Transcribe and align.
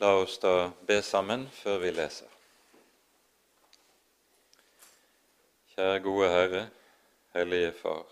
La 0.00 0.14
oss 0.16 0.38
da 0.40 0.72
be 0.88 0.96
sammen 1.04 1.42
før 1.52 1.82
vi 1.82 1.90
leser. 1.92 2.28
Kjære 5.74 5.98
gode 6.06 6.30
Herre, 6.32 6.62
Hellige 7.34 7.74
Far. 7.82 8.06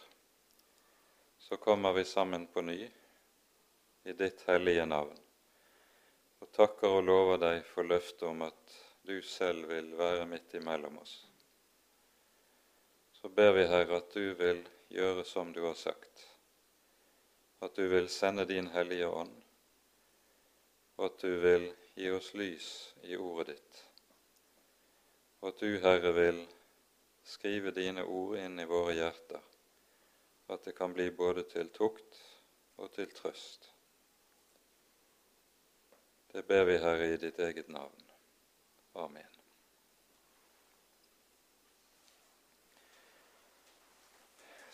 Så 1.41 1.57
kommer 1.57 1.97
vi 1.97 2.05
sammen 2.05 2.45
på 2.53 2.61
ny 2.61 2.77
i 4.05 4.17
ditt 4.21 4.45
hellige 4.51 4.85
navn 4.85 5.17
og 6.45 6.53
takker 6.61 6.99
og 6.99 7.09
lover 7.09 7.41
deg 7.47 7.65
for 7.71 7.89
løftet 7.89 8.29
om 8.35 8.45
at 8.51 8.79
du 9.09 9.17
selv 9.25 9.73
vil 9.73 9.89
være 9.97 10.29
midt 10.29 10.61
imellom 10.61 11.01
oss. 11.01 11.17
Så 13.17 13.33
ber 13.33 13.57
vi, 13.57 13.65
Herre, 13.65 14.03
at 14.05 14.13
du 14.13 14.35
vil 14.37 14.61
gjøre 14.93 15.25
som 15.25 15.57
du 15.57 15.65
har 15.65 15.81
sagt, 15.89 16.29
at 17.65 17.73
du 17.81 17.87
vil 17.89 18.13
sende 18.13 18.45
din 18.45 18.69
Hellige 18.77 19.09
Ånd, 19.09 19.33
og 20.99 21.05
at 21.07 21.23
du 21.23 21.31
vil 21.43 21.69
gi 21.95 22.11
oss 22.11 22.33
lys 22.35 22.69
i 23.07 23.17
ordet 23.17 23.55
ditt, 23.55 23.83
og 25.41 25.53
at 25.53 25.63
du, 25.63 25.71
Herre, 25.83 26.13
vil 26.15 26.43
skrive 27.29 27.71
dine 27.77 28.03
ord 28.03 28.39
inn 28.41 28.59
i 28.59 28.67
våre 28.67 28.97
hjerter, 28.99 29.43
at 30.49 30.67
det 30.67 30.75
kan 30.75 30.95
bli 30.97 31.11
både 31.15 31.47
til 31.51 31.71
tukt 31.71 32.19
og 32.79 32.91
til 32.97 33.11
trøst. 33.15 33.71
Det 36.33 36.45
ber 36.49 36.67
vi, 36.69 36.79
Herre, 36.83 37.13
i 37.15 37.21
ditt 37.21 37.39
eget 37.39 37.71
navn. 37.73 38.09
Amen. 38.99 39.38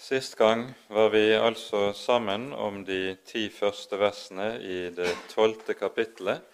Sist 0.04 0.34
gang 0.36 0.66
var 0.88 1.08
vi 1.08 1.32
altså 1.32 1.92
sammen 1.96 2.50
om 2.52 2.82
de 2.84 3.14
ti 3.24 3.46
første 3.48 3.96
versene 3.96 4.50
i 4.60 4.90
det 4.92 5.08
tolvte 5.30 5.72
kapittelet 5.78 6.44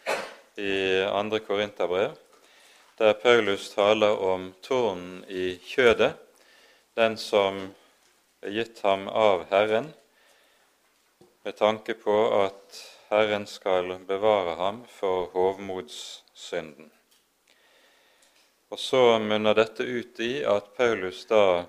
i 0.63 1.01
andre 1.03 1.41
Korinterbrev 1.43 2.13
der 3.01 3.17
Paulus 3.19 3.65
taler 3.73 4.23
om 4.23 4.45
tårnen 4.63 5.25
i 5.27 5.57
kjødet, 5.67 6.13
den 6.95 7.17
som 7.19 7.59
er 8.47 8.55
gitt 8.55 8.85
ham 8.87 9.09
av 9.09 9.43
Herren, 9.51 9.91
med 11.43 11.59
tanke 11.59 11.99
på 11.99 12.17
at 12.39 12.81
Herren 13.11 13.49
skal 13.51 13.97
bevare 14.07 14.55
ham 14.63 14.85
for 15.01 15.27
hovmodssynden. 15.35 16.87
Og 18.71 18.79
så 18.79 19.19
munner 19.19 19.59
dette 19.59 19.83
ut 19.83 20.23
i 20.23 20.33
at 20.47 20.71
Paulus 20.79 21.27
da 21.27 21.67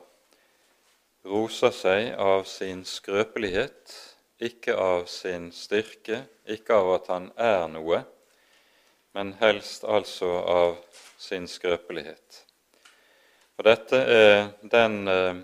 roser 1.25 1.73
seg 1.75 2.13
av 2.17 2.43
sin 2.49 2.85
skrøpelighet, 2.87 3.93
ikke 4.41 4.75
av 4.77 5.05
sin 5.11 5.51
styrke, 5.53 6.23
ikke 6.49 6.77
av 6.77 6.93
at 6.95 7.09
han 7.13 7.29
er 7.37 7.67
noe, 7.69 8.01
men 9.13 9.35
helst 9.41 9.83
altså 9.83 10.31
av 10.41 10.77
sin 11.21 11.47
skrøpelighet. 11.47 12.41
Og 13.59 13.67
Dette 13.67 13.97
er 14.09 14.37
den 14.65 15.07
eh, 15.11 15.41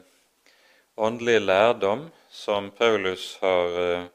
åndelige 0.97 1.43
lærdom 1.43 2.07
som 2.33 2.71
Paulus 2.71 3.35
har 3.43 3.77
eh, 3.83 4.05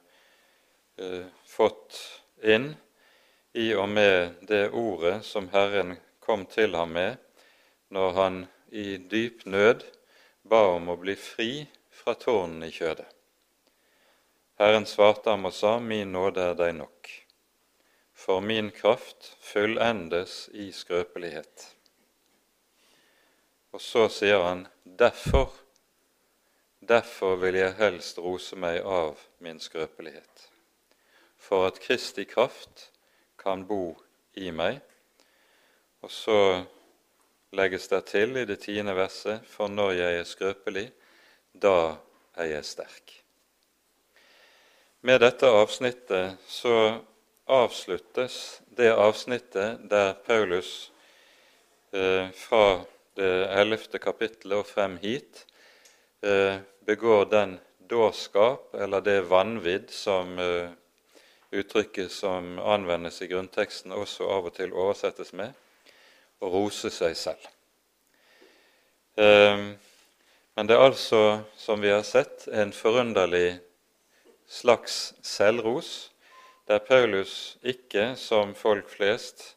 eh, 0.99 1.27
fått 1.47 2.01
inn 2.43 2.73
i 3.53 3.69
og 3.77 3.89
med 3.93 4.41
det 4.49 4.65
ordet 4.73 5.21
som 5.29 5.47
Herren 5.53 5.95
kom 6.25 6.47
til 6.51 6.75
ham 6.75 6.97
med 6.97 7.21
når 7.93 8.15
han 8.19 8.41
i 8.73 8.97
dyp 8.97 9.45
nød 9.47 9.85
ba 10.43 10.63
om 10.77 10.89
å 10.93 10.99
bli 11.01 11.17
fri 11.17 11.67
fra 11.91 12.15
tårnen 12.15 12.63
i 12.67 12.73
kjødet. 12.75 13.09
Herren 14.61 14.87
svarte 14.87 15.33
ham 15.33 15.49
og 15.49 15.55
sa, 15.57 15.79
Min 15.81 16.13
nåde 16.13 16.53
er 16.53 16.59
deg 16.59 16.77
nok 16.79 17.11
for 18.23 18.41
min 18.41 18.71
kraft 18.71 19.37
fullendes 19.41 20.49
i 20.53 20.73
skrøpelighet. 20.73 21.65
Og 23.73 23.81
så 23.81 24.07
sier 24.13 24.45
han 24.45 24.67
derfor, 24.85 25.49
derfor 26.79 27.41
vil 27.43 27.59
jeg 27.59 27.75
helst 27.81 28.21
rose 28.23 28.55
meg 28.55 28.79
av 28.87 29.19
min 29.43 29.59
skrøpelighet, 29.61 30.47
for 31.35 31.67
at 31.67 31.81
Kristi 31.83 32.29
kraft 32.29 32.91
kan 33.43 33.67
bo 33.67 33.97
i 34.39 34.53
meg. 34.55 34.79
Og 36.07 36.15
så 36.15 36.39
legges 37.53 37.89
det 37.89 38.05
til 38.09 38.37
i 38.41 38.47
det 38.49 38.61
tiende 38.65 38.95
verset, 38.97 39.45
for 39.49 39.69
når 39.69 39.93
jeg 39.99 40.21
er 40.21 40.29
skrøpelig, 40.29 40.87
da 41.53 41.97
er 42.37 42.55
jeg 42.55 42.65
sterk. 42.65 43.17
Med 45.03 45.21
dette 45.21 45.49
avsnittet 45.51 46.39
så 46.49 46.77
avsluttes 47.51 48.63
det 48.77 48.93
avsnittet 48.95 49.83
der 49.91 50.15
Paulus 50.27 50.93
eh, 51.93 52.31
fra 52.39 52.85
det 53.19 53.33
ellevte 53.61 53.99
kapittelet 54.01 54.63
og 54.63 54.69
frem 54.69 54.97
hit 55.03 55.43
eh, 56.23 56.63
begår 56.87 57.25
den 57.25 57.59
dårskap, 57.91 58.71
eller 58.75 59.01
det 59.05 59.19
vanvidd, 59.29 59.91
som 59.91 60.39
eh, 60.39 60.71
uttrykket 61.53 62.13
som 62.13 62.57
anvendes 62.59 63.21
i 63.23 63.29
grunnteksten, 63.29 63.93
også 63.93 64.31
av 64.33 64.49
og 64.49 64.57
til 64.57 64.73
oversettes 64.73 65.35
med, 65.37 65.53
å 66.43 66.51
rose 66.51 66.91
seg 66.91 67.17
selv. 67.17 67.49
Eh, 69.17 69.67
men 70.53 70.69
det 70.69 70.77
er 70.77 70.85
altså, 70.85 71.43
som 71.57 71.81
vi 71.81 71.93
har 71.93 72.05
sett, 72.05 72.49
en 72.53 72.75
forunderlig 72.77 73.61
slags 74.51 75.15
selvros 75.25 76.11
der 76.69 76.83
Paulus 76.85 77.57
ikke, 77.63 78.13
som 78.17 78.55
folk 78.55 78.91
flest, 78.91 79.55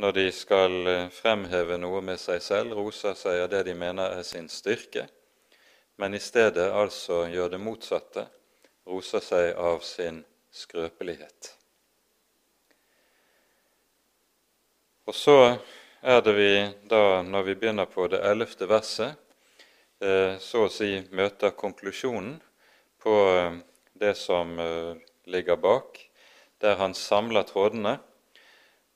når 0.00 0.16
de 0.16 0.24
skal 0.34 0.78
eh, 0.90 1.10
fremheve 1.12 1.78
noe 1.78 2.00
med 2.02 2.20
seg 2.20 2.42
selv, 2.42 2.74
roser 2.78 3.18
seg 3.18 3.44
av 3.44 3.50
det 3.52 3.64
de 3.68 3.74
mener 3.78 4.16
er 4.16 4.24
sin 4.26 4.48
styrke, 4.50 5.06
men 6.00 6.14
i 6.14 6.22
stedet 6.22 6.70
altså 6.74 7.24
gjør 7.30 7.52
det 7.52 7.60
motsatte, 7.62 8.26
roser 8.88 9.22
seg 9.22 9.52
av 9.60 9.84
sin 9.86 10.24
skrøpelighet. 10.54 11.52
Og 15.04 15.14
så 15.14 15.38
er 16.04 16.20
det 16.20 16.32
vi 16.36 16.50
da, 16.90 17.22
når 17.24 17.42
vi 17.46 17.54
begynner 17.56 17.88
på 17.88 18.04
det 18.12 18.20
ellevte 18.28 18.68
verset, 18.68 19.16
eh, 20.04 20.36
så 20.36 20.66
å 20.66 20.72
si 20.72 20.98
møter 21.16 21.54
konklusjonen 21.56 22.34
på 23.00 23.14
eh, 23.32 23.56
det 23.96 24.12
som 24.18 24.52
ligger 25.30 25.56
bak, 25.56 26.00
der 26.60 26.76
han 26.76 26.92
samler 26.98 27.46
trådene 27.48 27.94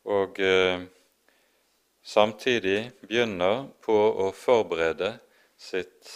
og 0.08 0.40
eh, 0.42 0.82
samtidig 2.02 2.90
begynner 3.00 3.68
på 3.84 3.96
å 4.26 4.28
forberede 4.36 5.14
sitt 5.56 6.10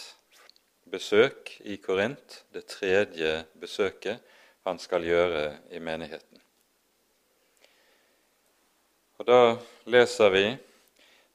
besøk 0.89 1.55
i 1.65 1.79
Korint, 1.81 2.43
det 2.53 2.67
tredje 2.69 3.31
besøket 3.57 4.21
han 4.67 4.77
skal 4.81 5.07
gjøre 5.07 5.45
i 5.73 5.81
menigheten. 5.81 6.41
Og 9.17 9.25
Da 9.25 9.41
leser 9.87 10.33
vi 10.33 10.45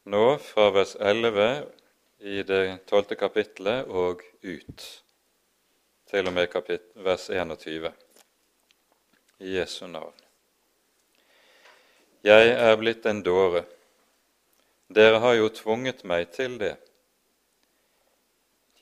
nå 0.08 0.38
fra 0.38 0.70
vers 0.70 0.96
11 0.96 1.62
i 2.18 2.42
det 2.42 2.78
tolvte 2.88 3.14
kapittelet 3.14 3.90
og 3.92 4.22
ut, 4.42 4.86
til 6.08 6.30
og 6.30 6.32
med 6.32 6.56
vers 7.04 7.28
21 7.30 7.90
i 9.44 9.52
Jesu 9.58 9.86
navn. 9.86 10.16
Jeg 12.24 12.54
er 12.56 12.76
blitt 12.80 13.04
en 13.06 13.20
dåre. 13.22 13.62
Dere 14.88 15.20
har 15.20 15.36
jo 15.36 15.52
tvunget 15.52 16.02
meg 16.08 16.32
til 16.32 16.56
det. 16.58 16.74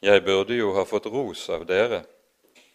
Jeg 0.01 0.23
burde 0.25 0.55
jo 0.55 0.73
ha 0.79 0.87
fått 0.87 1.11
ros 1.11 1.49
av 1.51 1.67
dere, 1.67 2.05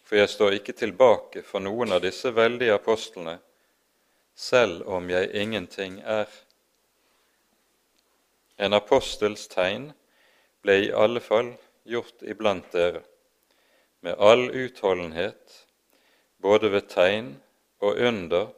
for 0.04 0.20
jeg 0.20 0.28
står 0.28 0.60
ikke 0.60 0.76
tilbake 0.76 1.42
for 1.42 1.64
noen 1.64 1.96
av 1.96 2.04
disse 2.04 2.30
veldige 2.36 2.76
apostlene, 2.76 3.38
selv 4.36 4.84
om 4.84 5.08
jeg 5.08 5.32
ingenting 5.40 6.02
er. 6.04 6.28
En 8.58 8.76
apostels 8.76 9.48
tegn 9.52 9.90
ble 10.62 10.78
i 10.86 10.92
alle 10.92 11.20
fall 11.20 11.54
gjort 11.88 12.22
iblant 12.22 12.68
dere, 12.72 13.02
med 14.02 14.18
all 14.18 14.48
utholdenhet, 14.50 15.66
både 16.42 16.70
ved 16.74 16.88
tegn 16.90 17.34
og 17.82 17.98
under 17.98 18.50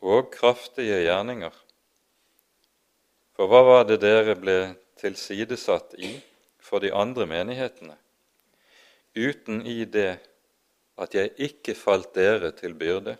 og 0.00 0.30
kraftige 0.34 1.02
gjerninger. 1.04 1.54
For 3.36 3.50
hva 3.50 3.62
var 3.66 3.86
det 3.88 4.00
dere 4.02 4.36
ble 4.38 4.58
tilsidesatt 5.00 5.94
i 5.98 6.12
for 6.60 6.82
de 6.82 6.92
andre 6.94 7.26
menighetene, 7.30 7.96
uten 9.16 9.62
i 9.66 9.84
det 9.84 10.18
at 11.00 11.16
jeg 11.16 11.32
ikke 11.48 11.74
falt 11.78 12.12
dere 12.14 12.52
til 12.56 12.76
byrde? 12.76 13.16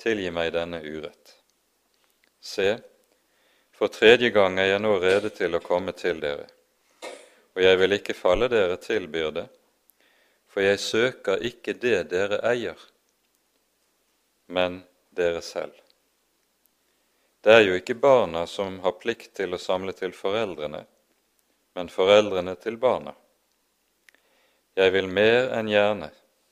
Tilgi 0.00 0.32
meg 0.34 0.50
denne 0.56 0.80
urett. 0.82 1.36
Se, 2.42 2.74
for 3.74 3.88
tredje 3.88 4.30
gang 4.30 4.58
er 4.58 4.72
jeg 4.74 4.82
nå 4.82 4.94
rede 5.02 5.30
til 5.34 5.56
å 5.56 5.62
komme 5.62 5.92
til 5.98 6.20
dere, 6.22 6.46
og 7.54 7.62
jeg 7.62 7.78
vil 7.80 7.98
ikke 7.98 8.16
falle 8.16 8.48
dere 8.50 8.78
til 8.82 9.08
byrde, 9.10 9.48
for 10.46 10.62
jeg 10.62 10.78
søker 10.78 11.42
ikke 11.42 11.74
det 11.82 12.04
dere 12.12 12.38
eier, 12.46 12.78
men 14.46 14.82
dere 15.10 15.42
selv. 15.42 15.74
Det 17.44 17.52
er 17.52 17.66
jo 17.66 17.74
ikke 17.76 17.98
barna 18.00 18.46
som 18.48 18.78
har 18.80 18.94
plikt 18.96 19.34
til 19.36 19.52
å 19.52 19.60
samle 19.60 19.92
til 19.92 20.14
foreldrene, 20.16 20.84
men 21.74 21.90
foreldrene 21.92 22.54
til 22.62 22.78
barna. 22.80 23.12
Jeg 24.78 24.94
vil 24.94 25.10
mer 25.10 25.50
enn 25.58 25.68
gjerne 25.68 26.08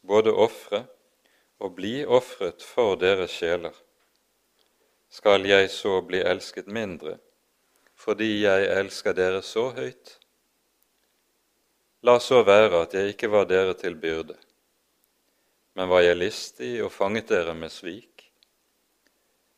både 0.07 0.35
ofre 0.35 0.83
og 1.63 1.79
bli 1.79 2.03
ofret 2.05 2.63
for 2.67 2.99
deres 2.99 3.33
sjeler. 3.35 3.73
Skal 5.13 5.45
jeg 5.45 5.69
så 5.69 5.99
bli 6.09 6.23
elsket 6.25 6.71
mindre 6.73 7.19
fordi 8.03 8.31
jeg 8.43 8.65
elsker 8.73 9.13
dere 9.15 9.43
så 9.45 9.69
høyt? 9.77 10.17
La 12.03 12.15
så 12.19 12.41
være 12.43 12.81
at 12.81 12.95
jeg 12.97 13.13
ikke 13.13 13.29
var 13.31 13.45
dere 13.47 13.77
til 13.79 13.95
byrde, 13.95 14.35
men 15.77 15.91
var 15.93 16.01
jeg 16.03 16.17
listig 16.17 16.71
og 16.83 16.91
fanget 16.91 17.29
dere 17.29 17.55
med 17.55 17.71
svik? 17.71 18.25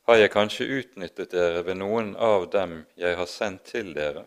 Har 0.04 0.18
jeg 0.20 0.32
kanskje 0.34 0.66
utnyttet 0.80 1.30
dere 1.32 1.62
ved 1.64 1.78
noen 1.80 2.10
av 2.20 2.50
dem 2.52 2.82
jeg 3.00 3.16
har 3.16 3.30
sendt 3.30 3.64
til 3.70 3.94
dere? 3.96 4.26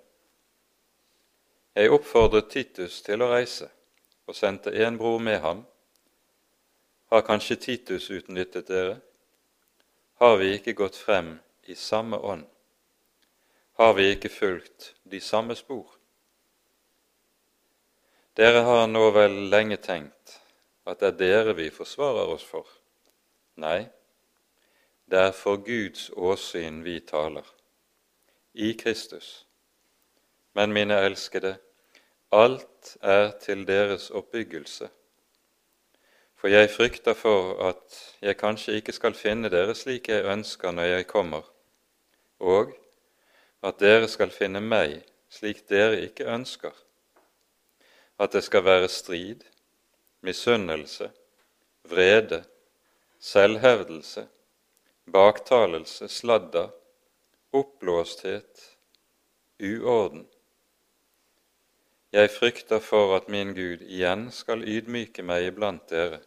Jeg 1.75 1.91
oppfordret 1.93 2.49
Titus 2.49 3.03
til 3.05 3.21
å 3.21 3.29
reise, 3.35 3.67
og 4.25 4.33
sendte 4.33 4.73
en 4.73 4.97
bror 4.97 5.19
med 5.21 5.43
ham. 5.43 5.61
Har 7.11 7.27
kanskje 7.27 7.59
Titus 7.67 8.09
utnyttet 8.09 8.71
dere? 8.71 8.97
Har 10.17 10.37
vi 10.37 10.47
ikke 10.55 10.73
gått 10.73 10.95
frem 10.97 11.35
i 11.69 11.75
samme 11.77 12.17
ånd? 12.17 12.47
Har 13.77 13.91
vi 13.93 14.07
ikke 14.15 14.31
fulgt 14.33 14.95
de 15.05 15.19
samme 15.21 15.53
spor? 15.55 15.91
Dere 18.33 18.63
har 18.65 18.87
nå 18.89 19.03
vel 19.13 19.35
lenge 19.51 19.77
tenkt 19.77 20.39
at 20.89 21.03
det 21.03 21.11
er 21.11 21.19
dere 21.19 21.53
vi 21.59 21.67
forsvarer 21.69 22.33
oss 22.33 22.47
for. 22.49 22.65
Nei, 23.61 23.91
det 25.05 25.21
er 25.21 25.37
for 25.37 25.61
Guds 25.61 26.09
åsyn 26.09 26.81
vi 26.81 26.97
taler, 27.05 27.45
i 28.57 28.73
Kristus. 28.73 29.45
Men 30.57 30.73
mine 30.73 30.97
elskede, 30.97 31.59
alt 32.33 32.97
er 33.05 33.35
til 33.45 33.67
deres 33.69 34.09
oppbyggelse. 34.09 34.89
For 36.37 36.53
jeg 36.53 36.69
frykter 36.69 37.17
for 37.17 37.55
at 37.69 37.99
jeg 38.21 38.37
kanskje 38.37 38.77
ikke 38.77 38.93
skal 38.93 39.17
finne 39.17 39.49
dere 39.49 39.73
slik 39.75 40.09
jeg 40.11 40.25
ønsker 40.29 40.71
når 40.71 40.91
jeg 40.91 41.07
kommer, 41.09 41.45
og 42.39 42.75
at 43.65 43.79
dere 43.81 44.07
skal 44.07 44.29
finne 44.29 44.61
meg 44.61 44.99
slik 45.33 45.65
dere 45.69 45.97
ikke 46.05 46.29
ønsker 46.29 46.75
at 48.17 48.33
det 48.33 48.43
skal 48.43 48.63
være 48.65 48.87
strid, 48.89 49.43
misunnelse, 50.25 51.11
vrede, 51.89 52.43
selvhevdelse, 53.19 54.27
baktalelse, 55.13 56.07
sladder, 56.07 56.69
oppblåsthet, 57.53 58.77
uorden. 59.61 60.27
Jeg 62.11 62.31
frykter 62.31 62.79
for 62.79 63.15
at 63.15 63.29
min 63.29 63.53
Gud 63.53 63.83
igjen 63.85 64.31
skal 64.31 64.63
ydmyke 64.63 65.23
meg 65.23 65.51
iblant 65.51 65.85
dere, 65.91 66.21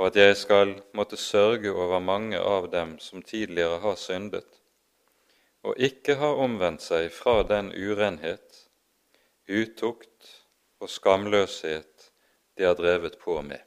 og 0.00 0.06
at 0.06 0.16
jeg 0.16 0.36
skal 0.40 0.70
måtte 0.96 1.18
sørge 1.20 1.68
over 1.76 1.98
mange 2.00 2.38
av 2.40 2.70
dem 2.72 2.94
som 3.04 3.20
tidligere 3.20 3.82
har 3.82 3.98
syndet, 4.00 4.46
og 5.60 5.76
ikke 5.76 6.14
har 6.16 6.40
omvendt 6.40 6.80
seg 6.80 7.10
fra 7.12 7.42
den 7.44 7.68
urenhet, 7.76 8.62
utukt 9.44 10.30
og 10.80 10.88
skamløshet 10.88 12.06
de 12.56 12.64
har 12.64 12.78
drevet 12.78 13.18
på 13.20 13.42
med. 13.44 13.60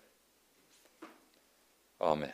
Amen. 2.01 2.33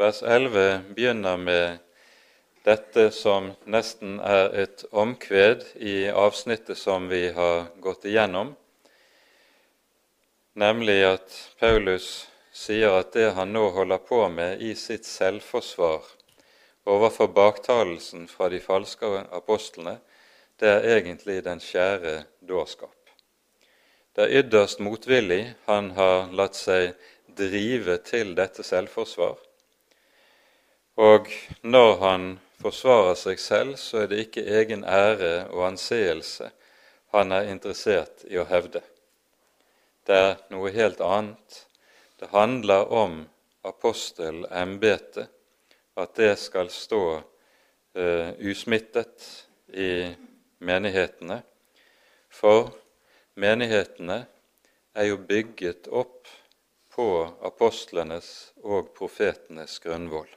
Vers 0.00 0.22
11 0.22 0.94
begynner 0.96 1.36
med 1.36 1.84
dette 2.64 3.10
som 3.12 3.52
nesten 3.68 4.16
er 4.24 4.56
et 4.64 4.86
omkved 4.88 5.68
i 5.76 6.08
avsnittet 6.08 6.80
som 6.80 7.12
vi 7.12 7.26
har 7.36 7.68
gått 7.84 8.08
igjennom, 8.08 8.56
nemlig 10.54 11.04
at 11.06 11.36
Paulus 11.60 12.28
sier 12.52 12.98
at 13.00 13.12
det 13.14 13.32
han 13.36 13.52
nå 13.54 13.68
holder 13.74 14.00
på 14.04 14.22
med 14.28 14.62
i 14.62 14.74
sitt 14.74 15.06
selvforsvar, 15.06 16.04
overfor 16.90 17.30
baktalelsen 17.34 18.26
fra 18.28 18.48
de 18.52 18.60
falske 18.60 19.06
apostlene, 19.30 19.98
det 20.60 20.68
er 20.68 20.88
egentlig 20.96 21.40
den 21.44 21.60
skjære 21.62 22.24
dårskap. 22.40 22.96
Det 24.16 24.26
er 24.26 24.42
ytterst 24.42 24.82
motvillig 24.82 25.54
han 25.68 25.92
har 25.96 26.32
latt 26.36 26.58
seg 26.58 26.92
drive 27.38 27.96
til 28.04 28.34
dette 28.36 28.66
selvforsvar. 28.66 29.38
Og 31.00 31.30
når 31.62 31.92
han 32.02 32.24
forsvarer 32.60 33.14
seg 33.16 33.40
selv, 33.40 33.76
så 33.80 34.02
er 34.02 34.10
det 34.10 34.24
ikke 34.26 34.44
egen 34.60 34.82
ære 34.84 35.46
og 35.48 35.70
anseelse 35.70 36.50
han 37.14 37.32
er 37.32 37.48
interessert 37.50 38.26
i 38.28 38.36
å 38.38 38.44
hevde. 38.50 38.82
Det 40.06 40.16
er 40.16 40.38
noe 40.52 40.70
helt 40.72 41.00
annet. 41.04 41.66
Det 42.20 42.30
handler 42.32 42.88
om 42.92 43.20
apostelembetet 43.66 45.28
at 46.00 46.14
det 46.16 46.32
skal 46.40 46.70
stå 46.72 47.04
uh, 47.20 48.30
usmittet 48.40 49.26
i 49.68 50.08
menighetene. 50.64 51.40
For 52.32 52.70
menighetene 53.40 54.22
er 54.94 55.10
jo 55.10 55.18
bygget 55.28 55.90
opp 55.92 56.28
på 56.90 57.08
apostlenes 57.46 58.52
og 58.64 58.92
profetenes 58.96 59.78
grunnvoll. 59.84 60.28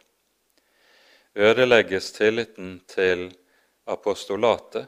Ødelegges 1.35 2.11
tilliten 2.13 2.81
til 2.87 3.31
apostolatet, 3.89 4.85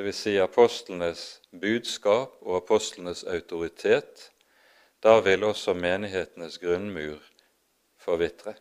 dvs. 0.00 0.16
Si 0.16 0.38
apostlenes 0.40 1.40
budskap 1.50 2.38
og 2.40 2.56
apostlenes 2.56 3.24
autoritet, 3.24 4.30
da 5.00 5.20
vil 5.24 5.44
også 5.44 5.74
menighetenes 5.74 6.58
grunnmur 6.60 7.20
forvitre. 8.00 8.54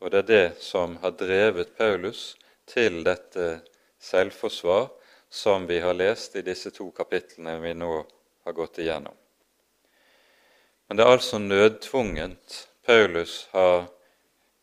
Og 0.00 0.10
det 0.10 0.22
er 0.22 0.28
det 0.28 0.46
som 0.60 0.96
har 1.02 1.16
drevet 1.16 1.76
Paulus 1.78 2.34
til 2.68 3.02
dette 3.06 3.62
selvforsvar 4.02 4.90
som 5.32 5.66
vi 5.66 5.78
har 5.80 5.94
lest 5.94 6.36
i 6.36 6.44
disse 6.44 6.72
to 6.74 6.90
kapitlene 6.92 7.58
vi 7.62 7.74
nå 7.74 7.92
har 8.44 8.56
gått 8.56 8.82
igjennom. 8.82 9.14
Men 10.88 10.98
det 10.98 11.04
er 11.06 11.14
altså 11.16 11.38
nødtvungent 11.38 12.58
Paulus 12.84 13.46
har 13.52 13.86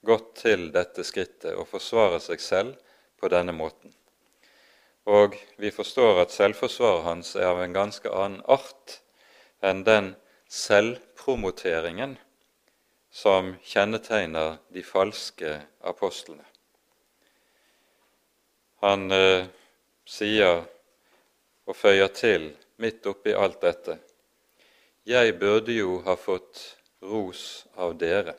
gått 0.05 0.35
til 0.43 0.69
dette 0.75 1.03
skrittet 1.07 1.55
og 1.55 1.65
forsvarer 1.71 2.21
seg 2.21 2.43
selv 2.43 2.75
på 3.19 3.31
denne 3.31 3.55
måten. 3.55 3.93
Og 5.09 5.35
vi 5.57 5.71
forstår 5.73 6.21
at 6.21 6.33
selvforsvaret 6.33 7.07
hans 7.07 7.31
er 7.35 7.47
av 7.49 7.63
en 7.63 7.73
ganske 7.73 8.09
annen 8.13 8.43
art 8.45 8.99
enn 9.65 9.81
den 9.87 10.11
selvpromoteringen 10.53 12.13
som 13.09 13.55
kjennetegner 13.65 14.59
de 14.69 14.83
falske 14.85 15.55
apostlene. 15.81 16.45
Han 18.85 19.09
eh, 19.11 19.49
sier 20.05 20.61
og 21.65 21.75
føyer 21.75 22.13
til 22.13 22.51
midt 22.79 23.09
oppi 23.09 23.33
alt 23.33 23.59
dette 23.65 23.97
Jeg 25.09 25.33
burde 25.41 25.73
jo 25.73 25.99
ha 26.05 26.13
fått 26.15 26.61
ros 27.01 27.65
av 27.75 27.97
dere. 27.97 28.35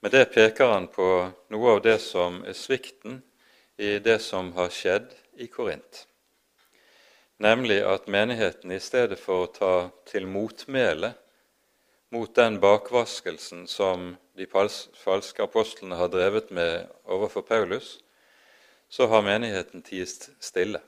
Med 0.00 0.12
det 0.14 0.28
peker 0.30 0.70
han 0.70 0.86
på 0.92 1.06
noe 1.50 1.70
av 1.74 1.80
det 1.82 1.98
som 1.98 2.44
er 2.46 2.54
svikten 2.54 3.22
i 3.76 3.98
det 3.98 4.18
som 4.22 4.52
har 4.52 4.70
skjedd 4.70 5.10
i 5.36 5.46
Korint, 5.50 6.06
nemlig 7.42 7.80
at 7.82 8.06
menigheten 8.06 8.72
i 8.72 8.80
stedet 8.80 9.18
for 9.18 9.44
å 9.44 9.52
ta 9.52 9.74
til 10.06 10.28
motmæle 10.30 11.14
mot 12.14 12.30
den 12.36 12.60
bakvaskelsen 12.62 13.66
som 13.66 14.12
de 14.38 14.46
falske 14.46 15.42
apostlene 15.42 15.98
har 15.98 16.10
drevet 16.12 16.50
med 16.54 16.86
overfor 17.04 17.42
Paulus, 17.42 17.98
så 18.88 19.06
har 19.10 19.26
menigheten 19.26 19.82
tist 19.82 20.30
stille. 20.38 20.78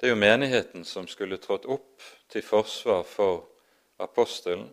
Det 0.00 0.08
er 0.08 0.14
jo 0.14 0.18
menigheten 0.18 0.84
som 0.88 1.04
skulle 1.06 1.36
trådt 1.38 1.68
opp 1.68 2.00
til 2.32 2.42
forsvar 2.42 3.04
for 3.06 3.44
apostelen, 4.00 4.70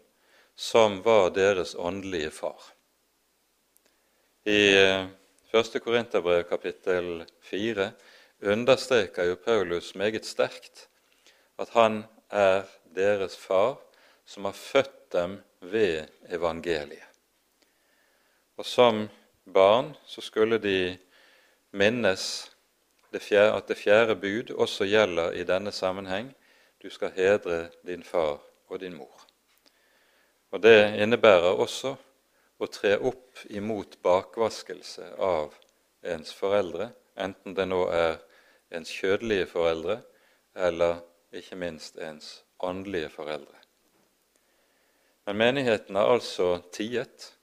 som 0.55 1.01
var 1.03 1.29
deres 1.35 1.75
åndelige 1.75 2.31
far. 2.31 2.63
I 4.47 4.63
1. 5.51 5.75
Eh, 5.75 5.81
Korinterbrev 5.81 6.43
kapittel 6.43 7.25
4 7.41 7.91
understreker 8.41 9.23
jo 9.23 9.35
Paulus 9.35 9.95
meget 9.95 10.25
sterkt 10.25 10.87
at 11.57 11.69
han 11.73 12.03
er 12.29 12.67
deres 12.95 13.37
far 13.37 13.79
som 14.25 14.45
har 14.45 14.53
født 14.53 15.13
dem 15.13 15.39
ved 15.61 16.05
evangeliet. 16.29 17.07
Og 18.57 18.65
som 18.65 19.07
barn 19.53 19.95
så 20.05 20.21
skulle 20.21 20.57
de 20.57 20.97
minnes 21.71 22.51
det 23.13 23.21
fjerde, 23.21 23.55
at 23.57 23.67
det 23.67 23.77
fjerde 23.77 24.15
bud 24.15 24.53
også 24.53 24.85
gjelder 24.85 25.31
i 25.31 25.43
denne 25.43 25.71
sammenheng. 25.71 26.35
Du 26.83 26.89
skal 26.89 27.11
hedre 27.15 27.69
din 27.87 28.03
far 28.03 28.37
og 28.67 28.79
din 28.79 28.93
mor. 28.93 29.25
Og 30.51 30.63
det 30.63 31.01
innebærer 31.01 31.57
også 31.57 31.95
å 32.59 32.67
tre 32.67 32.95
opp 32.97 33.45
imot 33.49 33.97
bakvaskelse 34.03 35.13
av 35.23 35.55
ens 36.03 36.33
foreldre, 36.35 36.89
enten 37.15 37.55
det 37.55 37.65
nå 37.69 37.85
er 37.91 38.19
ens 38.75 38.91
kjødelige 38.91 39.47
foreldre 39.53 39.99
eller 40.55 40.99
ikke 41.35 41.57
minst 41.59 41.97
ens 42.03 42.41
åndelige 42.59 43.09
foreldre. 43.13 43.55
Men 45.25 45.37
menigheten 45.37 45.95
har 45.95 46.09
altså 46.09 46.57
tiet. 46.73 47.33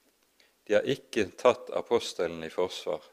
De 0.66 0.74
har 0.74 0.88
ikke 0.90 1.28
tatt 1.38 1.70
apostelen 1.70 2.42
i 2.42 2.50
forsvar, 2.50 3.04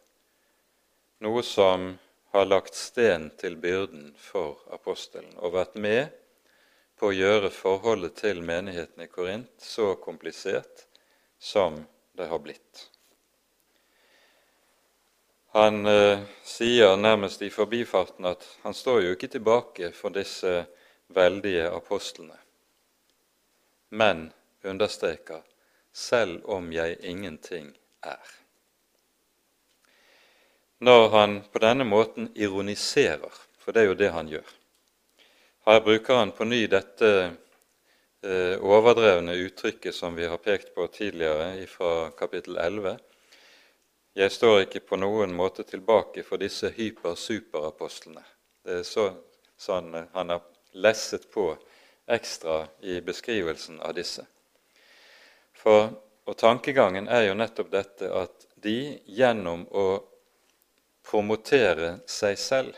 noe 1.22 1.44
som 1.46 1.92
har 2.34 2.48
lagt 2.50 2.74
sten 2.74 3.30
til 3.38 3.60
byrden 3.62 4.08
for 4.18 4.64
apostelen 4.74 5.36
og 5.38 5.54
vært 5.54 5.76
med 5.78 6.08
på 6.98 7.12
å 7.12 7.14
gjøre 7.14 7.52
forholdet 7.54 8.18
til 8.24 8.42
menigheten 8.42 9.06
i 9.06 9.12
Korint 9.12 9.54
så 9.62 9.92
komplisert 10.02 10.88
som 11.38 11.78
det 12.18 12.28
har 12.30 12.40
blitt. 12.40 12.90
Han 15.54 15.86
eh, 15.86 16.22
sier 16.44 16.98
nærmest 16.98 17.42
i 17.46 17.52
forbifarten 17.54 18.26
at 18.26 18.46
han 18.64 18.74
står 18.74 19.02
jo 19.06 19.16
ikke 19.16 19.32
tilbake 19.36 19.92
for 19.94 20.14
disse 20.16 20.64
veldige 21.14 21.68
apostlene, 21.70 22.38
men 23.94 24.32
understreker 24.64 25.44
selv 25.94 26.42
om 26.50 26.72
jeg 26.74 26.98
ingenting 27.06 27.70
er 28.02 28.40
når 30.84 31.10
han 31.10 31.42
på 31.52 31.60
denne 31.64 31.86
måten 31.88 32.32
ironiserer, 32.36 33.32
for 33.60 33.72
det 33.72 33.84
er 33.84 33.88
jo 33.88 34.00
det 34.00 34.10
han 34.12 34.28
gjør. 34.28 34.50
Her 35.64 35.80
bruker 35.80 36.20
han 36.20 36.34
på 36.36 36.44
ny 36.44 36.66
dette 36.68 37.12
overdrevne 38.24 39.34
uttrykket 39.34 39.96
som 39.96 40.16
vi 40.16 40.28
har 40.28 40.38
pekt 40.38 40.76
på 40.76 40.88
tidligere 40.88 41.66
fra 41.68 42.10
kapittel 42.18 42.58
11. 42.58 42.98
Jeg 44.14 44.32
står 44.32 44.60
ikke 44.62 44.84
på 44.88 45.00
noen 45.02 45.34
måte 45.36 45.66
tilbake 45.68 46.24
for 46.24 46.40
disse 46.40 46.70
hyper-superapostlene. 46.76 48.24
Det 48.64 48.80
er 48.80 48.88
så, 48.88 49.10
sånn 49.58 49.92
han 50.14 50.32
har 50.32 50.44
lesset 50.78 51.26
på 51.34 51.50
ekstra 52.06 52.68
i 52.82 53.00
beskrivelsen 53.02 53.82
av 53.82 53.96
disse. 53.98 54.26
For, 55.58 55.92
og 56.24 56.38
Tankegangen 56.38 57.08
er 57.10 57.28
jo 57.28 57.36
nettopp 57.38 57.72
dette 57.74 58.10
at 58.14 58.48
de 58.64 59.00
gjennom 59.06 59.66
å 59.72 59.88
promotere 61.04 61.98
seg 62.08 62.40
selv, 62.40 62.76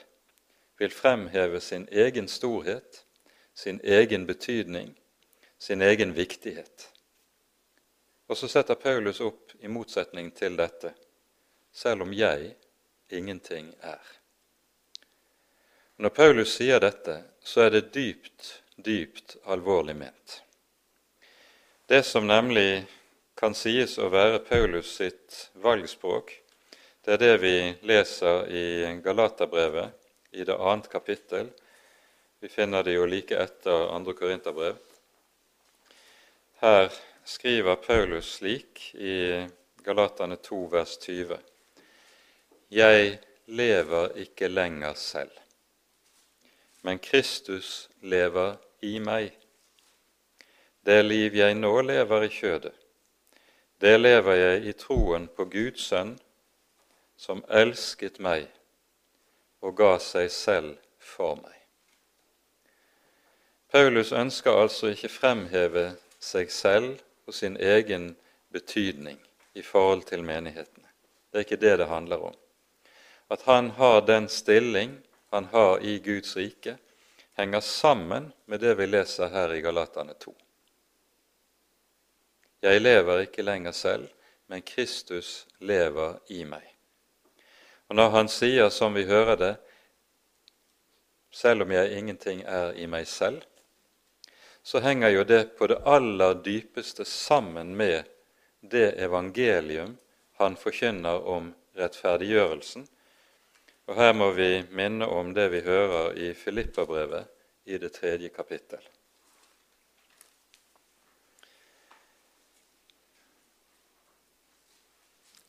vil 0.79 0.91
fremheve 0.91 1.61
sin 1.61 1.85
egen 1.91 2.27
storhet, 2.27 3.05
sin 3.53 3.79
egen 3.83 4.25
betydning, 4.27 4.95
sin 5.65 5.81
egen 5.81 6.13
viktighet. 6.13 6.91
Og 8.29 8.37
så 8.37 8.47
setter 8.47 8.77
Paulus 8.77 9.21
opp 9.25 9.55
i 9.65 9.69
motsetning 9.71 10.29
til 10.37 10.53
dette 10.59 10.91
selv 11.73 12.05
om 12.05 12.13
jeg 12.13 12.53
ingenting 13.09 13.71
er. 13.81 14.03
Når 15.97 16.13
Paulus 16.13 16.53
sier 16.59 16.79
dette, 16.83 17.17
så 17.41 17.65
er 17.65 17.73
det 17.73 17.89
dypt, 17.97 18.61
dypt 18.77 19.37
alvorlig 19.49 19.97
ment. 19.97 20.39
Det 21.89 22.03
som 22.05 22.27
nemlig 22.29 22.85
kan 23.33 23.57
sies 23.57 23.97
å 23.97 24.13
være 24.13 24.45
Paulus 24.45 24.95
sitt 25.01 25.49
valgspråk, 25.65 26.33
det 27.05 27.17
er 27.17 27.21
det 27.21 27.35
vi 27.41 27.57
leser 27.89 28.49
i 28.53 28.65
Galaterbrevet 29.01 30.37
i 30.37 30.45
det 30.45 30.55
annet 30.57 30.89
kapittel. 30.93 31.49
Vi 32.39 32.53
finner 32.53 32.83
det 32.83 32.99
jo 32.99 33.05
like 33.09 33.37
etter 33.37 33.89
andre 33.93 34.13
Korinterbrev. 34.13 34.77
Her 36.59 36.93
skriver 37.23 37.75
Paulus 37.75 38.25
slik 38.33 38.95
i 38.95 39.47
Galatane 39.83 40.35
2, 40.35 40.69
vers 40.71 40.97
20.: 40.97 41.37
Jeg 42.71 43.19
lever 43.45 44.15
ikke 44.15 44.47
lenger 44.47 44.93
selv, 44.93 45.31
men 46.81 46.99
Kristus 46.99 47.89
lever 48.01 48.55
i 48.81 48.99
meg. 48.99 49.33
Det 50.85 51.05
liv 51.05 51.35
jeg 51.35 51.57
nå 51.59 51.81
lever 51.81 52.23
i 52.23 52.31
kjødet, 52.31 52.73
det 53.81 53.99
lever 53.99 54.33
jeg 54.33 54.63
i 54.65 54.73
troen 54.79 55.27
på 55.27 55.49
Guds 55.51 55.89
sønn, 55.89 56.15
som 57.17 57.43
elsket 57.49 58.19
meg 58.19 58.47
og 59.59 59.75
ga 59.75 59.99
seg 59.99 60.31
selv 60.31 60.79
for 60.99 61.35
meg. 61.35 61.59
Paulus 63.75 64.15
ønsker 64.15 64.55
altså 64.55 64.95
ikke 64.95 65.11
fremheve 65.11 65.85
seg 66.25 66.51
selv 66.51 66.97
og 67.27 67.33
sin 67.33 67.57
egen 67.57 68.15
betydning 68.53 69.19
i 69.53 69.61
forhold 69.61 70.03
til 70.09 70.23
menighetene. 70.23 70.89
Det 71.31 71.39
er 71.39 71.45
ikke 71.47 71.61
det 71.61 71.77
det 71.79 71.87
handler 71.87 72.29
om. 72.31 72.35
At 73.29 73.41
han 73.45 73.69
har 73.77 74.01
den 74.01 74.29
stilling 74.29 74.97
han 75.31 75.45
har 75.51 75.79
i 75.83 75.99
Guds 75.99 76.35
rike, 76.37 76.77
henger 77.33 77.59
sammen 77.59 78.31
med 78.45 78.59
det 78.59 78.77
vi 78.77 78.85
leser 78.85 79.27
her 79.27 79.53
i 79.53 79.61
Galatane 79.61 80.13
2. 80.13 80.35
Jeg 82.61 82.81
lever 82.81 83.25
ikke 83.25 83.43
lenger 83.43 83.71
selv, 83.71 84.07
men 84.47 84.61
Kristus 84.61 85.47
lever 85.59 86.17
i 86.29 86.43
meg. 86.43 86.63
Og 87.89 87.95
når 87.95 88.09
han 88.09 88.29
sier, 88.31 88.69
som 88.69 88.95
vi 88.95 89.03
hører 89.05 89.35
det, 89.35 89.55
selv 91.31 91.65
om 91.65 91.71
jeg 91.71 91.97
ingenting 91.97 92.41
er 92.47 92.71
i 92.73 92.87
meg 92.87 93.07
selv, 93.07 93.43
så 94.65 94.79
henger 94.79 95.09
jo 95.09 95.23
det 95.23 95.43
på 95.57 95.67
det 95.67 95.77
aller 95.85 96.33
dypeste 96.33 97.05
sammen 97.05 97.75
med 97.77 98.03
det 98.59 98.95
evangelium 98.97 99.97
han 100.41 100.55
forkynner 100.57 101.27
om 101.29 101.51
rettferdiggjørelsen. 101.77 102.87
Og 103.85 103.99
her 103.99 104.15
må 104.17 104.31
vi 104.33 104.63
minne 104.73 105.05
om 105.05 105.29
det 105.37 105.51
vi 105.53 105.61
hører 105.61 106.17
i 106.17 106.31
Filippabrevet 106.33 107.29
i 107.69 107.77
det 107.77 107.91
tredje 107.93 108.31
kapittel. 108.33 108.81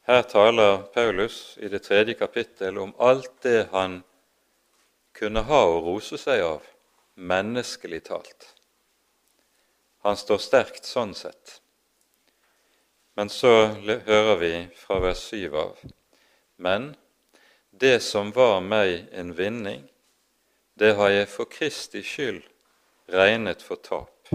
Her 0.06 0.22
taler 0.28 0.82
Paulus 0.92 1.56
i 1.56 1.72
det 1.72 1.80
tredje 1.88 2.18
kapittel 2.20 2.76
om 2.84 2.92
alt 3.00 3.32
det 3.48 3.70
han 3.72 4.02
kunne 5.16 5.46
ha 5.48 5.62
å 5.72 5.80
rose 5.88 6.20
seg 6.20 6.44
av, 6.44 6.68
menneskelig 7.16 8.04
talt. 8.12 8.55
Han 10.06 10.16
står 10.16 10.38
sterkt 10.38 10.86
sånn 10.86 11.16
sett. 11.18 11.56
Men 13.18 13.32
så 13.32 13.50
hører 14.06 14.36
vi 14.38 14.52
fra 14.78 15.00
vers 15.02 15.24
7 15.32 15.56
av 15.58 15.80
Men 16.62 16.92
det 17.70 17.98
som 18.06 18.30
var 18.36 18.60
meg 18.62 19.08
en 19.10 19.34
vinning, 19.34 19.82
det 20.78 20.92
har 21.00 21.10
jeg 21.10 21.26
for 21.32 21.50
Kristi 21.50 22.04
skyld 22.06 22.44
regnet 23.10 23.66
for 23.66 23.82
tap. 23.82 24.30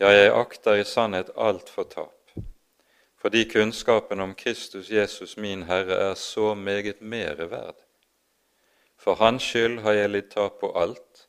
Ja, 0.00 0.08
jeg 0.08 0.32
akter 0.32 0.80
i 0.80 0.88
sannhet 0.88 1.34
alt 1.36 1.68
for 1.68 1.84
tap 1.92 2.16
fordi 3.22 3.44
kunnskapen 3.44 4.20
om 4.20 4.34
Kristus 4.34 4.88
Jesus 4.90 5.36
min 5.36 5.62
Herre 5.62 5.94
er 6.10 6.14
så 6.14 6.54
meget 6.54 7.00
mere 7.00 7.46
verd. 7.50 7.76
For 8.98 9.14
Hans 9.14 9.46
skyld 9.46 9.78
har 9.84 9.94
jeg 9.94 10.10
litt 10.10 10.32
tap 10.34 10.58
på 10.58 10.72
alt. 10.74 11.28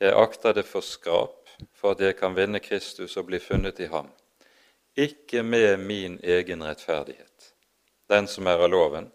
Jeg 0.00 0.16
akter 0.16 0.56
det 0.56 0.64
for 0.64 0.80
skrap 0.80 1.43
for 1.72 1.94
at 1.94 2.00
jeg 2.00 2.16
kan 2.16 2.36
vinne 2.36 2.60
Kristus 2.60 3.16
og 3.16 3.26
bli 3.30 3.38
funnet 3.38 3.80
i 3.80 3.88
ham, 3.92 4.10
ikke 4.96 5.42
med 5.42 5.76
min 5.76 6.20
egen 6.22 6.62
rettferdighet, 6.64 7.54
den 8.10 8.28
som 8.28 8.46
er 8.46 8.60
av 8.60 8.70
loven, 8.70 9.10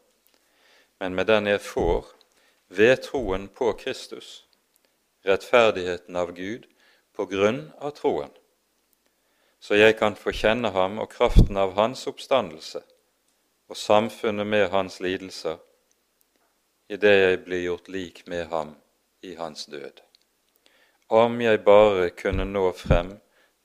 men 1.00 1.16
med 1.16 1.30
den 1.30 1.48
jeg 1.48 1.62
får 1.62 2.10
ved 2.68 2.98
troen 3.06 3.48
på 3.48 3.72
Kristus, 3.80 4.46
rettferdigheten 5.26 6.16
av 6.16 6.34
Gud 6.36 6.68
på 7.16 7.26
grunn 7.26 7.68
av 7.80 7.96
troen 7.96 8.34
så 9.60 9.76
jeg 9.76 9.98
kan 10.00 10.16
få 10.16 10.32
kjenne 10.36 10.72
ham 10.72 11.00
og 11.04 11.12
kraften 11.12 11.58
av 11.60 11.76
hans 11.76 12.06
oppstandelse 12.08 12.82
og 13.70 13.78
samfunnet 13.78 14.48
med 14.48 14.70
hans 14.74 15.00
lidelser, 15.04 15.60
idet 16.90 17.18
jeg 17.20 17.42
blir 17.46 17.66
gjort 17.68 17.90
lik 17.92 18.24
med 18.28 18.48
ham 18.50 18.74
i 19.22 19.36
hans 19.36 19.68
død. 19.70 20.00
Om 21.10 21.42
jeg 21.42 21.64
bare 21.66 22.12
kunne 22.14 22.44
nå 22.46 22.68
frem 22.78 23.16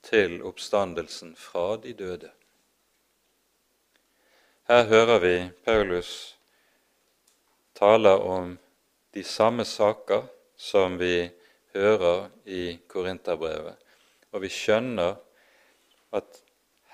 til 0.01 0.39
oppstandelsen 0.49 1.35
fra 1.37 1.75
de 1.77 1.93
døde. 1.93 2.31
Her 4.65 4.87
hører 4.89 5.21
vi 5.21 5.33
Paulus 5.67 6.13
tale 7.77 8.15
om 8.17 8.55
de 9.13 9.25
samme 9.25 9.67
saker 9.69 10.25
som 10.57 10.97
vi 10.97 11.29
hører 11.77 12.31
i 12.49 12.79
Korinterbrevet, 12.89 13.77
og 14.33 14.41
vi 14.41 14.49
skjønner 14.49 15.21
at 16.17 16.41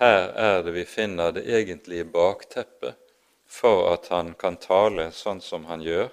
her 0.03 0.33
er 0.35 0.61
det 0.67 0.75
vi 0.75 0.83
finner 0.83 1.31
det 1.31 1.45
egentlige 1.47 2.09
bakteppet 2.11 2.99
for 3.47 3.87
at 3.93 4.11
han 4.11 4.35
kan 4.35 4.59
tale 4.59 5.13
sånn 5.15 5.39
som 5.39 5.71
han 5.71 5.79
gjør, 5.79 6.11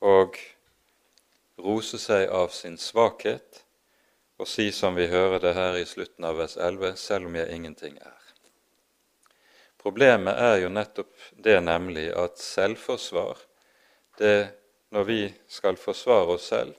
og 0.00 0.40
rose 1.58 1.98
seg 1.98 2.28
av 2.28 2.48
sin 2.54 2.78
svakhet 2.78 3.62
og 4.40 4.48
si 4.50 4.70
som 4.74 4.96
vi 4.98 5.06
hører 5.06 5.38
det 5.42 5.54
her 5.54 5.78
i 5.78 5.86
slutten 5.86 6.26
av 6.26 6.38
vers 6.40 6.56
11, 6.56 6.96
selv 6.98 7.30
om 7.30 7.36
jeg 7.38 7.54
ingenting 7.54 7.98
er. 8.02 8.20
Problemet 9.78 10.38
er 10.40 10.58
jo 10.62 10.72
nettopp 10.72 11.12
det, 11.44 11.58
nemlig 11.60 12.08
at 12.16 12.40
selvforsvar, 12.40 13.38
det 14.18 14.48
når 14.94 15.04
vi 15.04 15.20
skal 15.50 15.76
forsvare 15.76 16.36
oss 16.38 16.48
selv, 16.50 16.74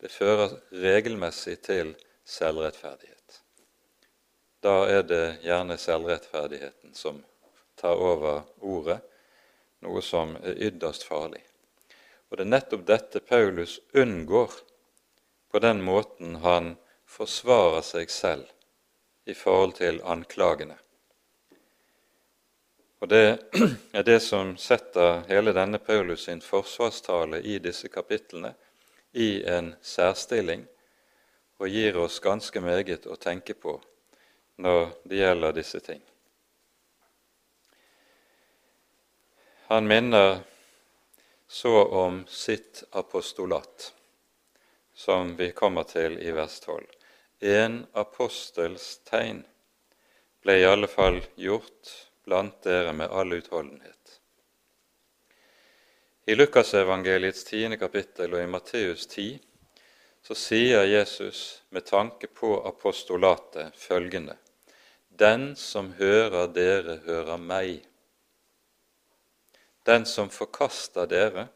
det 0.00 0.10
fører 0.14 0.54
regelmessig 0.70 1.58
til 1.66 1.92
selvrettferdighet. 2.28 3.40
Da 4.62 4.86
er 4.90 5.04
det 5.06 5.24
gjerne 5.44 5.78
selvrettferdigheten 5.78 6.94
som 6.94 7.20
tar 7.78 7.98
over 7.98 8.42
ordet, 8.58 8.98
noe 9.84 10.02
som 10.02 10.34
er 10.42 10.58
ytterst 10.70 11.06
farlig. 11.06 11.47
Og 12.28 12.36
det 12.36 12.44
er 12.44 12.52
nettopp 12.52 12.84
dette 12.86 13.20
Paulus 13.24 13.78
unngår 13.92 14.52
på 15.50 15.58
den 15.64 15.80
måten 15.82 16.36
han 16.44 16.74
forsvarer 17.08 17.80
seg 17.82 18.10
selv 18.12 18.50
i 19.28 19.34
forhold 19.34 19.78
til 19.80 20.02
anklagene. 20.04 20.76
Og 23.00 23.08
Det 23.08 23.38
er 23.92 24.02
det 24.02 24.20
som 24.20 24.56
setter 24.56 25.22
hele 25.28 25.54
denne 25.54 25.78
Paulus 25.78 26.24
sin 26.26 26.40
forsvarstale 26.40 27.40
i 27.40 27.58
disse 27.58 27.88
kapitlene 27.88 28.54
i 29.12 29.44
en 29.44 29.74
særstilling, 29.82 30.66
og 31.58 31.68
gir 31.68 31.96
oss 31.98 32.20
ganske 32.20 32.60
meget 32.60 33.06
å 33.06 33.16
tenke 33.16 33.54
på 33.54 33.78
når 34.62 34.90
det 35.04 35.22
gjelder 35.22 35.54
disse 35.54 35.80
ting. 35.80 36.02
Han 39.68 39.86
minner 39.86 40.40
så 41.48 41.84
om 41.84 42.24
sitt 42.28 42.84
apostolat, 42.90 43.94
som 44.94 45.36
vi 45.36 45.50
kommer 45.52 45.82
til 45.88 46.18
i 46.20 46.30
vers 46.30 46.60
12. 46.60 46.84
En 47.40 47.86
apostels 47.92 48.98
tegn 49.08 49.44
ble 50.44 50.58
i 50.60 50.66
alle 50.68 50.90
fall 50.90 51.22
gjort 51.40 51.94
blant 52.28 52.60
dere 52.62 52.92
med 52.92 53.08
all 53.08 53.32
utholdenhet. 53.32 54.20
I 56.28 56.34
Lukasevangeliets 56.36 57.44
tiende 57.48 57.78
kapittel 57.80 58.34
og 58.36 58.42
i 58.42 58.50
Matteus 58.52 59.06
10 59.06 59.38
så 60.28 60.36
sier 60.36 60.84
Jesus 60.84 61.62
med 61.72 61.86
tanke 61.88 62.28
på 62.28 62.58
apostolatet 62.68 63.72
følgende.: 63.80 64.36
Den 65.08 65.54
som 65.56 65.94
hører 65.96 66.52
dere, 66.52 66.98
hører 67.06 67.40
meg. 67.40 67.87
Den 69.88 70.06
som 70.06 70.28
forkaster 70.28 71.06
dere, 71.08 71.46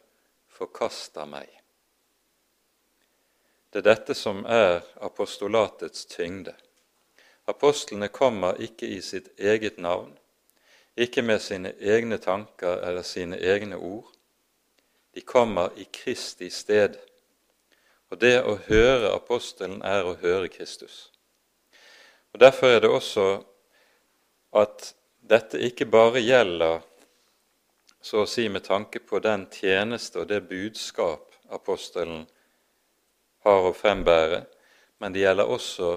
forkaster 0.49 1.27
meg. 1.29 1.51
Det 3.69 3.83
er 3.83 3.85
dette 3.91 4.15
som 4.17 4.39
er 4.49 4.79
apostolatets 5.05 6.07
tyngde. 6.09 6.55
Apostlene 7.45 8.09
kommer 8.09 8.57
ikke 8.57 8.89
i 8.89 9.03
sitt 9.05 9.27
eget 9.37 9.77
navn, 9.77 10.15
ikke 10.97 11.21
med 11.29 11.43
sine 11.45 11.75
egne 11.77 12.17
tanker 12.25 12.81
eller 12.81 13.05
sine 13.05 13.37
egne 13.37 13.77
ord. 13.77 14.09
De 15.13 15.21
kommer 15.21 15.77
i 15.77 15.85
Kristi 15.93 16.49
sted. 16.49 16.97
Og 18.09 18.17
det 18.25 18.39
å 18.49 18.55
høre 18.65 19.11
apostelen 19.13 19.83
er 19.85 20.09
å 20.09 20.15
høre 20.23 20.49
Kristus. 20.49 21.11
Og 22.33 22.41
Derfor 22.41 22.73
er 22.79 22.81
det 22.81 22.93
også 22.97 23.27
at 24.57 24.95
dette 25.21 25.61
ikke 25.61 25.85
bare 25.85 26.25
gjelder 26.25 26.81
så 28.03 28.23
å 28.23 28.29
si 28.29 28.49
med 28.49 28.65
tanke 28.67 28.99
på 28.99 29.21
den 29.23 29.47
tjeneste 29.53 30.23
og 30.23 30.31
det 30.31 30.41
budskap 30.51 31.35
apostelen 31.55 32.25
har 33.47 33.69
å 33.69 33.75
frembære, 33.75 34.43
men 34.99 35.15
det 35.15 35.23
gjelder 35.23 35.51
også 35.51 35.93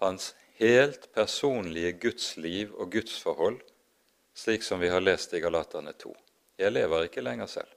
hans 0.00 0.32
helt 0.60 1.10
personlige 1.16 1.92
gudsliv 2.00 2.72
og 2.76 2.92
gudsforhold, 2.92 3.60
slik 4.36 4.64
som 4.64 4.80
vi 4.80 4.88
har 4.92 5.04
lest 5.04 5.34
i 5.36 5.40
Galaterne 5.40 5.92
2. 5.92 6.12
Jeg 6.60 6.72
lever 6.72 7.06
ikke 7.08 7.24
lenger 7.24 7.48
selv, 7.48 7.72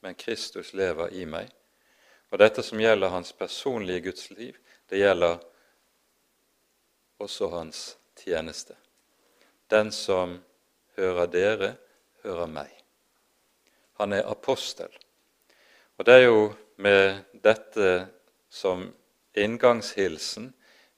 men 0.00 0.16
Kristus 0.18 0.72
lever 0.76 1.12
i 1.16 1.26
meg. 1.28 1.48
Og 2.32 2.40
dette 2.40 2.64
som 2.64 2.80
gjelder 2.80 3.12
hans 3.12 3.32
personlige 3.36 4.08
gudsliv, 4.08 4.56
det 4.88 5.00
gjelder 5.00 5.40
også 7.20 7.48
hans 7.52 7.82
tjeneste. 8.24 8.76
Den 9.68 9.92
som 9.92 10.38
hører 10.96 11.28
dere, 11.32 11.74
hører 12.24 12.48
meg. 12.48 12.81
Han 14.02 14.12
er 14.12 14.26
apostel. 14.26 14.90
Og 15.98 16.06
det 16.06 16.14
er 16.14 16.24
jo 16.24 16.38
med 16.82 17.20
dette 17.44 18.08
som 18.50 18.88
inngangshilsen 19.38 20.48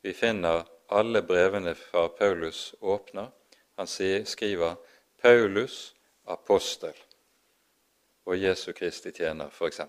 vi 0.00 0.14
finner 0.16 0.62
alle 0.88 1.20
brevene 1.20 1.74
fra 1.76 2.06
Paulus 2.08 2.74
åpner. 2.80 3.28
Han 3.76 3.86
skriver 3.86 4.74
'Paulus, 5.20 5.94
apostel' 6.24 7.04
og 8.24 8.42
Jesu 8.42 8.72
Kristi 8.72 9.12
tjener, 9.12 9.50
f.eks. 9.52 9.80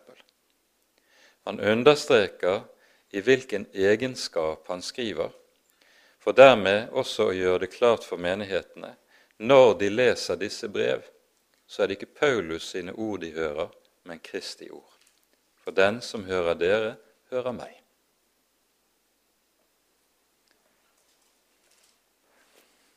Han 1.43 1.60
understreker 1.60 2.62
i 3.10 3.21
hvilken 3.21 3.65
egenskap 3.73 4.67
han 4.67 4.82
skriver, 4.82 5.30
for 6.19 6.32
dermed 6.32 6.89
også 6.91 7.30
å 7.30 7.39
gjøre 7.39 7.60
det 7.60 7.73
klart 7.80 8.04
for 8.04 8.17
menighetene 8.17 8.95
når 9.38 9.73
de 9.80 9.89
leser 9.89 10.36
disse 10.36 10.67
brev, 10.67 11.14
så 11.67 11.84
er 11.84 11.88
det 11.88 11.97
ikke 11.99 12.19
Paulus 12.19 12.69
sine 12.71 12.93
ord 12.93 13.21
de 13.23 13.32
hører, 13.36 13.71
men 14.04 14.21
Kristi 14.23 14.69
ord. 14.69 14.93
For 15.63 15.73
den 15.73 16.01
som 16.01 16.25
hører 16.25 16.54
dere, 16.60 16.95
hører 17.34 17.56
meg. 17.58 17.73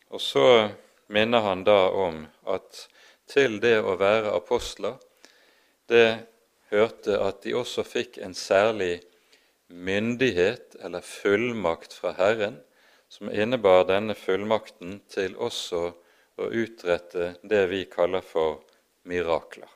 Og 0.08 0.20
så 0.20 0.68
minner 1.12 1.44
han 1.44 1.64
da 1.64 1.88
om 1.92 2.22
at 2.48 2.86
til 3.28 3.58
det 3.60 3.76
å 3.84 3.96
være 4.00 4.32
apostler, 4.36 4.96
det 5.88 6.24
hørte 6.72 7.18
at 7.20 7.42
de 7.44 7.54
også 7.56 7.84
fikk 7.84 8.18
en 8.24 8.34
særlig 8.36 9.00
myndighet 9.68 10.76
eller 10.84 11.04
fullmakt 11.04 11.96
fra 11.96 12.14
Herren, 12.16 12.60
som 13.08 13.30
innebar 13.32 13.86
denne 13.88 14.16
fullmakten 14.16 14.98
til 15.08 15.36
også 15.36 15.92
å 16.38 16.50
utrette 16.54 17.34
det 17.42 17.64
vi 17.70 17.82
kaller 17.90 18.22
for 18.24 18.60
mirakler. 19.08 19.68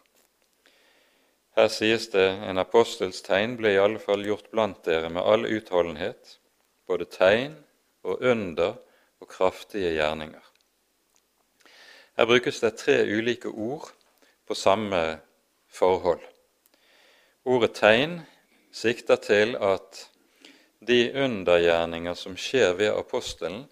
Her 1.57 1.69
sies 1.69 2.07
det 2.15 2.29
en 2.49 2.61
apostels 2.63 3.21
tegn 3.27 3.59
ble 3.59 3.75
i 3.75 3.81
alle 3.81 4.01
fall 4.01 4.25
gjort 4.25 4.49
blant 4.55 4.81
dere 4.87 5.11
med 5.13 5.23
all 5.23 5.45
utholdenhet, 5.45 6.39
både 6.89 7.09
tegn 7.13 7.59
og 8.09 8.25
under 8.25 8.79
og 9.21 9.29
kraftige 9.29 9.93
gjerninger. 9.99 10.43
Her 12.17 12.29
brukes 12.29 12.61
det 12.61 12.77
tre 12.81 13.03
ulike 13.05 13.49
ord 13.49 13.91
på 14.49 14.57
samme 14.57 15.03
forhold. 15.73 16.23
Ordet 17.45 17.75
tegn 17.77 18.21
sikter 18.73 19.21
til 19.21 19.57
at 19.61 20.07
de 20.81 21.13
undergjerninger 21.13 22.17
som 22.19 22.37
skjer 22.37 22.75
ved 22.79 22.93
apostelen, 22.97 23.65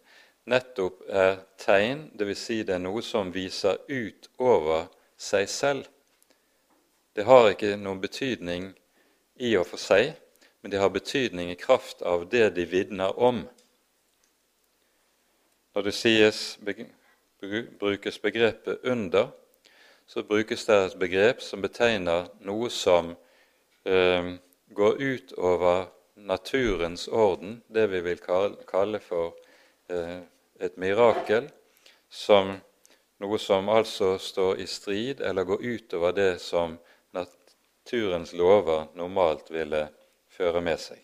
nettopp 0.50 1.04
er 1.08 1.38
tegn, 1.60 2.08
dvs. 2.18 2.42
Si 2.42 2.58
det 2.66 2.74
er 2.76 2.82
noe 2.82 3.02
som 3.06 3.30
viser 3.34 3.78
ut 3.88 4.28
over 4.38 4.88
seg 5.20 5.48
selv. 5.50 5.86
Det 7.14 7.26
har 7.26 7.50
ikke 7.52 7.76
noen 7.78 8.00
betydning 8.02 8.70
i 9.40 9.54
og 9.58 9.68
for 9.70 9.82
seg, 9.82 10.14
men 10.60 10.72
det 10.72 10.80
har 10.82 10.92
betydning 10.92 11.50
i 11.50 11.58
kraft 11.58 12.02
av 12.02 12.26
det 12.30 12.50
de 12.56 12.66
vitner 12.68 13.16
om. 13.18 13.44
Når 15.74 15.86
det 15.86 15.94
sies, 15.94 16.58
brukes 17.78 18.18
begrepet 18.18 18.78
'under', 18.84 19.30
så 20.06 20.22
brukes 20.22 20.66
det 20.66 20.76
et 20.84 20.98
begrep 20.98 21.40
som 21.40 21.62
betegner 21.62 22.26
noe 22.40 22.70
som 22.70 23.14
eh, 23.86 24.34
går 24.74 24.96
ut 24.98 25.32
over 25.32 25.86
naturens 26.16 27.08
orden, 27.08 27.62
det 27.68 27.86
vi 27.90 28.00
vil 28.00 28.18
kalle 28.66 28.98
for 28.98 29.36
eh, 29.88 30.18
et 30.60 30.76
mirakel 30.76 31.48
som 32.10 32.52
noe 33.20 33.38
som 33.38 33.68
altså 33.68 34.14
står 34.18 34.60
i 34.60 34.66
strid 34.68 35.20
eller 35.20 35.44
går 35.48 35.62
utover 35.62 36.12
det 36.16 36.32
som 36.40 36.78
naturens 37.16 38.32
lover 38.32 38.88
normalt 38.94 39.50
ville 39.52 39.86
føre 40.28 40.60
med 40.64 40.80
seg. 40.80 40.98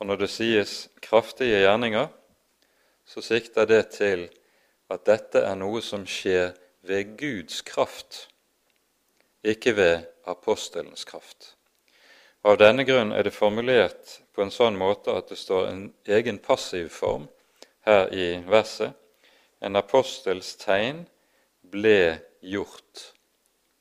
Og 0.00 0.06
Når 0.06 0.16
det 0.16 0.30
sies 0.32 0.88
kraftige 1.02 1.60
gjerninger, 1.60 2.08
så 3.04 3.20
sikter 3.20 3.66
det 3.68 3.82
til 3.92 4.28
at 4.90 5.04
dette 5.04 5.42
er 5.44 5.56
noe 5.58 5.82
som 5.84 6.06
skjer 6.08 6.54
ved 6.88 7.16
Guds 7.20 7.60
kraft, 7.62 8.28
ikke 9.44 9.76
ved 9.76 10.06
apostelens 10.24 11.04
kraft. 11.04 11.54
Av 12.44 12.56
denne 12.56 12.86
grunn 12.88 13.12
er 13.12 13.26
det 13.26 13.36
formulert 13.36 14.16
på 14.32 14.40
en 14.40 14.52
sånn 14.54 14.78
måte 14.80 15.12
at 15.12 15.28
det 15.28 15.36
står 15.36 15.68
en 15.68 15.82
egen 16.08 16.40
passiv 16.40 16.88
form 16.94 17.28
her 17.86 18.14
i 18.14 18.42
verset. 18.48 18.92
En 19.60 19.76
apostels 19.76 20.54
tegn 20.56 21.04
ble 21.60 22.18
gjort 22.40 23.12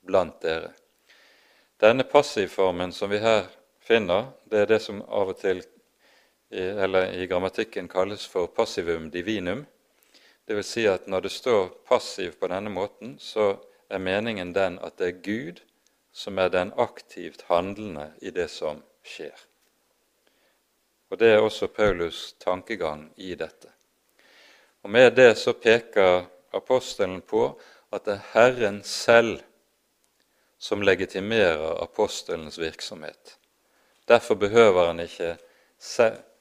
blant 0.05 0.41
dere. 0.43 0.73
Denne 1.79 2.03
passivformen 2.03 2.91
som 2.91 3.09
vi 3.09 3.21
her 3.23 3.45
finner, 3.79 4.33
det 4.45 4.63
er 4.63 4.71
det 4.73 4.81
som 4.83 5.01
av 5.07 5.31
og 5.31 5.39
til 5.39 5.63
eller 6.51 7.13
i 7.13 7.27
grammatikken 7.29 7.87
kalles 7.87 8.25
for 8.27 8.47
passivum 8.47 9.09
divinum. 9.13 9.65
Det 10.45 10.57
vil 10.57 10.65
si 10.65 10.87
at 10.89 11.07
når 11.07 11.27
det 11.27 11.31
står 11.31 11.67
passiv 11.85 12.39
på 12.41 12.49
denne 12.49 12.73
måten, 12.73 13.19
så 13.21 13.59
er 13.89 14.01
meningen 14.01 14.53
den 14.53 14.79
at 14.81 14.97
det 14.97 15.07
er 15.07 15.21
Gud 15.21 15.61
som 16.11 16.39
er 16.41 16.49
den 16.49 16.73
aktivt 16.73 17.45
handlende 17.47 18.09
i 18.21 18.33
det 18.33 18.49
som 18.49 18.81
skjer. 19.05 19.35
Og 21.09 21.19
Det 21.19 21.27
er 21.33 21.41
også 21.41 21.67
Paulus' 21.67 22.35
tankegang 22.39 23.13
i 23.17 23.35
dette. 23.35 23.69
Og 24.81 24.89
Med 24.89 25.13
det 25.15 25.35
så 25.35 25.53
peker 25.53 26.25
apostelen 26.51 27.21
på 27.21 27.51
at 27.91 28.05
det 28.05 28.15
er 28.15 28.27
Herren 28.33 28.81
selv 28.83 29.41
som 30.59 30.81
legitimerer 30.81 31.83
apostelens 31.83 32.59
virksomhet. 32.59 33.37
Derfor 34.07 34.35
behøver 34.35 34.91
han 34.91 34.99
ikke 34.99 35.35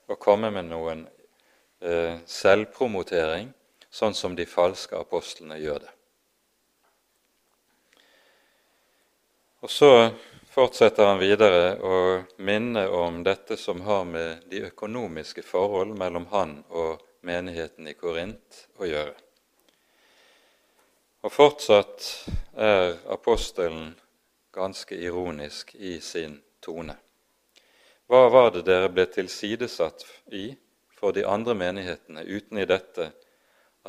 å 0.09 0.17
komme 0.17 0.51
med 0.51 0.71
noen 0.71 1.05
eh, 1.81 2.19
selvpromotering, 2.27 3.53
sånn 3.91 4.15
som 4.15 4.35
de 4.37 4.47
falske 4.47 4.97
apostlene 4.99 5.59
gjør 5.61 5.83
det. 5.85 5.93
Og 9.61 9.71
Så 9.71 9.91
fortsetter 10.55 11.07
han 11.07 11.19
videre 11.19 11.77
å 11.83 11.99
minne 12.43 12.87
om 12.89 13.23
dette 13.27 13.57
som 13.57 13.81
har 13.87 14.05
med 14.07 14.47
de 14.51 14.65
økonomiske 14.71 15.43
forhold 15.43 15.97
mellom 15.99 16.27
han 16.31 16.61
og 16.69 17.03
menigheten 17.29 17.89
i 17.89 17.97
Korint 17.99 18.63
å 18.81 18.89
gjøre. 18.89 19.17
Og 21.27 21.35
fortsatt 21.35 22.05
er 22.57 22.95
apostelen 23.13 23.93
ganske 24.55 24.97
ironisk 24.97 25.75
i 25.75 25.99
sin 26.01 26.39
tone. 26.65 26.95
Hva 28.09 28.29
var 28.33 28.53
det 28.55 28.65
dere 28.65 28.89
ble 28.89 29.05
tilsidesatt 29.13 30.07
i 30.33 30.47
for 30.99 31.13
de 31.13 31.27
andre 31.29 31.55
menighetene 31.59 32.25
uten 32.25 32.63
i 32.63 32.69
dette 32.71 33.11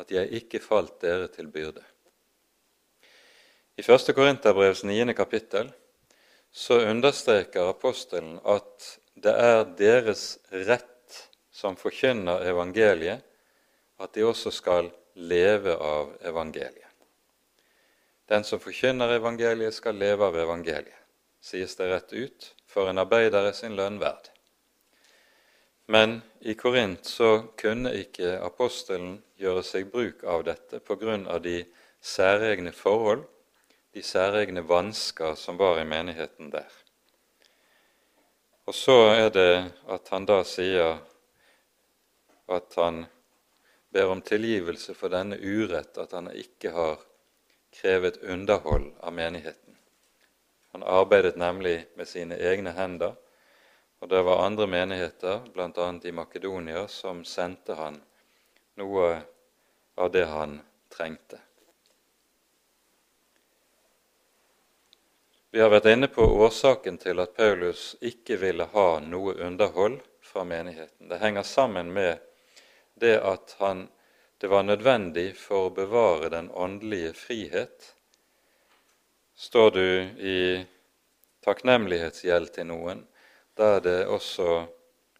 at 0.00 0.12
jeg 0.12 0.42
ikke 0.42 0.60
falt 0.62 1.00
dere 1.00 1.30
til 1.32 1.48
byrde? 1.48 1.82
I 3.80 3.82
1. 3.86 4.12
Korinterbrevs 4.12 4.84
9. 4.84 5.14
kapittel 5.16 5.70
så 6.52 6.82
understreker 6.90 7.70
apostelen 7.70 8.36
at 8.44 8.90
det 9.14 9.32
er 9.32 9.64
deres 9.78 10.34
rett 10.52 11.16
som 11.50 11.78
forkynner 11.78 12.44
evangeliet, 12.50 13.24
at 14.00 14.14
de 14.16 14.24
også 14.24 14.52
skal 14.54 14.90
leve 15.14 15.76
av 15.76 16.14
evangeliet. 16.24 16.88
Den 18.30 18.44
som 18.46 18.60
forkynner 18.62 19.16
evangeliet, 19.16 19.74
skal 19.74 19.98
leve 19.98 20.28
av 20.30 20.36
evangeliet, 20.38 20.96
sies 21.42 21.74
det 21.76 21.88
rett 21.90 22.12
ut, 22.12 22.52
for 22.70 22.88
en 22.88 23.02
arbeider 23.02 23.48
er 23.50 23.56
sin 23.56 23.74
lønn 23.76 23.98
verd. 24.00 24.30
Men 25.90 26.20
i 26.46 26.54
Korint 26.54 27.06
så 27.06 27.50
kunne 27.58 27.90
ikke 27.98 28.36
apostelen 28.38 29.16
gjøre 29.40 29.64
seg 29.66 29.90
bruk 29.90 30.22
av 30.22 30.44
dette 30.46 30.78
av 30.78 31.42
de 31.42 31.64
særegne 32.00 32.72
forhold, 32.72 33.24
de 33.92 34.02
særegne 34.02 34.62
vansker 34.62 35.34
som 35.34 35.58
var 35.58 35.80
i 35.80 35.84
menigheten 35.84 36.52
der. 36.52 36.70
Og 38.70 38.74
så 38.74 38.98
er 39.10 39.30
det 39.34 39.72
at 39.90 40.08
han 40.14 40.26
da 40.30 40.44
sier 40.46 41.00
at 42.46 42.74
han 42.78 43.06
ber 43.90 44.06
om 44.08 44.20
tilgivelse 44.22 44.94
for 44.94 45.10
denne 45.10 45.36
urett, 45.36 45.98
at 45.98 46.12
han 46.12 46.30
ikke 46.32 46.70
har 46.74 47.00
krevet 47.74 48.22
underhold 48.22 48.92
av 49.00 49.12
menigheten. 49.12 49.76
Han 50.72 50.82
arbeidet 50.82 51.36
nemlig 51.36 51.86
med 51.96 52.08
sine 52.08 52.38
egne 52.38 52.70
hender, 52.70 53.16
og 54.00 54.08
det 54.08 54.22
var 54.22 54.46
andre 54.46 54.66
menigheter, 54.66 55.42
bl.a. 55.52 55.88
i 56.02 56.12
Makedonia, 56.12 56.86
som 56.88 57.24
sendte 57.24 57.74
han 57.74 58.00
noe 58.80 59.12
av 59.94 60.10
det 60.14 60.24
han 60.24 60.60
trengte. 60.88 61.40
Vi 65.50 65.60
har 65.60 65.70
vært 65.74 65.90
inne 65.90 66.06
på 66.06 66.22
årsaken 66.22 66.96
til 67.02 67.18
at 67.18 67.34
Paulus 67.34 67.96
ikke 68.06 68.38
ville 68.38 68.68
ha 68.70 68.88
noe 69.02 69.34
underhold 69.34 69.98
fra 70.22 70.44
menigheten. 70.46 71.08
Det 71.10 71.18
henger 71.18 71.42
sammen 71.42 71.90
med 71.92 72.22
det 73.00 73.16
at 73.24 73.56
han 73.58 73.88
det 74.40 74.48
var 74.48 74.62
nødvendig 74.64 75.34
for 75.36 75.66
å 75.68 75.72
bevare 75.76 76.30
den 76.32 76.46
åndelige 76.56 77.10
frihet. 77.12 77.90
Står 79.36 79.74
du 79.74 79.88
i 80.16 80.38
takknemlighetsgjeld 81.44 82.48
til 82.54 82.70
noen, 82.70 83.02
da 83.52 83.74
er 83.76 83.84
det 83.84 83.98
også 84.08 84.62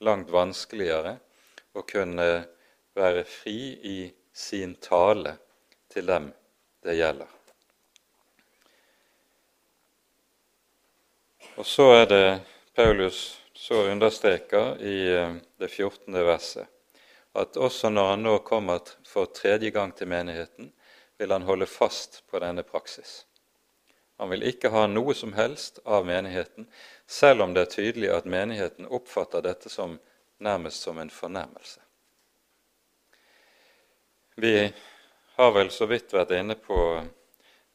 langt 0.08 0.32
vanskeligere 0.32 1.18
å 1.76 1.84
kunne 1.84 2.30
være 2.96 3.26
fri 3.28 3.58
i 3.92 3.98
sin 4.32 4.78
tale 4.80 5.36
til 5.92 6.08
dem 6.08 6.32
det 6.80 6.96
gjelder. 6.96 7.28
Og 11.60 11.68
så 11.68 11.92
er 12.00 12.04
det 12.08 12.26
Paulus 12.72 13.24
så 13.52 13.84
understreker 13.92 14.78
i 14.80 14.98
eh, 15.12 15.40
det 15.60 15.68
14. 15.68 16.22
verset 16.24 16.79
at 17.34 17.56
også 17.56 17.90
når 17.90 18.08
han 18.12 18.22
nå 18.26 18.38
kommer 18.46 18.80
for 19.06 19.30
tredje 19.34 19.70
gang 19.70 19.92
til 19.96 20.08
menigheten, 20.10 20.72
vil 21.18 21.32
han 21.32 21.46
holde 21.46 21.66
fast 21.66 22.22
på 22.30 22.40
denne 22.42 22.62
praksis. 22.62 23.24
Han 24.20 24.30
vil 24.32 24.44
ikke 24.50 24.72
ha 24.72 24.86
noe 24.88 25.14
som 25.16 25.32
helst 25.32 25.78
av 25.84 26.06
menigheten, 26.08 26.66
selv 27.06 27.44
om 27.44 27.54
det 27.54 27.62
er 27.66 27.74
tydelig 27.74 28.10
at 28.12 28.26
menigheten 28.28 28.88
oppfatter 28.88 29.44
dette 29.44 29.72
som 29.72 29.98
nærmest 30.40 30.82
som 30.84 30.98
en 30.98 31.12
fornærmelse. 31.12 31.80
Vi 34.40 34.72
har 35.36 35.52
vel 35.52 35.70
så 35.72 35.88
vidt 35.88 36.12
vært 36.12 36.34
inne 36.36 36.56
på 36.56 36.78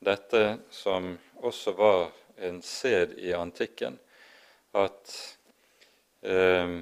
dette 0.06 0.44
som 0.74 1.16
også 1.46 1.74
var 1.78 2.08
en 2.46 2.62
sed 2.62 3.18
i 3.22 3.34
antikken, 3.34 3.98
at 4.74 5.14
eh, 6.22 6.82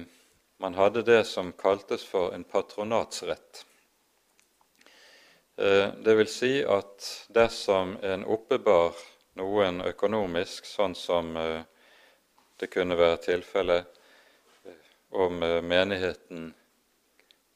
man 0.64 0.74
hadde 0.74 1.02
det 1.02 1.24
som 1.24 1.52
kaltes 1.52 2.04
for 2.04 2.34
en 2.34 2.44
patronatsrett. 2.44 3.66
Eh, 5.56 5.88
det 6.04 6.14
vil 6.14 6.28
si 6.28 6.64
at 6.64 7.26
dersom 7.28 7.98
en 8.00 8.24
oppebar 8.24 8.96
noen 9.36 9.82
økonomisk, 9.84 10.64
sånn 10.64 10.96
som 10.96 11.36
eh, 11.36 11.60
det 12.56 12.70
kunne 12.72 12.96
være 12.96 13.20
tilfellet 13.26 14.00
eh, 14.64 14.80
om 15.12 15.44
menigheten 15.68 16.48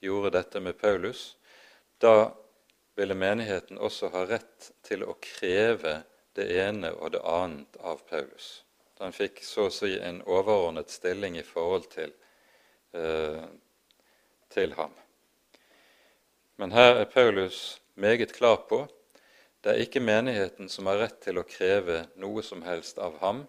gjorde 0.05 0.35
dette 0.37 0.61
med 0.61 0.77
Paulus, 0.77 1.25
da 2.05 2.29
ville 2.93 3.17
menigheten 3.17 3.81
også 3.81 4.13
ha 4.13 4.29
rett 4.29 4.73
til 4.85 5.09
å 5.09 5.17
kreve 5.17 6.03
det 6.37 6.51
ene 6.61 6.93
og 6.93 7.17
det 7.17 7.25
annet 7.25 7.81
av 7.81 8.05
Paulus. 8.13 8.67
Den 9.01 9.17
fikk 9.17 9.41
så 9.49 9.71
å 9.73 9.77
si 9.81 9.97
en 9.97 10.21
overordnet 10.29 10.93
stilling 10.93 11.41
i 11.41 11.51
forhold 11.57 11.95
til 11.97 12.13
Eh, 12.99 13.43
til 14.51 14.73
ham. 14.75 14.95
Men 16.57 16.73
her 16.73 16.95
er 17.03 17.05
Paulus 17.05 17.83
meget 17.95 18.33
klar 18.33 18.57
på 18.69 18.87
det 19.65 19.73
er 19.73 19.83
ikke 19.83 20.01
menigheten 20.01 20.69
som 20.71 20.87
har 20.87 21.01
rett 21.03 21.17
til 21.23 21.39
å 21.39 21.47
kreve 21.47 22.05
noe 22.23 22.43
som 22.47 22.63
helst 22.63 22.99
av 23.03 23.19
ham. 23.23 23.43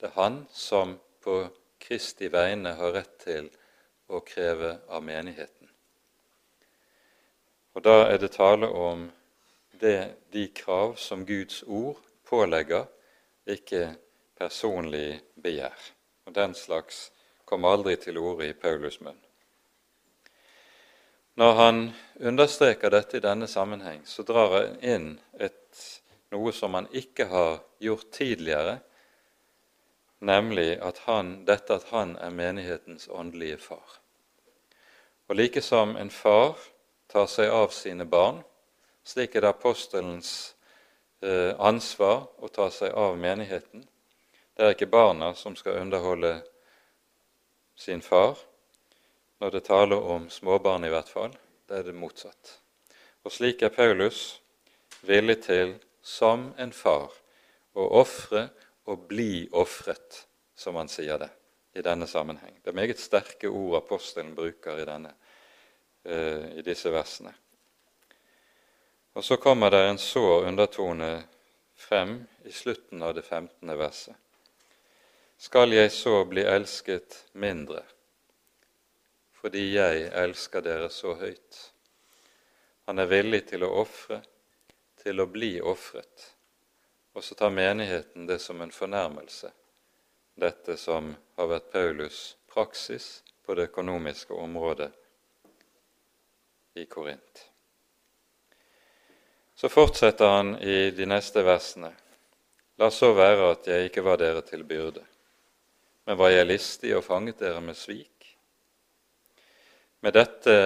Det 0.00 0.08
er 0.08 0.16
han 0.16 0.38
som 0.52 0.96
på 1.24 1.36
Kristi 1.80 2.30
vegne 2.32 2.72
har 2.78 2.94
rett 2.96 3.12
til 3.20 3.50
å 4.08 4.22
kreve 4.24 4.78
av 4.88 5.04
menigheten. 5.04 5.68
Og 7.74 7.82
Da 7.82 8.08
er 8.08 8.18
det 8.18 8.32
tale 8.32 8.68
om 8.68 9.10
det, 9.80 10.14
de 10.32 10.48
krav 10.48 10.96
som 10.96 11.26
Guds 11.26 11.62
ord 11.62 12.00
pålegger, 12.24 12.86
ikke 13.46 13.94
personlig 14.36 15.20
begjær. 15.36 15.90
Og 16.26 16.34
Den 16.34 16.54
slags 16.54 17.10
kom 17.54 17.64
aldri 17.70 17.94
til 18.02 18.18
orde 18.18 18.48
i 18.50 18.54
Paulus' 18.58 18.98
munn. 18.98 19.20
Når 21.38 21.52
han 21.54 21.76
understreker 22.18 22.90
dette 22.90 23.20
i 23.20 23.22
denne 23.22 23.46
sammenheng, 23.46 24.00
så 24.06 24.24
drar 24.26 24.54
han 24.56 24.80
inn 24.82 25.04
et, 25.38 25.82
noe 26.34 26.50
som 26.50 26.74
han 26.74 26.88
ikke 26.90 27.28
har 27.30 27.60
gjort 27.78 28.08
tidligere, 28.16 28.80
nemlig 30.18 30.80
at 30.82 30.98
han, 31.06 31.44
dette 31.46 31.76
at 31.78 31.86
han 31.92 32.16
er 32.18 32.34
menighetens 32.34 33.06
åndelige 33.06 33.60
far. 33.62 34.00
Og 35.30 35.38
like 35.38 35.62
som 35.62 35.94
en 35.94 36.10
far 36.10 36.56
tar 37.06 37.28
seg 37.30 37.54
av 37.54 37.70
sine 37.70 38.06
barn, 38.06 38.40
slik 39.06 39.36
er 39.36 39.46
det 39.46 39.52
apostelens 39.54 40.32
eh, 41.22 41.54
ansvar 41.54 42.26
å 42.42 42.50
ta 42.50 42.66
seg 42.74 42.98
av 42.98 43.14
menigheten. 43.14 43.86
Det 44.58 44.66
er 44.66 44.74
ikke 44.74 44.90
barna 44.90 45.30
som 45.38 45.54
skal 45.54 45.78
underholde 45.84 46.40
sin 47.74 48.02
far. 48.02 48.38
Når 49.40 49.50
det 49.50 49.64
taler 49.64 50.00
om 50.00 50.28
småbarn, 50.30 50.84
i 50.84 50.92
hvert 50.92 51.08
fall, 51.08 51.34
det 51.68 51.78
er 51.78 51.88
det 51.88 51.94
motsatt. 51.94 52.58
Og 53.24 53.32
slik 53.32 53.62
er 53.62 53.72
Paulus 53.74 54.40
villig 55.02 55.42
til, 55.44 55.78
som 56.04 56.50
en 56.60 56.72
far, 56.72 57.12
å 57.74 57.86
ofre 58.00 58.48
og 58.86 59.06
bli 59.08 59.48
ofret, 59.52 60.26
som 60.56 60.76
han 60.76 60.88
sier 60.92 61.18
det. 61.18 61.30
i 61.74 61.82
denne 61.82 62.06
sammenheng. 62.06 62.54
Det 62.62 62.70
er 62.70 62.76
meget 62.78 63.00
sterke 63.02 63.48
ord 63.50 63.80
apostelen 63.80 64.34
bruker 64.34 64.78
i, 64.78 64.84
denne, 64.86 65.10
uh, 66.06 66.52
i 66.54 66.62
disse 66.62 66.92
versene. 66.94 67.32
Og 69.14 69.24
så 69.24 69.36
kommer 69.42 69.70
det 69.74 69.80
en 69.88 69.98
sår 69.98 70.46
undertone 70.52 71.08
frem 71.74 72.20
i 72.46 72.52
slutten 72.54 73.02
av 73.02 73.14
det 73.14 73.22
15. 73.26 73.78
verset. 73.78 74.14
Skal 75.36 75.72
jeg 75.72 75.92
så 75.92 76.24
bli 76.28 76.44
elsket 76.48 77.24
mindre, 77.32 77.82
fordi 79.40 79.66
jeg 79.74 80.06
elsker 80.12 80.64
dere 80.64 80.90
så 80.90 81.16
høyt? 81.18 81.58
Han 82.86 82.98
er 82.98 83.10
villig 83.10 83.44
til 83.50 83.64
å 83.66 83.72
ofre, 83.82 84.22
til 85.02 85.20
å 85.20 85.26
bli 85.28 85.56
ofret. 85.60 86.30
Og 87.14 87.24
så 87.24 87.36
tar 87.38 87.52
menigheten 87.54 88.26
det 88.26 88.40
som 88.42 88.60
en 88.60 88.72
fornærmelse 88.74 89.52
dette 90.34 90.76
som 90.76 91.14
har 91.36 91.46
vært 91.46 91.72
Paulus' 91.72 92.34
praksis 92.50 93.22
på 93.46 93.54
det 93.54 93.68
økonomiske 93.70 94.34
området 94.34 94.90
i 96.74 96.86
Korint. 96.90 97.50
Så 99.54 99.68
fortsetter 99.68 100.28
han 100.28 100.56
i 100.58 100.90
de 100.90 101.06
neste 101.06 101.44
versene. 101.46 101.92
La 102.82 102.90
så 102.90 103.12
være 103.14 103.52
at 103.52 103.68
jeg 103.70 103.90
ikke 103.90 104.02
var 104.02 104.18
dere 104.18 104.42
til 104.42 104.64
byrde, 104.66 105.04
men 106.04 106.18
var 106.20 106.32
jeg 106.32 106.48
listig 106.48 106.92
og 106.96 107.04
fanget 107.06 107.40
dere 107.40 107.62
med 107.64 107.76
svik? 107.78 108.36
Med 110.04 110.16
dette 110.16 110.56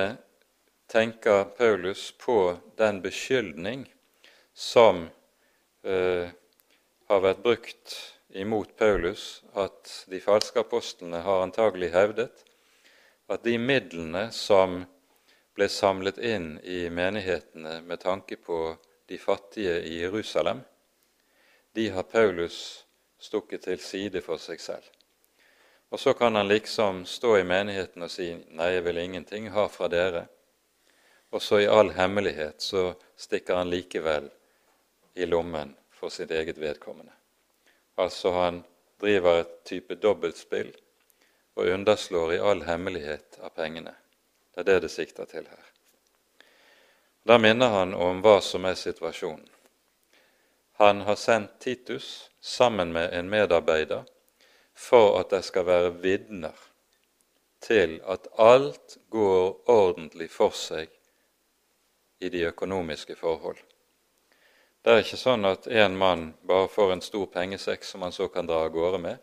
tenker 0.90 1.44
Paulus 1.58 2.10
på 2.18 2.56
den 2.78 3.02
beskyldning 3.04 3.84
som 4.54 5.04
eh, 5.84 6.26
har 7.08 7.22
vært 7.22 7.44
brukt 7.44 7.94
imot 8.34 8.74
Paulus 8.76 9.44
at 9.54 9.92
de 10.10 10.20
falske 10.20 10.60
apostlene 10.60 11.22
har 11.24 11.44
antagelig 11.44 11.92
hevdet 11.94 12.44
at 13.28 13.44
de 13.44 13.54
midlene 13.60 14.28
som 14.34 14.82
ble 15.56 15.68
samlet 15.70 16.18
inn 16.22 16.56
i 16.64 16.86
menighetene 16.90 17.80
med 17.86 18.02
tanke 18.02 18.36
på 18.40 18.76
de 19.08 19.18
fattige 19.18 19.78
i 19.86 20.00
Jerusalem, 20.02 20.60
de 21.74 21.88
har 21.94 22.06
Paulus 22.08 22.84
stukket 23.18 23.66
til 23.66 23.80
side 23.82 24.22
for 24.24 24.40
seg 24.40 24.60
selv. 24.62 24.97
Og 25.90 26.00
så 26.00 26.12
kan 26.12 26.34
han 26.34 26.48
liksom 26.48 27.04
stå 27.04 27.38
i 27.38 27.44
menigheten 27.44 28.02
og 28.02 28.10
si 28.10 28.34
'Nei, 28.34 28.72
jeg 28.72 28.84
vil 28.84 28.98
ingenting 28.98 29.48
ha 29.50 29.68
fra 29.68 29.88
dere'. 29.88 30.26
Og 31.30 31.42
så 31.42 31.58
i 31.58 31.66
all 31.66 31.90
hemmelighet 31.90 32.62
så 32.62 32.94
stikker 33.16 33.54
han 33.54 33.70
likevel 33.70 34.30
i 35.14 35.24
lommen 35.24 35.76
for 35.90 36.08
sitt 36.08 36.30
eget 36.30 36.58
vedkommende. 36.58 37.12
Altså 37.96 38.30
han 38.30 38.64
driver 39.00 39.40
et 39.40 39.64
type 39.64 39.94
dobbeltspill 39.94 40.72
og 41.54 41.66
underslår 41.66 42.32
i 42.32 42.38
all 42.38 42.62
hemmelighet 42.62 43.38
av 43.42 43.48
pengene. 43.48 43.94
Det 44.54 44.60
er 44.60 44.64
det 44.64 44.82
det 44.82 44.90
sikter 44.90 45.24
til 45.24 45.46
her. 45.46 45.64
Da 47.26 47.38
minner 47.38 47.68
han 47.68 47.94
om 47.94 48.22
hva 48.22 48.40
som 48.40 48.64
er 48.64 48.74
situasjonen. 48.74 49.48
Han 50.78 51.00
har 51.00 51.16
sendt 51.16 51.58
Titus 51.60 52.30
sammen 52.40 52.92
med 52.92 53.12
en 53.12 53.28
medarbeider 53.28 54.04
for 54.78 55.18
at 55.18 55.32
det 55.34 55.42
skal 55.46 55.66
være 55.66 55.94
vitner 56.02 56.66
til 57.60 57.98
at 58.06 58.28
alt 58.38 58.98
går 59.10 59.70
ordentlig 59.70 60.30
for 60.30 60.54
seg 60.54 60.92
i 62.22 62.30
de 62.30 62.44
økonomiske 62.46 63.16
forhold. 63.18 63.58
Det 64.82 64.94
er 64.94 65.02
ikke 65.02 65.18
sånn 65.18 65.44
at 65.48 65.66
én 65.66 65.98
mann 65.98 66.30
bare 66.46 66.70
får 66.70 66.94
en 66.94 67.02
stor 67.02 67.26
pengesekk 67.34 67.84
som 67.84 68.06
han 68.06 68.14
så 68.14 68.28
kan 68.30 68.46
dra 68.46 68.62
av 68.66 68.72
gårde 68.72 69.02
med. 69.02 69.18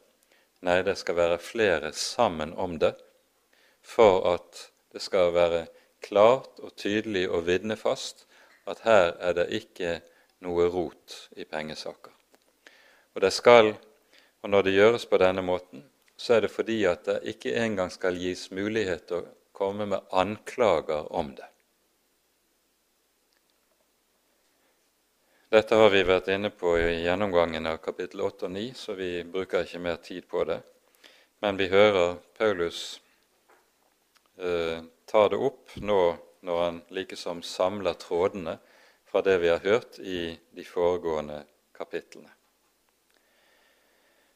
Nei, 0.67 0.81
det 0.83 0.97
skal 0.99 1.15
være 1.17 1.39
flere 1.39 1.91
sammen 1.95 2.53
om 2.53 2.75
det 2.81 2.93
for 3.85 4.25
at 4.33 4.67
det 4.91 5.01
skal 5.01 5.31
være 5.35 5.65
klart 6.03 6.59
og 6.59 6.75
tydelig 6.75 7.27
og 7.29 7.47
vitnefast 7.47 8.25
at 8.67 8.83
her 8.85 9.13
er 9.21 9.35
det 9.37 9.47
ikke 9.53 9.99
noe 10.45 10.67
rot 10.69 11.17
i 11.37 11.45
pengesaker. 11.45 12.11
Og 13.15 13.21
det 13.23 13.31
skal, 13.33 13.75
og 14.45 14.51
når 14.53 14.67
det 14.67 14.75
gjøres 14.75 15.07
på 15.09 15.17
denne 15.17 15.41
måten, 15.41 15.81
så 16.13 16.35
er 16.35 16.43
det 16.45 16.51
fordi 16.53 16.83
at 16.85 17.07
det 17.07 17.15
ikke 17.31 17.55
engang 17.57 17.89
skal 17.89 18.19
gis 18.21 18.51
mulighet 18.53 19.07
til 19.09 19.23
å 19.23 19.29
komme 19.57 19.87
med 19.89 20.05
anklager 20.13 21.07
om 21.09 21.31
det. 21.33 21.47
Dette 25.49 25.79
har 25.81 25.89
vi 25.89 26.03
vært 26.05 26.29
inne 26.35 26.53
på 26.53 26.75
i 26.77 27.01
gjennomgangen 27.07 27.71
av 27.71 27.81
kapittel 27.81 28.21
8 28.27 28.45
og 28.45 28.53
9, 28.53 28.67
så 28.77 28.93
vi 28.93 29.09
bruker 29.25 29.65
ikke 29.65 29.81
mer 29.81 29.97
tid 30.05 30.29
på 30.29 30.45
det. 30.45 30.59
Men 31.41 31.57
vi 31.57 31.71
hører 31.73 32.19
Paulus 32.37 32.85
eh, 34.37 34.85
ta 35.09 35.27
det 35.33 35.41
opp 35.41 35.73
nå 35.81 36.01
når 36.45 36.65
han 36.67 36.81
likesom 36.93 37.41
samler 37.41 37.97
trådene 37.97 38.59
fra 39.09 39.25
det 39.25 39.39
vi 39.41 39.53
har 39.55 39.65
hørt 39.65 39.97
i 40.05 40.35
de 40.53 40.69
foregående 40.69 41.41
kapitlene. 41.73 42.29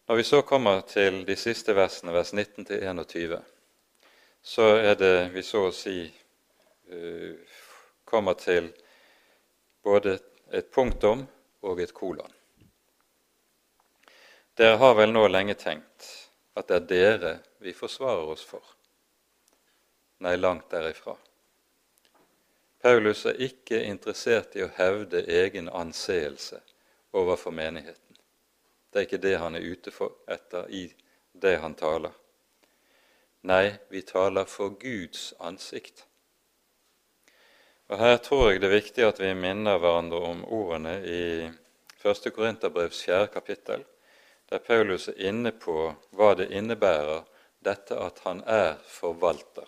Når 0.09 0.15
vi 0.15 0.23
så 0.23 0.41
kommer 0.41 0.81
til 0.81 1.19
de 1.21 1.35
siste 1.37 1.69
versene, 1.77 2.09
vers 2.09 2.31
19-21, 2.33 3.35
så 4.41 4.63
er 4.81 4.95
det 4.97 5.27
vi 5.35 5.43
så 5.45 5.67
å 5.67 5.75
si 5.75 5.99
uh, 6.01 7.59
kommer 8.09 8.33
til 8.41 8.71
både 9.85 10.15
et 10.49 10.71
punktum 10.73 11.21
og 11.61 11.83
et 11.85 11.93
kolon. 11.93 12.33
Dere 14.57 14.81
har 14.81 14.97
vel 14.97 15.13
nå 15.13 15.27
lenge 15.29 15.53
tenkt 15.61 16.09
at 16.57 16.73
det 16.73 16.79
er 16.79 16.89
dere 16.95 17.37
vi 17.61 17.77
forsvarer 17.77 18.33
oss 18.33 18.49
for. 18.49 18.65
Nei, 20.25 20.39
langt 20.41 20.73
derifra. 20.73 21.19
Paulus 22.81 23.27
er 23.29 23.45
ikke 23.45 23.85
interessert 23.85 24.57
i 24.57 24.65
å 24.65 24.73
hevde 24.81 25.27
egen 25.29 25.69
anseelse 25.69 26.65
overfor 27.13 27.53
menigheten. 27.53 28.08
Det 28.89 28.99
er 28.99 29.07
ikke 29.07 29.21
det 29.21 29.37
han 29.37 29.55
er 29.55 29.65
ute 29.65 29.91
for 29.93 30.17
etter 30.27 30.69
i 30.73 30.87
det 31.33 31.57
han 31.61 31.75
taler. 31.77 32.13
Nei, 33.41 33.71
vi 33.89 34.01
taler 34.01 34.45
for 34.49 34.73
Guds 34.81 35.33
ansikt. 35.39 36.05
Og 37.89 37.97
Her 37.97 38.17
tror 38.17 38.51
jeg 38.51 38.61
det 38.61 38.69
er 38.69 38.75
viktig 38.75 39.05
at 39.05 39.21
vi 39.21 39.31
minner 39.33 39.79
hverandre 39.81 40.19
om 40.29 40.43
ordene 40.45 40.99
i 41.05 41.21
1. 42.03 42.29
Korinterbrevs 42.35 43.01
4. 43.05 43.27
kapittel, 43.33 43.85
der 44.49 44.57
Paulus 44.57 45.07
er 45.07 45.17
inne 45.29 45.51
på 45.51 45.93
hva 46.17 46.33
det 46.37 46.51
innebærer, 46.51 47.23
dette 47.65 47.97
at 47.97 48.21
han 48.25 48.43
er 48.47 48.77
forvalter. 48.87 49.67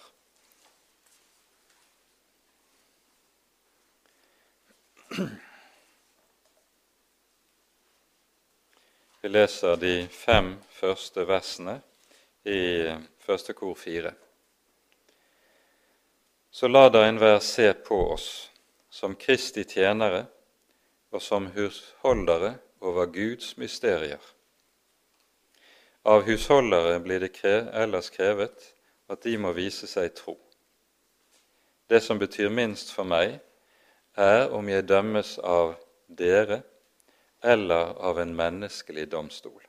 Vi 9.21 9.29
leser 9.29 9.75
de 9.77 10.07
fem 10.09 10.55
første 10.73 11.21
versene 11.29 11.75
i 12.41 12.89
første 13.21 13.53
kor 13.53 13.75
fire. 13.77 14.15
Så 16.49 16.65
la 16.65 16.87
da 16.89 17.03
enhver 17.05 17.37
se 17.45 17.67
på 17.85 17.99
oss 18.15 18.25
som 18.89 19.13
Kristi 19.13 19.61
tjenere 19.69 20.23
og 21.13 21.21
som 21.21 21.51
husholdere 21.53 22.55
over 22.81 23.11
Guds 23.13 23.53
mysterier. 23.61 24.23
Av 26.01 26.25
husholdere 26.25 26.97
blir 27.05 27.21
det 27.21 27.45
ellers 27.45 28.09
krevet 28.09 28.71
at 29.05 29.21
de 29.21 29.37
må 29.37 29.53
vise 29.53 29.85
seg 29.85 30.15
tro. 30.17 30.33
Det 31.85 32.01
som 32.01 32.17
betyr 32.17 32.49
minst 32.49 32.89
for 32.89 33.05
meg, 33.05 33.37
er 34.17 34.49
om 34.49 34.65
jeg 34.65 34.89
dømmes 34.89 35.37
av 35.45 35.75
dere 36.09 36.63
eller 37.41 37.93
av 37.99 38.19
en 38.19 38.35
menneskelig 38.35 39.07
domstol. 39.11 39.61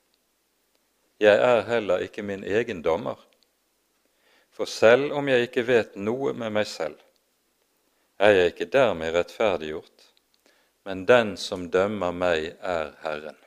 Jeg 1.23 1.39
er 1.39 1.63
heller 1.69 2.03
ikke 2.03 2.25
min 2.27 2.45
egen 2.45 2.83
dommer. 2.83 3.21
For 4.53 4.69
selv 4.69 5.13
om 5.17 5.29
jeg 5.29 5.49
ikke 5.49 5.65
vet 5.69 5.95
noe 5.97 6.35
med 6.37 6.53
meg 6.53 6.67
selv, 6.69 6.99
er 8.21 8.35
jeg 8.37 8.53
ikke 8.53 8.69
dermed 8.75 9.15
rettferdiggjort, 9.15 10.09
men 10.85 11.07
den 11.07 11.37
som 11.41 11.71
dømmer 11.71 12.13
meg, 12.13 12.53
er 12.61 12.93
Herren. 13.03 13.39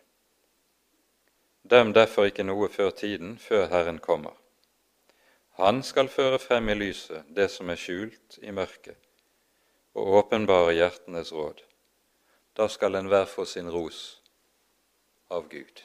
Døm 1.64 1.94
derfor 1.94 2.30
ikke 2.30 2.46
noe 2.46 2.70
før 2.70 2.90
tiden, 2.96 3.38
før 3.38 3.68
Herren 3.72 4.00
kommer. 4.00 4.34
Han 5.60 5.84
skal 5.84 6.10
føre 6.12 6.40
frem 6.40 6.70
i 6.70 6.76
lyset 6.76 7.28
det 7.36 7.48
som 7.52 7.70
er 7.72 7.80
skjult 7.80 8.40
i 8.42 8.52
mørket, 8.52 8.98
og 9.96 10.20
åpenbare 10.20 10.76
hjertenes 10.76 11.32
råd. 11.34 11.64
Da 12.58 12.68
skal 12.68 12.96
enhver 12.96 13.26
få 13.26 13.46
sin 13.46 13.70
ros 13.72 14.22
av 15.30 15.50
Gud. 15.50 15.84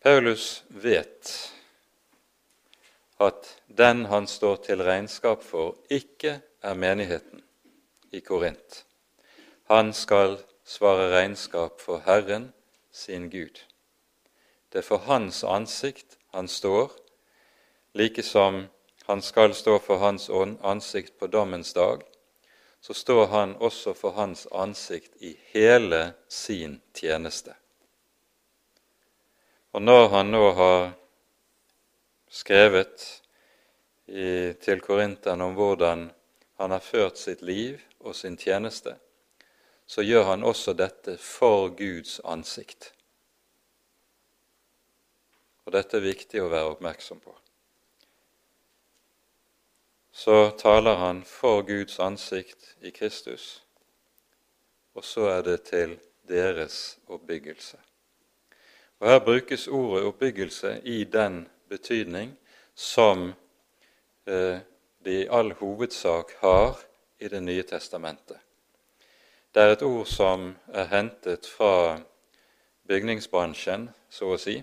Paulus 0.00 0.64
vet 0.68 1.52
at 3.20 3.56
den 3.66 4.04
han 4.04 4.26
står 4.26 4.56
til 4.56 4.82
regnskap 4.82 5.42
for, 5.44 5.76
ikke 5.90 6.40
er 6.62 6.74
menigheten 6.74 7.42
i 8.12 8.20
Korint. 8.20 8.84
Han 9.68 9.92
skal 9.92 10.38
svare 10.64 11.10
regnskap 11.12 11.80
for 11.80 12.00
Herren 12.06 12.52
sin 12.92 13.28
Gud. 13.30 13.60
Det 14.72 14.78
er 14.78 14.86
for 14.86 14.96
hans 14.96 15.44
ansikt 15.44 16.16
han 16.34 16.48
står, 16.48 16.92
like 17.94 18.22
som 18.22 18.64
han 19.06 19.22
skal 19.22 19.54
stå 19.54 19.78
for 19.78 19.98
hans 19.98 20.30
ansikt 20.62 21.18
på 21.18 21.26
dommens 21.26 21.72
dag, 21.72 22.02
så 22.80 22.94
står 22.94 23.26
han 23.26 23.56
også 23.56 23.94
for 23.94 24.16
hans 24.16 24.46
ansikt 24.52 25.16
i 25.20 25.34
hele 25.52 26.12
sin 26.28 26.80
tjeneste. 26.94 27.54
Og 29.70 29.82
når 29.82 30.08
han 30.08 30.32
nå 30.32 30.46
har 30.56 30.86
skrevet 32.30 33.04
i, 34.06 34.54
til 34.62 34.80
Korinteren 34.80 35.44
om 35.44 35.54
hvordan 35.54 36.08
han 36.58 36.74
har 36.74 36.82
ført 36.82 37.20
sitt 37.20 37.42
liv 37.42 37.78
og 38.00 38.16
sin 38.16 38.38
tjeneste, 38.40 38.96
så 39.86 40.02
gjør 40.02 40.24
han 40.32 40.46
også 40.46 40.74
dette 40.78 41.16
for 41.18 41.68
Guds 41.76 42.18
ansikt. 42.24 42.92
Og 45.66 45.74
dette 45.76 45.98
er 45.98 46.08
viktig 46.08 46.42
å 46.42 46.50
være 46.50 46.74
oppmerksom 46.74 47.20
på 47.22 47.36
så 50.20 50.50
taler 50.50 50.94
han 50.94 51.22
for 51.24 51.62
Guds 51.62 51.98
ansikt 51.98 52.76
i 52.84 52.90
Kristus, 52.90 53.62
og 54.94 55.04
så 55.04 55.20
er 55.32 55.42
det 55.42 55.62
til 55.62 55.94
deres 56.28 56.98
oppbyggelse. 57.08 57.78
Og 58.98 59.08
Her 59.08 59.18
brukes 59.18 59.68
ordet 59.68 60.04
oppbyggelse 60.04 60.80
i 60.84 61.04
den 61.04 61.48
betydning 61.68 62.34
som 62.74 63.32
eh, 64.26 64.58
det 65.04 65.14
i 65.22 65.28
all 65.30 65.54
hovedsak 65.54 66.36
har 66.40 66.76
i 67.18 67.28
Det 67.28 67.42
nye 67.42 67.62
testamentet. 67.62 68.36
Det 69.54 69.62
er 69.62 69.72
et 69.72 69.82
ord 69.82 70.06
som 70.06 70.56
er 70.68 70.84
hentet 70.84 71.46
fra 71.46 72.00
bygningsbransjen, 72.88 73.88
så 74.10 74.34
å 74.34 74.38
si, 74.38 74.58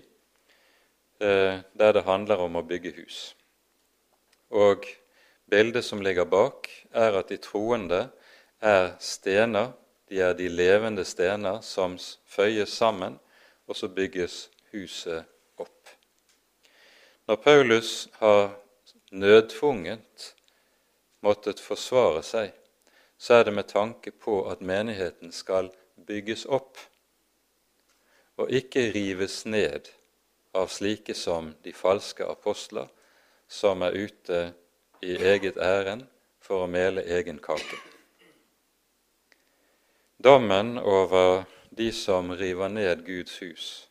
eh, 1.20 1.60
der 1.78 1.92
det 1.92 2.06
handler 2.06 2.46
om 2.46 2.56
å 2.56 2.62
bygge 2.62 2.94
hus. 3.02 3.34
Og 4.50 4.86
Bildet 5.50 5.84
som 5.84 6.02
ligger 6.02 6.24
bak, 6.24 6.68
er 6.92 7.16
at 7.18 7.28
de 7.32 7.38
troende 7.40 8.08
er 8.60 8.90
stener. 9.00 9.72
De 10.08 10.20
er 10.20 10.34
de 10.36 10.48
levende 10.48 11.04
stener 11.04 11.60
som 11.64 11.96
føyes 12.28 12.72
sammen, 12.72 13.18
og 13.66 13.76
så 13.76 13.88
bygges 13.88 14.48
huset 14.72 15.24
opp. 15.56 15.88
Når 17.28 17.36
Paulus 17.44 18.08
har 18.20 18.54
nødtvunget 19.10 20.34
måttet 21.20 21.60
forsvare 21.60 22.22
seg, 22.22 22.52
så 23.18 23.40
er 23.40 23.48
det 23.48 23.54
med 23.56 23.68
tanke 23.68 24.10
på 24.10 24.42
at 24.50 24.60
menigheten 24.60 25.32
skal 25.32 25.72
bygges 26.06 26.46
opp 26.46 26.78
og 28.38 28.52
ikke 28.54 28.92
rives 28.94 29.42
ned 29.46 29.90
av 30.54 30.70
slike 30.70 31.14
som 31.18 31.50
de 31.64 31.72
falske 31.74 32.24
apostler, 32.24 32.86
som 33.48 33.82
er 33.82 33.96
ute 33.96 34.38
i 35.02 35.16
eget 35.16 35.56
ærend 35.56 36.06
for 36.40 36.64
å 36.64 36.70
mele 36.70 37.04
egen 37.06 37.38
kake. 37.38 37.78
Dommen 40.24 40.78
over 40.78 41.44
de 41.70 41.92
som 41.92 42.30
river 42.30 42.68
ned 42.68 43.04
Guds 43.06 43.38
hus, 43.38 43.88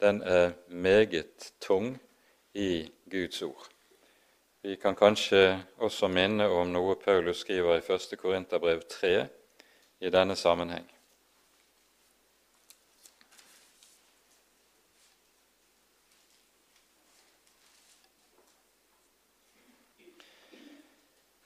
den 0.00 0.22
er 0.22 0.52
meget 0.68 1.52
tung 1.60 1.96
i 2.54 2.90
Guds 3.10 3.42
ord. 3.42 3.68
Vi 4.62 4.76
kan 4.76 4.96
kanskje 4.96 5.60
også 5.76 6.08
minne 6.08 6.48
om 6.48 6.70
noe 6.72 6.96
Paulus 6.96 7.42
skriver 7.44 7.80
i 7.80 7.92
1. 7.94 8.16
Korinterbrev 8.20 8.80
3 8.88 9.26
i 10.00 10.10
denne 10.10 10.36
sammenheng. 10.36 10.93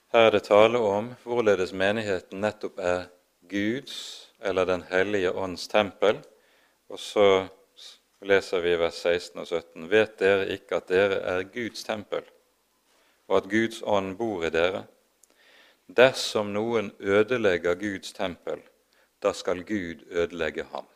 Her 0.09 0.25
er 0.25 0.31
det 0.33 0.47
tale 0.47 0.79
om 0.81 1.11
hvorledes 1.21 1.69
menigheten 1.77 2.39
nettopp 2.41 2.79
er 2.81 3.03
Guds 3.49 3.97
eller 4.41 4.65
Den 4.65 4.81
hellige 4.89 5.31
ånds 5.31 5.67
tempel. 5.69 6.23
Og 6.89 6.97
så 6.99 7.25
leser 8.25 8.63
vi 8.65 8.73
vers 8.81 9.03
16 9.05 9.39
og 9.43 9.47
17.: 9.47 9.85
Vet 9.91 10.17
dere 10.17 10.49
ikke 10.55 10.79
at 10.81 10.89
dere 10.89 11.21
er 11.21 11.43
Guds 11.53 11.85
tempel, 11.85 12.25
og 13.27 13.37
at 13.37 13.51
Guds 13.53 13.83
ånd 13.85 14.17
bor 14.17 14.45
i 14.45 14.49
dere? 14.49 14.87
Dersom 15.85 16.53
noen 16.57 16.89
ødelegger 16.99 17.77
Guds 17.77 18.13
tempel, 18.13 18.65
da 19.21 19.33
skal 19.33 19.61
Gud 19.61 20.07
ødelegge 20.09 20.65
ham. 20.73 20.87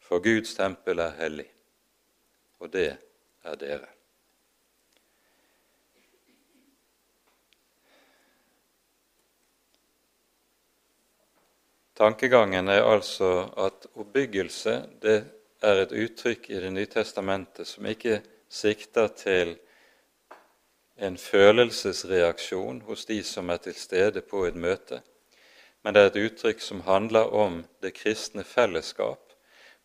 For 0.00 0.18
Guds 0.18 0.54
tempel 0.54 0.98
er 0.98 1.14
hellig, 1.22 1.52
og 2.58 2.72
det 2.72 2.96
er 3.44 3.54
dere. 3.54 3.95
Tankegangen 11.96 12.68
er 12.68 12.84
altså 12.84 13.46
at 13.56 13.86
oppbyggelse 13.96 14.72
det 15.00 15.16
er 15.64 15.78
et 15.80 15.92
uttrykk 15.96 16.50
i 16.50 16.58
Det 16.60 16.72
nye 16.72 16.90
testamentet 16.92 17.66
som 17.66 17.86
ikke 17.88 18.18
sikter 18.52 19.08
til 19.08 19.54
en 21.00 21.16
følelsesreaksjon 21.16 22.82
hos 22.84 23.06
de 23.08 23.22
som 23.24 23.48
er 23.50 23.62
til 23.64 23.74
stede 23.74 24.20
på 24.20 24.44
et 24.44 24.56
møte, 24.56 25.00
men 25.82 25.94
det 25.94 26.02
er 26.02 26.10
et 26.12 26.20
uttrykk 26.26 26.60
som 26.60 26.84
handler 26.84 27.32
om 27.32 27.64
det 27.80 27.94
kristne 27.94 28.44
fellesskap, 28.44 29.32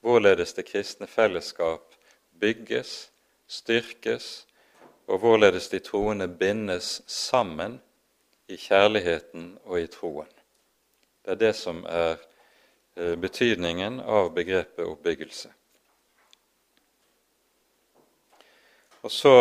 hvorledes 0.02 0.54
det 0.54 0.68
kristne 0.68 1.08
fellesskap 1.08 1.96
bygges, 2.40 3.12
styrkes, 3.48 4.48
og 5.08 5.24
hvorledes 5.24 5.70
de 5.70 5.80
troende 5.80 6.28
bindes 6.28 7.02
sammen 7.08 7.80
i 8.48 8.60
kjærligheten 8.60 9.58
og 9.64 9.80
i 9.80 9.88
troen. 9.88 10.41
Det 11.22 11.32
er 11.32 11.40
det 11.40 11.56
som 11.56 11.84
er 11.86 12.16
eh, 12.98 13.16
betydningen 13.20 14.00
av 14.02 14.32
begrepet 14.34 14.86
oppbyggelse. 14.88 15.52
Og 19.02 19.12
så 19.14 19.36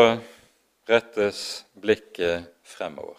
rettes 0.89 1.65
blikket 1.77 2.49
fremover, 2.65 3.19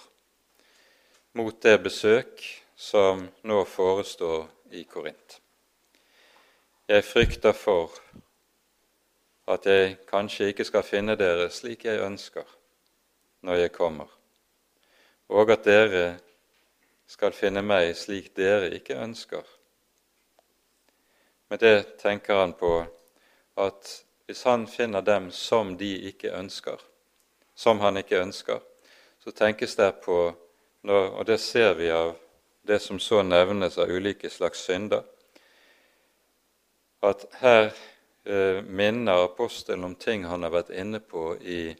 mot 1.33 1.57
det 1.63 1.77
besøk 1.83 2.41
som 2.75 3.27
nå 3.45 3.61
forestår 3.65 4.47
i 4.73 4.83
Korint. 4.89 5.37
Jeg 6.89 7.05
frykter 7.05 7.53
for 7.53 7.93
at 9.47 9.65
jeg 9.65 9.99
kanskje 10.09 10.49
ikke 10.51 10.65
skal 10.65 10.83
finne 10.85 11.15
dere 11.19 11.49
slik 11.53 11.85
jeg 11.85 12.01
ønsker 12.03 12.45
når 13.45 13.63
jeg 13.63 13.73
kommer, 13.73 14.09
og 15.29 15.53
at 15.53 15.65
dere 15.65 16.05
skal 17.11 17.35
finne 17.35 17.59
meg 17.65 17.91
slik 17.99 18.31
dere 18.39 18.69
ikke 18.77 18.95
ønsker. 19.03 19.43
Med 21.51 21.59
det 21.59 21.97
tenker 21.99 22.39
han 22.39 22.53
på 22.55 22.77
at 23.59 23.89
hvis 24.25 24.45
han 24.47 24.63
finner 24.71 25.03
dem 25.03 25.27
som 25.35 25.73
de 25.77 25.89
ikke 26.07 26.31
ønsker, 26.31 26.79
som 27.55 27.83
han 27.83 27.99
ikke 27.99 28.21
ønsker, 28.23 28.61
så 29.19 29.31
tenkes 29.35 29.75
det 29.75 29.91
på 30.05 30.21
Og 30.83 31.25
det 31.25 31.37
ser 31.37 31.75
vi 31.77 31.91
av 31.91 32.15
det 32.65 32.79
som 32.79 32.99
så 32.99 33.21
nevnes 33.21 33.77
av 33.77 33.89
ulike 33.89 34.29
slags 34.29 34.63
synder, 34.65 35.03
at 37.03 37.25
her 37.37 37.69
eh, 38.25 38.63
minner 38.63 39.27
apostelen 39.27 39.83
om 39.83 39.93
ting 39.95 40.25
han 40.25 40.41
har 40.41 40.49
vært 40.49 40.73
inne 40.73 40.99
på 40.99 41.35
i 41.37 41.75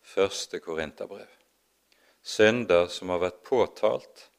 første 0.00 0.60
Korinterbrev. 0.64 1.28
Synder 2.22 2.86
som 2.86 3.12
har 3.12 3.20
vært 3.26 3.42
påtalt, 3.44 4.29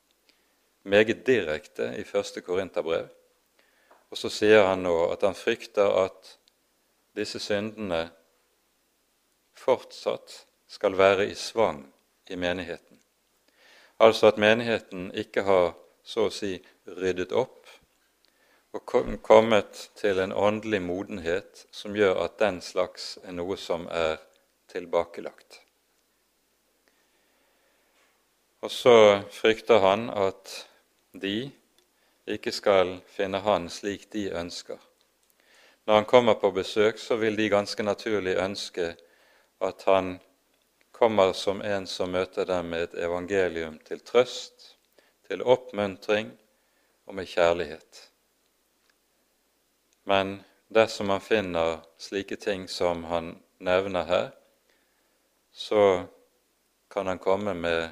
meget 0.84 1.26
direkte 1.28 1.94
i 1.98 2.04
første 2.04 2.41
Korinterbrev. 2.41 3.08
Og 4.12 4.17
så 4.17 4.30
sier 4.30 4.65
han 4.67 4.84
nå 4.84 4.96
at 5.12 5.24
han 5.24 5.38
frykter 5.38 5.94
at 6.06 6.38
disse 7.15 7.40
syndene 7.40 8.10
fortsatt 9.58 10.46
skal 10.71 10.98
være 10.98 11.27
i 11.29 11.36
svang 11.36 11.84
i 12.29 12.36
menigheten. 12.36 13.00
Altså 14.00 14.32
at 14.32 14.38
menigheten 14.38 15.12
ikke 15.13 15.44
har 15.46 15.73
så 16.04 16.27
å 16.27 16.34
si 16.34 16.56
ryddet 16.88 17.32
opp 17.32 17.69
og 18.71 18.94
kommet 19.23 19.90
til 20.00 20.19
en 20.23 20.32
åndelig 20.32 20.79
modenhet 20.82 21.65
som 21.75 21.96
gjør 21.96 22.23
at 22.23 22.40
den 22.40 22.62
slags 22.63 23.17
er 23.23 23.36
noe 23.36 23.58
som 23.60 23.84
er 23.92 24.17
tilbakelagt. 24.71 25.60
Og 28.62 28.71
så 28.71 28.96
frykter 29.34 29.82
han 29.84 30.10
at 30.10 30.54
de 31.14 31.52
ikke 32.28 32.52
skal 32.52 33.00
finne 33.12 33.42
han 33.44 33.70
slik 33.70 34.08
de 34.14 34.30
ønsker. 34.32 34.78
Når 35.86 35.96
han 35.96 36.06
kommer 36.06 36.34
på 36.34 36.52
besøk, 36.52 36.98
så 36.98 37.16
vil 37.16 37.38
de 37.38 37.50
ganske 37.50 37.84
naturlig 37.84 38.36
ønske 38.38 38.96
at 39.62 39.84
han 39.86 40.20
kommer 40.92 41.34
som 41.34 41.62
en 41.62 41.88
som 41.88 42.12
møter 42.14 42.46
dem 42.46 42.70
med 42.70 42.84
et 42.84 43.00
evangelium 43.04 43.80
til 43.86 44.00
trøst, 44.00 44.78
til 45.28 45.44
oppmuntring 45.44 46.32
og 47.06 47.16
med 47.16 47.26
kjærlighet. 47.26 48.12
Men 50.06 50.42
dersom 50.70 51.10
han 51.10 51.22
finner 51.22 51.82
slike 51.98 52.36
ting 52.36 52.68
som 52.70 53.04
han 53.04 53.34
nevner 53.60 54.04
her, 54.04 54.30
så 55.52 56.06
kan 56.92 57.08
han 57.08 57.20
komme 57.20 57.54
med 57.54 57.90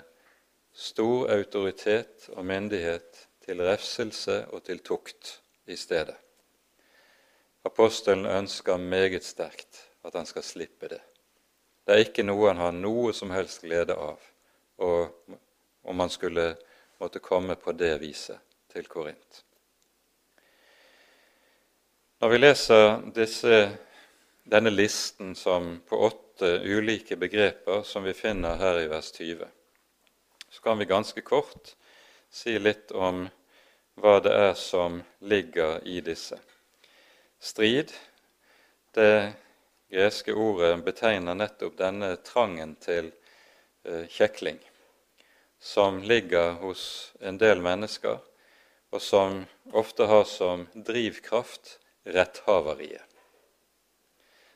stor 0.74 1.30
autoritet 1.34 2.30
og 2.36 2.46
myndighet 2.46 3.28
til 3.46 3.62
refselse 3.66 4.46
og 4.54 4.64
til 4.64 4.80
tukt 4.80 5.40
i 5.68 5.76
stedet. 5.76 6.16
Apostelen 7.66 8.26
ønsker 8.26 8.78
meget 8.78 9.24
sterkt 9.24 9.86
at 10.04 10.16
han 10.16 10.26
skal 10.26 10.44
slippe 10.44 10.88
det. 10.88 11.02
Det 11.86 11.96
er 11.96 12.06
ikke 12.06 12.24
noe 12.24 12.52
han 12.52 12.62
har 12.62 12.74
noe 12.76 13.14
som 13.18 13.32
helst 13.34 13.64
glede 13.66 13.96
av, 13.98 14.20
og 14.78 15.36
om 15.84 16.00
han 16.00 16.12
skulle 16.14 16.54
måtte 17.00 17.22
komme 17.24 17.56
på 17.56 17.74
det 17.74 17.96
viset 18.02 18.40
til 18.70 18.88
Korint. 18.88 19.44
Når 22.20 22.30
vi 22.30 22.38
leser 22.38 22.86
disse, 23.16 23.60
denne 24.44 24.72
listen 24.74 25.36
som 25.40 25.78
på 25.88 26.02
åtte 26.10 26.60
ulike 26.68 27.16
begreper 27.16 27.82
som 27.88 28.04
vi 28.04 28.14
finner 28.14 28.60
her 28.60 28.82
i 28.82 28.90
vers 28.92 29.12
20, 29.16 29.48
så 30.60 30.64
kan 30.64 30.78
vi 30.78 30.86
ganske 30.86 31.22
kort 31.22 31.76
si 32.30 32.60
litt 32.60 32.92
om 32.92 33.30
hva 33.96 34.18
det 34.20 34.32
er 34.36 34.58
som 34.60 34.98
ligger 35.24 35.80
i 35.88 36.02
disse. 36.04 36.36
Strid, 37.40 37.94
det 38.92 39.36
greske 39.88 40.36
ordet, 40.36 40.74
betegner 40.84 41.38
nettopp 41.40 41.78
denne 41.80 42.10
trangen 42.28 42.74
til 42.84 43.08
eh, 43.88 44.04
kjekling 44.12 44.60
som 45.64 46.02
ligger 46.04 46.60
hos 46.60 47.14
en 47.24 47.40
del 47.40 47.64
mennesker, 47.64 48.20
og 48.92 49.02
som 49.02 49.46
ofte 49.72 50.10
har 50.12 50.28
som 50.28 50.66
drivkraft 50.76 51.78
retthaveriet. 52.04 53.08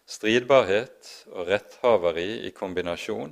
Stridbarhet 0.03 1.13
og 1.31 1.47
retthaveri 1.47 2.43
i 2.43 2.51
kombinasjon 2.51 3.31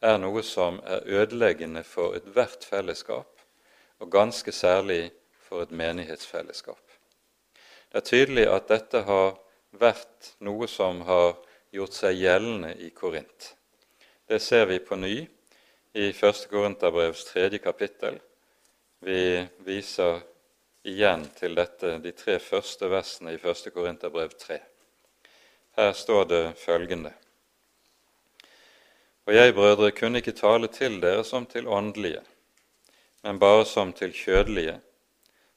er 0.00 0.18
noe 0.18 0.42
som 0.42 0.80
er 0.84 1.04
ødeleggende 1.06 1.82
for 1.84 2.16
ethvert 2.16 2.64
fellesskap, 2.64 3.42
og 4.00 4.12
ganske 4.12 4.52
særlig 4.52 5.10
for 5.48 5.62
et 5.62 5.70
menighetsfellesskap. 5.70 6.80
Det 7.90 7.98
er 7.98 8.06
tydelig 8.06 8.46
at 8.48 8.68
dette 8.70 9.02
har 9.04 9.34
vært 9.76 10.34
noe 10.46 10.68
som 10.70 11.02
har 11.08 11.34
gjort 11.74 11.94
seg 11.94 12.18
gjeldende 12.18 12.72
i 12.78 12.90
Korint. 12.94 13.52
Det 14.26 14.40
ser 14.42 14.66
vi 14.70 14.78
på 14.78 14.96
ny 14.96 15.14
i 15.98 16.10
1. 16.10 16.44
Korinterbrevs 16.50 17.24
tredje 17.32 17.58
kapittel. 17.58 18.20
Vi 19.02 19.42
viser 19.66 20.20
igjen 20.86 21.26
til 21.36 21.56
dette 21.58 21.96
de 22.02 22.12
tre 22.16 22.38
første 22.38 22.88
versene 22.90 23.34
i 23.34 23.40
1. 23.40 23.72
Korinterbrev 23.74 24.36
3. 24.38 24.60
Her 25.76 25.92
står 25.92 26.24
det 26.30 26.44
følgende.: 26.62 27.12
og 29.26 29.34
jeg, 29.34 29.54
brødre, 29.54 29.90
kunne 29.92 30.18
ikke 30.18 30.36
tale 30.36 30.68
til 30.68 31.00
dere 31.02 31.24
som 31.24 31.46
til 31.46 31.68
åndelige, 31.68 32.22
men 33.22 33.38
bare 33.38 33.66
som 33.66 33.92
til 33.92 34.12
kjødelige, 34.16 34.80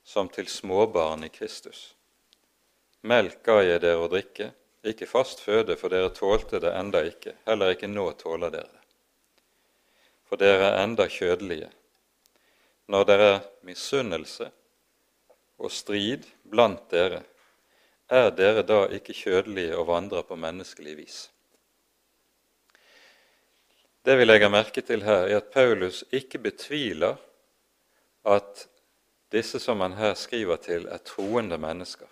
som 0.04 0.30
til 0.30 0.48
småbarn 0.48 1.24
i 1.24 1.32
Kristus. 1.32 1.94
Melk 3.02 3.40
ga 3.44 3.62
jeg 3.64 3.82
dere 3.84 4.04
å 4.04 4.10
drikke, 4.12 4.52
ikke 4.84 5.08
fast 5.08 5.42
føde, 5.44 5.78
for 5.80 5.92
dere 5.92 6.12
tålte 6.16 6.60
det 6.60 6.74
enda 6.76 7.04
ikke, 7.08 7.38
heller 7.48 7.72
ikke 7.72 7.88
nå 7.88 8.10
tåler 8.20 8.52
dere 8.52 8.68
det. 8.68 8.84
For 10.28 10.40
dere 10.40 10.70
er 10.72 10.82
enda 10.84 11.08
kjødelige. 11.12 11.70
Når 12.92 13.06
dere 13.08 13.28
er 13.34 13.44
misunnelse 13.64 14.50
og 15.60 15.72
strid 15.72 16.26
blant 16.44 16.84
dere, 16.92 17.22
er 18.12 18.32
dere 18.36 18.64
da 18.68 18.86
ikke 18.92 19.16
kjødelige 19.16 19.78
og 19.78 19.88
vandrer 19.88 20.26
på 20.28 20.36
menneskelig 20.36 20.98
vis? 20.98 21.20
Det 24.06 24.18
vi 24.20 24.26
legger 24.26 24.52
merke 24.52 24.82
til 24.84 25.04
her, 25.04 25.30
er 25.32 25.38
at 25.40 25.52
Paulus 25.54 26.04
ikke 26.12 26.42
betviler 26.44 27.16
at 28.28 28.68
disse 29.32 29.60
som 29.60 29.80
han 29.80 29.96
her 29.96 30.14
skriver 30.14 30.60
til, 30.60 30.88
er 30.92 30.98
troende 30.98 31.58
mennesker. 31.58 32.08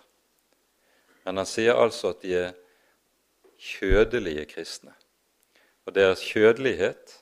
Men 1.24 1.36
han 1.36 1.46
sier 1.46 1.76
altså 1.76 2.14
at 2.14 2.22
de 2.24 2.34
er 2.34 2.54
kjødelige 3.60 4.46
kristne. 4.50 4.94
Og 5.86 5.94
deres 5.94 6.24
kjødelighet, 6.24 7.18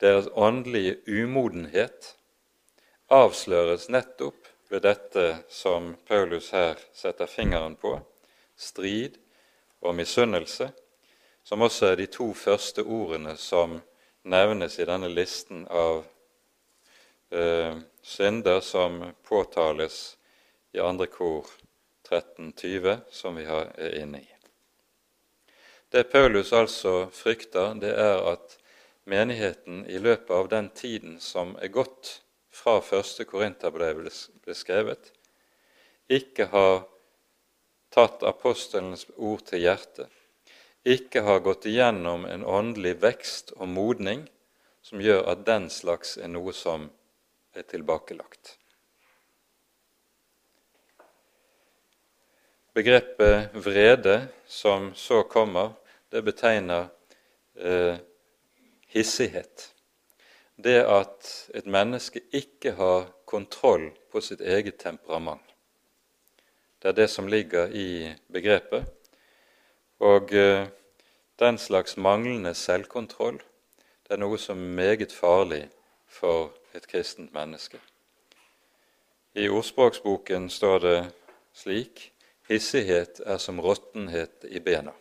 deres 0.00 0.26
åndelige 0.34 0.98
umodenhet, 1.22 2.16
avsløres 3.08 3.88
nettopp 3.88 4.48
ved 4.68 4.82
dette 4.82 5.26
som 5.48 5.94
Paulus 6.08 6.50
her 6.50 6.80
setter 6.92 7.30
fingeren 7.30 7.76
på 7.76 8.00
strid 8.56 9.20
og 9.80 9.94
misunnelse 9.94 10.72
som 11.44 11.62
også 11.62 11.92
er 11.92 12.00
de 12.00 12.06
to 12.08 12.30
første 12.32 12.82
ordene 12.82 13.36
som 13.36 13.76
nevnes 14.24 14.78
i 14.80 14.86
denne 14.88 15.10
listen 15.12 15.66
av 15.68 16.04
eh, 17.30 17.76
synder 18.02 18.60
som 18.64 19.02
påtales 19.28 20.16
i 20.72 20.80
andre 20.80 21.06
kor 21.06 21.46
1320, 22.08 22.96
som 23.10 23.36
vi 23.36 23.44
er 23.44 23.98
inne 24.00 24.20
i. 24.24 24.30
Det 25.92 26.08
Paulus 26.10 26.52
altså 26.52 27.06
frykter, 27.12 27.76
det 27.80 27.92
er 27.92 28.24
at 28.32 28.56
menigheten 29.04 29.84
i 29.86 30.00
løpet 30.00 30.32
av 30.34 30.48
den 30.48 30.72
tiden 30.74 31.20
som 31.20 31.54
er 31.60 31.68
gått 31.68 32.18
fra 32.54 32.80
første 32.80 33.28
Korinterbrev 33.28 34.00
ble 34.00 34.56
skrevet, 34.56 35.12
ikke 36.08 36.48
har 36.50 36.84
tatt 37.94 38.24
apostelens 38.26 39.06
ord 39.16 39.44
til 39.48 39.64
hjertet 39.68 40.23
ikke 40.84 41.24
har 41.24 41.40
gått 41.40 41.66
igjennom 41.66 42.26
en 42.28 42.44
åndelig 42.44 42.98
vekst 43.02 43.54
og 43.56 43.68
modning 43.72 44.26
som 44.84 45.00
gjør 45.00 45.24
at 45.32 45.46
den 45.48 45.70
slags 45.72 46.18
er 46.20 46.28
noe 46.28 46.52
som 46.52 46.90
er 47.56 47.64
tilbakelagt. 47.68 48.58
Begrepet 52.74 53.54
vrede 53.54 54.26
som 54.46 54.90
så 54.98 55.22
kommer, 55.22 55.72
det 56.10 56.24
betegner 56.26 56.88
eh, 57.54 57.96
hissighet. 58.90 59.70
Det 60.56 60.80
at 60.82 61.30
et 61.54 61.66
menneske 61.70 62.20
ikke 62.34 62.74
har 62.74 63.06
kontroll 63.30 63.88
på 64.10 64.20
sitt 64.20 64.42
eget 64.42 64.78
temperament. 64.82 65.54
Det 66.82 66.90
er 66.90 66.98
det 66.98 67.08
som 67.10 67.30
ligger 67.30 67.70
i 67.72 68.10
begrepet. 68.28 68.90
Og 70.00 70.32
eh, 70.32 70.66
den 71.38 71.58
slags 71.58 71.96
manglende 71.96 72.54
selvkontroll 72.54 73.40
det 74.04 74.12
er 74.12 74.20
noe 74.20 74.36
som 74.38 74.58
er 74.60 74.76
meget 74.76 75.12
farlig 75.12 75.62
for 76.06 76.52
et 76.76 76.84
kristent 76.86 77.32
menneske. 77.32 77.78
I 79.34 79.48
ordspråksboken 79.48 80.50
står 80.50 80.78
det 80.78 80.98
slik 81.56 82.10
hissighet 82.48 83.22
er 83.24 83.38
som 83.38 83.60
råttenhet 83.60 84.44
i 84.44 84.60
bena. 84.60 84.92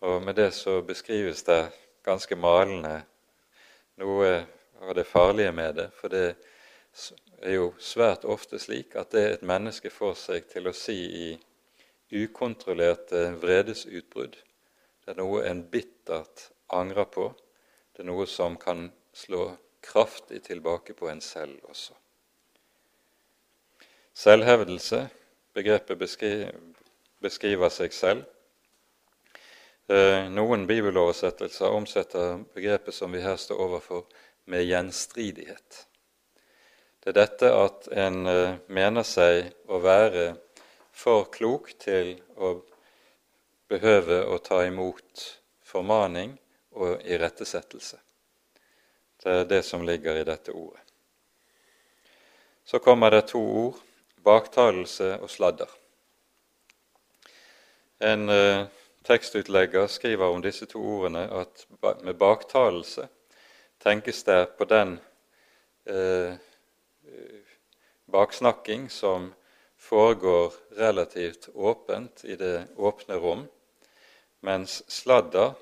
Og 0.00 0.22
med 0.22 0.34
det 0.34 0.52
så 0.54 0.80
beskrives 0.82 1.42
det 1.42 1.72
ganske 2.04 2.36
malende 2.36 3.00
noe 3.98 4.30
av 4.80 4.94
det 4.94 5.06
farlige 5.06 5.52
med 5.52 5.74
det. 5.74 5.88
For 5.98 6.08
det 6.08 6.36
er 7.42 7.56
jo 7.56 7.72
svært 7.78 8.24
ofte 8.24 8.58
slik 8.62 8.94
at 8.94 9.10
det 9.10 9.24
et 9.32 9.42
menneske 9.42 9.90
får 9.90 10.14
seg 10.20 10.48
til 10.52 10.70
å 10.70 10.76
si 10.76 10.98
i 11.02 11.28
ukontrollerte 12.14 13.26
vredesutbrudd. 13.42 14.36
Det 15.04 15.12
er 15.12 15.18
noe 15.20 15.42
en 15.48 15.64
bittert 15.70 16.48
angrer 16.72 17.08
på. 17.10 17.28
Det 17.92 18.04
er 18.04 18.08
noe 18.08 18.26
som 18.30 18.56
kan 18.60 18.88
slå 19.14 19.50
kraftig 19.84 20.42
tilbake 20.46 20.94
på 20.96 21.10
en 21.10 21.20
selv 21.20 21.58
også. 21.68 21.94
Selvhevdelse, 24.14 25.08
begrepet 25.54 25.98
beskriver 27.20 27.72
seg 27.74 27.92
selv. 27.92 28.22
Eh, 29.90 30.30
noen 30.32 30.64
bibeloversettelser 30.66 31.74
omsetter 31.74 32.38
begrepet 32.54 32.94
som 32.96 33.12
vi 33.12 33.20
her 33.20 33.36
står 33.36 33.60
overfor, 33.66 34.06
med 34.46 34.64
gjenstridighet. 34.64 35.84
Det 37.00 37.12
er 37.12 37.16
dette 37.18 37.50
at 37.52 37.88
en 37.92 38.26
eh, 38.28 38.56
mener 38.68 39.04
seg 39.04 39.50
å 39.68 39.80
være 39.84 40.34
for 40.94 41.26
klok 41.34 41.72
til 41.82 42.14
å 42.38 42.54
behøve 43.68 44.22
å 44.30 44.38
ta 44.38 44.62
imot 44.66 45.24
formaning 45.66 46.36
og 46.78 47.02
irettesettelse. 47.02 47.98
Det 49.22 49.32
er 49.40 49.48
det 49.50 49.62
som 49.66 49.82
ligger 49.86 50.20
i 50.20 50.26
dette 50.26 50.52
ordet. 50.52 50.80
Så 52.64 52.78
kommer 52.78 53.10
det 53.10 53.26
to 53.32 53.40
ord 53.40 53.80
baktalelse 54.24 55.18
og 55.20 55.30
sladder. 55.30 55.68
En 58.00 58.28
eh, 58.28 58.64
tekstutlegger 59.04 59.86
skriver 59.92 60.32
om 60.32 60.42
disse 60.42 60.66
to 60.70 60.80
ordene 60.80 61.26
at 61.42 61.66
med 62.04 62.16
baktalelse 62.20 63.08
tenkes 63.84 64.24
det 64.24 64.56
på 64.58 64.64
den 64.68 64.96
eh, 65.84 66.36
baksnakking 68.08 68.88
som 68.90 69.32
foregår 69.84 70.52
relativt 70.78 71.48
åpent 71.54 72.24
i 72.24 72.36
det 72.36 72.66
åpne 72.76 73.18
rom, 73.20 73.44
mens 74.40 74.82
sladder, 74.90 75.52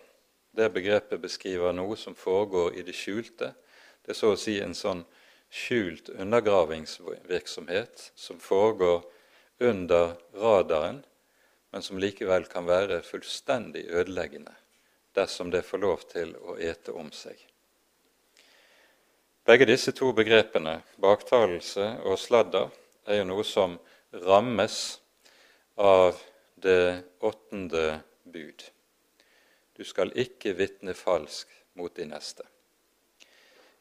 det 0.52 0.68
begrepet 0.70 1.20
beskriver 1.20 1.74
noe 1.74 1.96
som 1.96 2.14
foregår 2.14 2.76
i 2.78 2.84
det 2.86 2.94
skjulte. 2.94 3.52
Det 4.04 4.12
er 4.14 4.18
så 4.18 4.34
å 4.34 4.38
si 4.38 4.58
en 4.60 4.76
sånn 4.76 5.02
skjult 5.52 6.08
undergravingsvirksomhet 6.12 8.10
som 8.14 8.38
foregår 8.40 9.02
under 9.58 10.14
radaren, 10.36 11.02
men 11.72 11.82
som 11.82 11.98
likevel 11.98 12.44
kan 12.50 12.68
være 12.68 13.00
fullstendig 13.06 13.86
ødeleggende 13.88 14.54
dersom 15.16 15.50
det 15.50 15.64
får 15.66 15.82
lov 15.82 16.04
til 16.12 16.36
å 16.36 16.58
ete 16.60 16.92
om 16.96 17.10
seg. 17.12 17.36
Begge 19.44 19.66
disse 19.66 19.92
to 19.96 20.12
begrepene, 20.14 20.78
baktalelse 21.02 21.96
og 22.06 22.20
sladder, 22.20 22.70
er 23.06 23.18
jo 23.18 23.26
noe 23.32 23.44
som 23.44 23.80
rammes 24.12 25.00
av 25.74 26.20
det 26.54 27.02
åttende 27.20 28.00
bud. 28.24 28.64
Du 29.76 29.84
skal 29.84 30.12
ikke 30.18 30.52
vitne 30.58 30.94
falsk 30.94 31.48
mot 31.78 31.94
de 31.96 32.06
neste. 32.06 32.44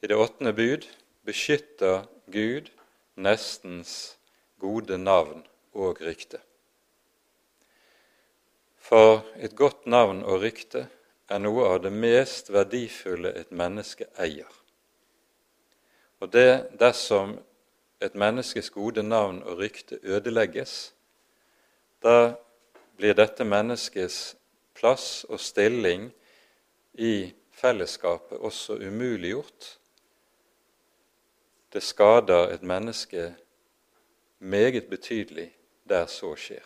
I 0.02 0.08
det 0.08 0.18
åttende 0.18 0.54
bud 0.56 0.88
beskytter 1.28 2.08
Gud 2.32 2.72
nestens 3.16 4.16
gode 4.58 4.98
navn 4.98 5.44
og 5.78 6.02
rykte. 6.02 6.40
For 8.82 9.22
et 9.38 9.54
godt 9.56 9.86
navn 9.86 10.24
og 10.24 10.42
rykte 10.42 10.88
er 11.32 11.40
noe 11.40 11.68
av 11.70 11.84
det 11.84 11.92
mest 11.94 12.50
verdifulle 12.52 13.32
et 13.38 13.54
menneske 13.56 14.08
eier. 14.20 14.50
Og 16.22 16.32
det 16.34 16.74
dersom 16.82 17.38
et 18.02 18.16
menneskes 18.16 18.70
gode 18.70 19.04
navn 19.04 19.44
og 19.44 19.58
rykte 19.58 20.00
ødelegges, 20.04 20.94
da 22.04 22.34
blir 22.98 23.14
dette 23.14 23.46
menneskets 23.46 24.36
plass 24.78 25.24
og 25.30 25.40
stilling 25.40 26.10
i 26.94 27.32
fellesskapet 27.54 28.38
også 28.38 28.80
umuliggjort. 28.82 29.78
Det 31.74 31.84
skader 31.84 32.50
et 32.50 32.64
menneske 32.64 33.36
meget 34.40 34.90
betydelig 34.90 35.52
der 35.90 36.06
så 36.06 36.36
skjer. 36.36 36.66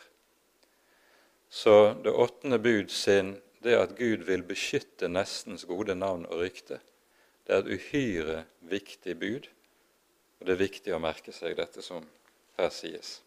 Så 1.49 1.95
det 2.03 2.11
åttende 2.11 2.59
bud 2.59 2.89
sin, 2.89 3.35
det 3.63 3.75
at 3.75 3.95
Gud 3.97 4.25
vil 4.27 4.43
beskytte 4.43 5.07
nestens 5.09 5.65
gode 5.65 5.95
navn 5.95 6.25
og 6.25 6.39
rykte, 6.39 6.79
det 7.47 7.53
er 7.55 7.59
et 7.59 7.75
uhyre 7.77 8.43
viktig 8.61 9.19
bud, 9.19 9.47
og 10.39 10.47
det 10.47 10.55
er 10.55 10.63
viktig 10.65 10.93
å 10.95 11.01
merke 11.01 11.33
seg 11.35 11.55
dette 11.57 11.83
som 11.85 12.05
her 12.59 12.71
sies. 12.73 13.19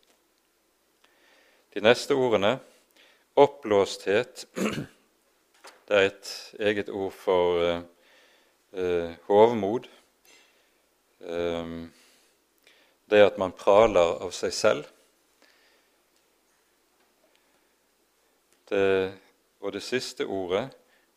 De 1.74 1.82
neste 1.84 2.16
ordene 2.16 2.58
oppblåsthet 3.38 4.46
Det 5.88 5.96
er 5.96 6.10
et 6.10 6.30
eget 6.60 6.90
ord 6.92 7.14
for 7.16 7.62
uh, 7.64 7.78
uh, 8.76 9.14
hovmod. 9.24 9.86
Um, 11.20 11.86
det 13.10 13.22
at 13.24 13.38
man 13.40 13.54
praler 13.56 14.18
av 14.20 14.34
seg 14.36 14.52
selv. 14.52 14.90
Det, 18.68 19.14
og 19.64 19.72
det 19.72 19.82
siste 19.82 20.26
ordet, 20.26 20.66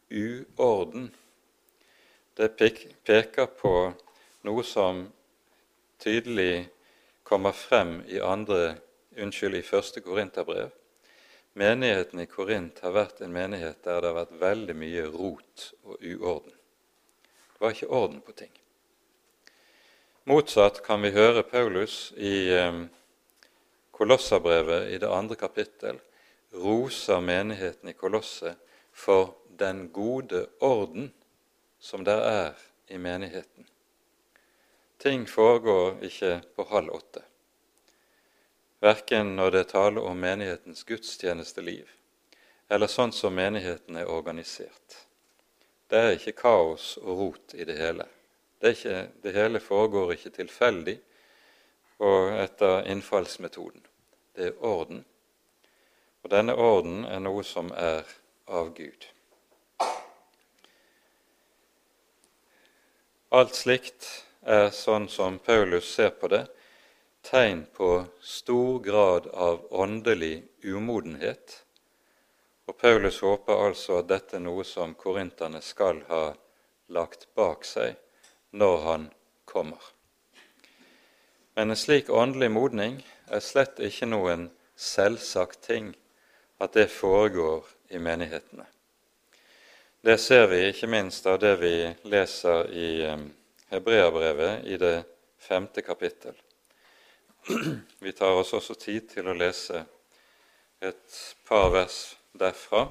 uorden, 0.08 1.10
det 2.38 2.54
peker 2.56 3.52
på 3.60 3.74
noe 4.48 4.64
som 4.64 5.04
tydelig 6.02 6.70
kommer 7.24 7.56
frem 7.56 8.02
i, 8.08 8.20
andre, 8.20 8.76
unnskyld, 9.18 9.56
i 9.56 9.66
første 9.66 10.02
Korinterbrev. 10.02 10.72
Menigheten 11.54 12.20
i 12.24 12.30
Korint 12.32 12.80
har 12.84 12.96
vært 12.96 13.22
en 13.22 13.34
menighet 13.36 13.84
der 13.84 14.02
det 14.02 14.10
har 14.10 14.18
vært 14.22 14.40
veldig 14.40 14.76
mye 14.76 15.06
rot 15.12 15.68
og 15.84 16.00
uorden. 16.00 16.54
Det 17.52 17.64
var 17.64 17.76
ikke 17.76 17.92
orden 17.92 18.22
på 18.26 18.36
ting. 18.40 18.54
Motsatt 20.30 20.80
kan 20.86 21.02
vi 21.04 21.12
høre 21.12 21.44
Paulus 21.44 22.14
i 22.18 22.50
eh, 22.56 22.84
Kolosserbrevet 23.92 24.94
i 24.94 25.00
det 25.02 25.10
andre 25.12 25.36
kapittel 25.36 26.00
roser 26.54 27.20
menigheten 27.22 27.90
i 27.90 27.98
Kolosset 27.98 28.58
for 28.94 29.36
den 29.60 29.90
gode 29.94 30.46
orden 30.60 31.12
som 31.80 32.06
der 32.06 32.22
er 32.22 32.64
i 32.88 32.98
menigheten. 32.98 33.68
Ting 35.02 35.26
foregår 35.26 36.04
ikke 36.06 36.36
på 36.56 36.66
halv 36.70 36.94
åtte, 36.94 37.24
verken 38.86 39.36
når 39.36 39.52
det 39.52 39.64
er 39.64 39.70
tale 39.72 40.04
om 40.06 40.20
menighetens 40.22 40.86
gudstjenesteliv 40.86 41.90
eller 42.72 42.88
sånn 42.88 43.12
som 43.12 43.34
menigheten 43.36 43.98
er 44.00 44.08
organisert. 44.08 45.00
Det 45.92 46.00
er 46.00 46.14
ikke 46.16 46.38
kaos 46.38 46.94
og 47.02 47.18
rot 47.20 47.56
i 47.58 47.66
det 47.68 47.76
hele. 47.76 48.06
Det, 48.62 48.78
ikke, 48.78 49.00
det 49.26 49.34
hele 49.36 49.60
foregår 49.60 50.14
ikke 50.16 50.32
tilfeldig 50.38 50.96
og 52.06 52.38
etter 52.40 52.86
innfallsmetoden. 52.94 53.84
Det 54.38 54.54
er 54.54 54.62
orden 54.64 55.04
og 56.24 56.30
denne 56.30 56.56
orden 56.56 57.06
er 57.06 57.22
noe 57.22 57.44
som 57.46 57.72
er 57.74 58.06
av 58.48 58.74
Gud. 58.78 59.08
Alt 63.32 63.56
slikt 63.56 64.08
er 64.42 64.70
sånn 64.74 65.08
som 65.10 65.38
Paulus 65.40 65.90
ser 65.94 66.10
på 66.18 66.28
det, 66.32 66.46
tegn 67.22 67.66
på 67.74 68.06
stor 68.22 68.80
grad 68.80 69.28
av 69.28 69.66
åndelig 69.70 70.44
umodenhet. 70.64 71.64
Og 72.66 72.78
Paulus 72.78 73.22
håper 73.22 73.66
altså 73.68 74.00
at 74.02 74.10
dette 74.10 74.38
er 74.40 74.46
noe 74.46 74.64
som 74.66 74.96
korinterne 74.98 75.62
skal 75.62 76.02
ha 76.10 76.32
lagt 76.90 77.28
bak 77.36 77.66
seg 77.66 77.98
når 78.52 78.78
han 78.86 79.10
kommer. 79.46 79.82
Men 81.56 81.70
en 81.70 81.78
slik 81.78 82.10
åndelig 82.10 82.52
modning 82.52 83.02
er 83.30 83.44
slett 83.44 83.80
ikke 83.84 84.08
noen 84.10 84.50
selvsagt 84.76 85.62
ting 85.68 85.92
at 86.62 86.74
det 86.74 86.88
foregår 86.94 87.66
i 87.90 88.00
menighetene. 88.00 88.66
Det 90.02 90.18
ser 90.18 90.48
vi 90.50 90.64
ikke 90.72 90.90
minst 90.90 91.28
av 91.30 91.38
det 91.44 91.54
vi 91.62 91.76
leser 92.10 92.72
i 92.74 92.88
Hebreabrevet 93.72 94.66
i 94.68 94.78
det 94.78 95.04
femte 95.40 95.82
kapittel. 95.82 96.36
Vi 98.00 98.12
tar 98.12 98.36
oss 98.36 98.52
også 98.54 98.76
tid 98.76 99.06
til 99.14 99.30
å 99.32 99.36
lese 99.36 99.86
et 100.84 101.20
par 101.48 101.70
vers 101.72 102.18
derfra. 102.36 102.90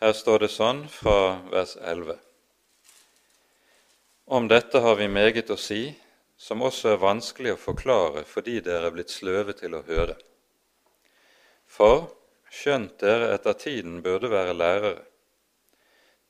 Her 0.00 0.16
står 0.16 0.46
det 0.46 0.50
sånn 0.54 0.82
fra 0.88 1.42
vers 1.52 1.76
11. 1.76 2.16
Om 4.26 4.48
dette 4.48 4.80
har 4.80 4.96
vi 4.96 5.12
meget 5.12 5.52
å 5.52 5.60
si, 5.60 5.84
som 6.36 6.62
også 6.62 6.92
er 6.92 7.02
vanskelig 7.02 7.54
å 7.54 7.60
forklare 7.60 8.24
fordi 8.28 8.60
dere 8.64 8.90
er 8.90 8.94
blitt 8.94 9.12
sløve 9.12 9.56
til 9.56 9.76
å 9.76 9.84
høre. 9.86 10.16
For 11.66 12.08
skjønt 12.52 12.98
dere 13.00 13.32
etter 13.34 13.56
tiden 13.58 14.02
burde 14.04 14.30
være 14.30 14.54
lærere, 14.56 15.04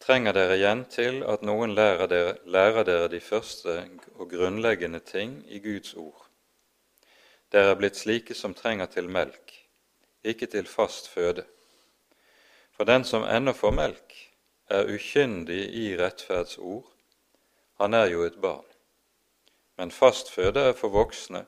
trenger 0.02 0.36
dere 0.36 0.56
igjen 0.58 0.84
til 0.92 1.22
at 1.26 1.42
noen 1.46 1.74
lærer 1.74 2.10
dere, 2.10 2.36
lærer 2.44 2.86
dere 2.86 3.08
de 3.12 3.20
første 3.20 3.76
og 4.14 4.30
grunnleggende 4.30 5.00
ting 5.00 5.40
i 5.48 5.60
Guds 5.64 5.94
ord. 5.94 6.22
Dere 7.52 7.72
er 7.72 7.80
blitt 7.80 7.98
slike 7.98 8.34
som 8.34 8.54
trenger 8.54 8.90
til 8.92 9.08
melk, 9.08 9.54
ikke 10.26 10.48
til 10.50 10.66
fast 10.66 11.08
føde. 11.08 11.46
For 12.76 12.84
den 12.84 13.04
som 13.08 13.24
ennå 13.24 13.54
får 13.56 13.72
melk, 13.72 14.14
er 14.68 14.90
ukyndig 14.90 15.62
i 15.78 15.86
rettferdsord. 15.96 16.84
Han 17.80 17.94
er 17.94 18.10
jo 18.10 18.24
et 18.26 18.40
barn. 18.42 18.66
Men 19.76 19.92
fastføde 19.92 20.70
er 20.70 20.76
for 20.76 20.92
voksne, 20.94 21.44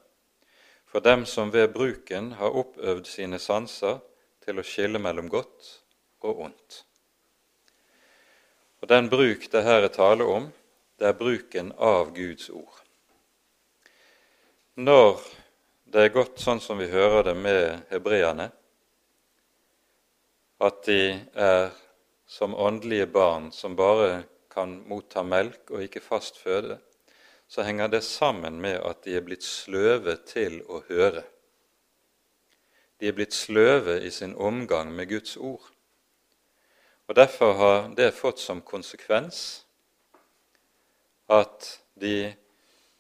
for 0.89 1.05
dem 1.05 1.25
som 1.27 1.53
ved 1.53 1.73
bruken 1.73 2.33
har 2.41 2.57
oppøvd 2.57 3.09
sine 3.09 3.39
sanser 3.41 4.01
til 4.45 4.61
å 4.61 4.65
skille 4.65 5.01
mellom 5.01 5.29
godt 5.33 5.73
og 6.25 6.45
ondt. 6.49 6.83
Og 8.81 8.89
Den 8.89 9.09
bruk 9.11 9.49
det 9.53 9.65
her 9.65 9.83
er 9.85 9.93
tale 9.93 10.25
om, 10.25 10.53
det 10.99 11.09
er 11.09 11.19
bruken 11.19 11.73
av 11.79 12.13
Guds 12.15 12.49
ord. 12.51 12.79
Når 14.79 15.21
det 15.91 16.05
er 16.05 16.15
godt 16.15 16.41
sånn 16.43 16.61
som 16.63 16.79
vi 16.79 16.87
hører 16.91 17.25
det 17.31 17.35
med 17.37 17.89
hebreerne, 17.91 18.51
at 20.61 20.83
de 20.87 21.03
er 21.35 21.71
som 22.29 22.55
åndelige 22.55 23.07
barn 23.11 23.49
som 23.55 23.77
bare 23.79 24.25
kan 24.51 24.75
motta 24.91 25.23
melk 25.23 25.71
og 25.71 25.85
ikke 25.87 26.03
fast 26.03 26.39
føde, 26.43 26.79
så 27.49 27.63
henger 27.63 27.89
det 27.89 28.03
sammen 28.05 28.61
med 28.61 28.81
at 28.85 29.03
de 29.05 29.17
er 29.17 29.25
blitt 29.25 29.45
sløve 29.45 30.19
til 30.29 30.61
å 30.69 30.83
høre. 30.89 31.25
De 33.01 33.09
er 33.09 33.15
blitt 33.17 33.33
sløve 33.33 34.01
i 34.05 34.11
sin 34.13 34.35
omgang 34.37 34.93
med 34.93 35.09
Guds 35.09 35.37
ord. 35.37 35.65
Og 37.09 37.17
Derfor 37.17 37.53
har 37.57 37.89
det 37.97 38.13
fått 38.13 38.43
som 38.43 38.61
konsekvens 38.61 39.65
at 41.29 41.79
de, 42.01 42.35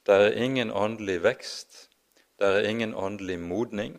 der 0.06 0.30
er 0.30 0.40
ingen 0.40 0.70
åndelig 0.72 1.22
vekst, 1.22 1.88
der 2.40 2.60
er 2.60 2.68
ingen 2.68 2.94
åndelig 2.94 3.38
modning. 3.40 3.98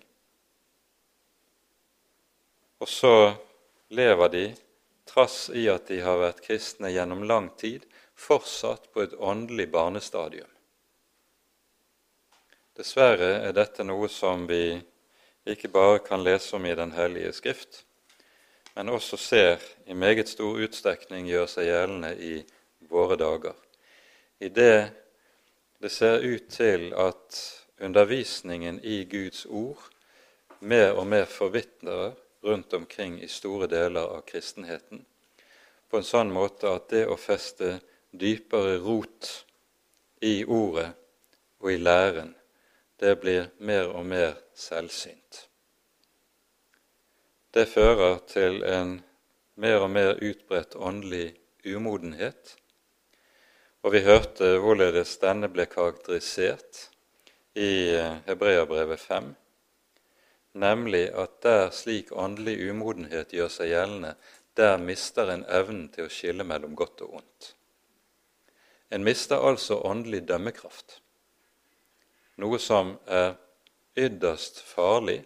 Og 2.80 2.88
så 2.88 3.36
lever 3.90 4.34
de, 4.34 4.44
trass 5.06 5.50
i 5.54 5.68
at 5.70 5.90
de 5.90 6.00
har 6.02 6.22
vært 6.22 6.42
kristne 6.46 6.90
gjennom 6.94 7.26
lang 7.28 7.50
tid, 7.58 7.86
fortsatt 8.20 8.90
på 8.94 9.04
et 9.06 9.16
åndelig 9.16 9.70
barnestadium. 9.72 10.50
Dessverre 12.78 13.32
er 13.48 13.56
dette 13.56 13.84
noe 13.84 14.08
som 14.12 14.46
vi 14.48 14.78
ikke 15.50 15.72
bare 15.72 16.00
kan 16.04 16.24
lese 16.24 16.56
om 16.56 16.66
i 16.66 16.76
Den 16.76 16.92
hellige 16.96 17.34
skrift, 17.34 17.84
men 18.76 18.90
også 18.90 19.18
ser 19.18 19.64
i 19.88 19.94
meget 19.94 20.30
stor 20.30 20.60
utstrekning 20.64 21.28
gjør 21.28 21.48
seg 21.52 21.68
gjeldende 21.68 22.14
i 22.16 22.34
våre 22.92 23.18
dager. 23.20 23.56
I 24.40 24.48
det 24.50 24.92
det 25.80 25.90
ser 25.92 26.20
ut 26.20 26.50
til 26.52 26.94
at 26.94 27.38
undervisningen 27.80 28.82
i 28.84 29.06
Guds 29.08 29.46
ord 29.46 29.80
mer 30.60 30.92
og 31.00 31.08
mer 31.08 31.26
forvitrer 31.26 32.12
rundt 32.44 32.74
omkring 32.74 33.22
i 33.24 33.28
store 33.28 33.68
deler 33.68 34.12
av 34.18 34.26
kristenheten, 34.28 35.06
på 35.90 35.98
en 35.98 36.08
sånn 36.08 36.34
måte 36.36 36.68
at 36.68 36.90
det 36.92 37.06
å 37.08 37.16
feste 37.16 37.78
dypere 38.12 38.78
rot 38.82 39.46
i 40.22 40.46
ordet 40.46 40.92
og 41.60 41.74
i 41.74 41.78
læren, 41.78 42.36
det 43.00 43.16
blir 43.22 43.50
mer 43.60 43.92
og 43.96 44.06
mer 44.06 44.34
selvsynt. 44.56 45.46
Det 47.54 47.66
fører 47.68 48.20
til 48.30 48.64
en 48.64 49.00
mer 49.56 49.84
og 49.84 49.92
mer 49.92 50.16
utbredt 50.22 50.76
åndelig 50.76 51.34
umodenhet, 51.66 52.56
og 53.84 53.94
vi 53.96 54.04
hørte 54.04 54.58
hvorledes 54.60 55.18
denne 55.22 55.48
ble 55.52 55.66
karakterisert 55.72 56.90
i 57.56 57.96
Hebreabrevet 58.28 59.00
5, 59.00 59.30
nemlig 60.60 61.06
at 61.16 61.40
der 61.44 61.70
slik 61.76 62.12
åndelig 62.12 62.58
umodenhet 62.72 63.34
gjør 63.34 63.52
seg 63.54 63.72
gjeldende, 63.74 64.14
der 64.58 64.78
mister 64.78 65.32
en 65.32 65.46
evnen 65.48 65.88
til 65.94 66.08
å 66.08 66.12
skille 66.12 66.44
mellom 66.44 66.76
godt 66.76 67.06
og 67.06 67.22
ondt. 67.22 67.54
En 68.90 69.04
mister 69.04 69.38
altså 69.38 69.82
åndelig 69.86 70.24
dømmekraft, 70.28 71.02
noe 72.42 72.58
som 72.60 72.96
er 73.06 73.36
ytterst 74.00 74.64
farlig 74.66 75.22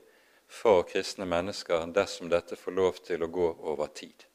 for 0.53 0.84
kristne 0.89 1.26
mennesker 1.26 1.88
dersom 1.95 2.30
dette 2.30 2.57
får 2.59 2.76
lov 2.76 2.99
til 3.07 3.24
å 3.24 3.32
gå 3.32 3.49
over 3.74 3.88
tid. 3.95 4.28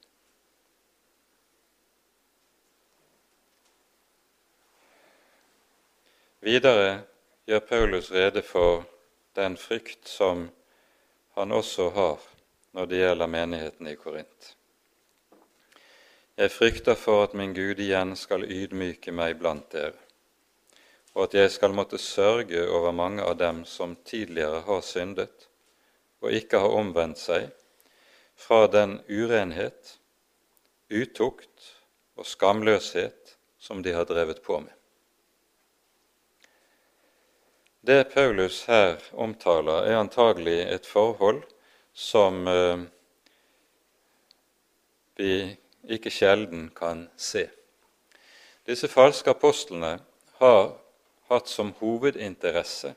Videre 6.41 7.03
gjør 7.51 7.65
Paulus 7.67 8.13
rede 8.15 8.43
for 8.47 8.85
den 9.37 9.57
frykt 9.59 10.09
som 10.09 10.49
han 11.35 11.53
også 11.53 11.91
har 11.91 12.23
når 12.73 12.87
det 12.87 13.03
gjelder 13.03 13.31
menigheten 13.35 13.91
i 13.91 13.97
Korint. 13.99 14.55
Jeg 16.39 16.53
frykter 16.55 16.95
for 16.95 17.25
at 17.27 17.33
min 17.35 17.51
Gud 17.51 17.81
igjen 17.83 18.13
skal 18.15 18.45
ydmyke 18.47 19.11
meg 19.11 19.41
blant 19.41 19.73
dere, 19.75 19.97
og 21.17 21.25
at 21.25 21.35
jeg 21.35 21.51
skal 21.51 21.75
måtte 21.75 21.99
sørge 21.99 22.63
over 22.71 22.95
mange 22.95 23.25
av 23.27 23.35
dem 23.41 23.65
som 23.67 23.97
tidligere 24.07 24.61
har 24.69 24.85
syndet 24.87 25.49
og 26.23 26.39
ikke 26.39 26.63
har 26.63 26.79
omvendt 26.79 27.19
seg 27.19 27.51
fra 28.39 28.69
den 28.71 29.01
urenhet, 29.11 29.99
utukt 30.95 31.73
og 32.15 32.27
skamløshet 32.27 33.35
som 33.59 33.83
de 33.83 33.99
har 33.99 34.07
drevet 34.07 34.39
på 34.47 34.63
med. 34.63 34.75
Det 37.83 38.13
Paulus 38.15 38.65
her 38.71 39.03
omtaler, 39.13 39.91
er 39.91 40.05
antagelig 40.07 40.61
et 40.71 40.87
forhold 40.87 41.43
som 41.95 42.47
eh, 42.47 42.85
vi 45.19 45.33
ikke 45.87 46.11
sjelden 46.11 46.69
kan 46.75 47.07
se. 47.17 47.47
Disse 48.69 48.89
falske 48.89 49.31
apostlene 49.31 49.99
har 50.41 50.65
hatt 51.29 51.49
som 51.49 51.73
hovedinteresse 51.81 52.95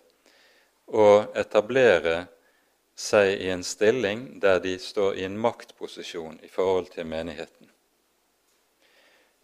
å 0.91 1.07
etablere 1.37 2.25
seg 2.95 3.33
i 3.41 3.49
en 3.53 3.63
stilling 3.63 4.25
der 4.43 4.59
de 4.63 4.75
står 4.79 5.19
i 5.19 5.25
en 5.27 5.37
maktposisjon 5.39 6.39
i 6.43 6.49
forhold 6.51 6.91
til 6.95 7.07
menigheten. 7.07 7.69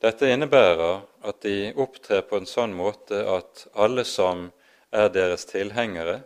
Dette 0.04 0.30
innebærer 0.30 1.00
at 1.26 1.42
de 1.42 1.72
opptrer 1.74 2.22
på 2.28 2.38
en 2.38 2.50
sånn 2.50 2.76
måte 2.78 3.24
at 3.32 3.66
alle 3.74 4.04
som 4.06 4.50
er 4.94 5.10
deres 5.10 5.48
tilhengere, 5.50 6.20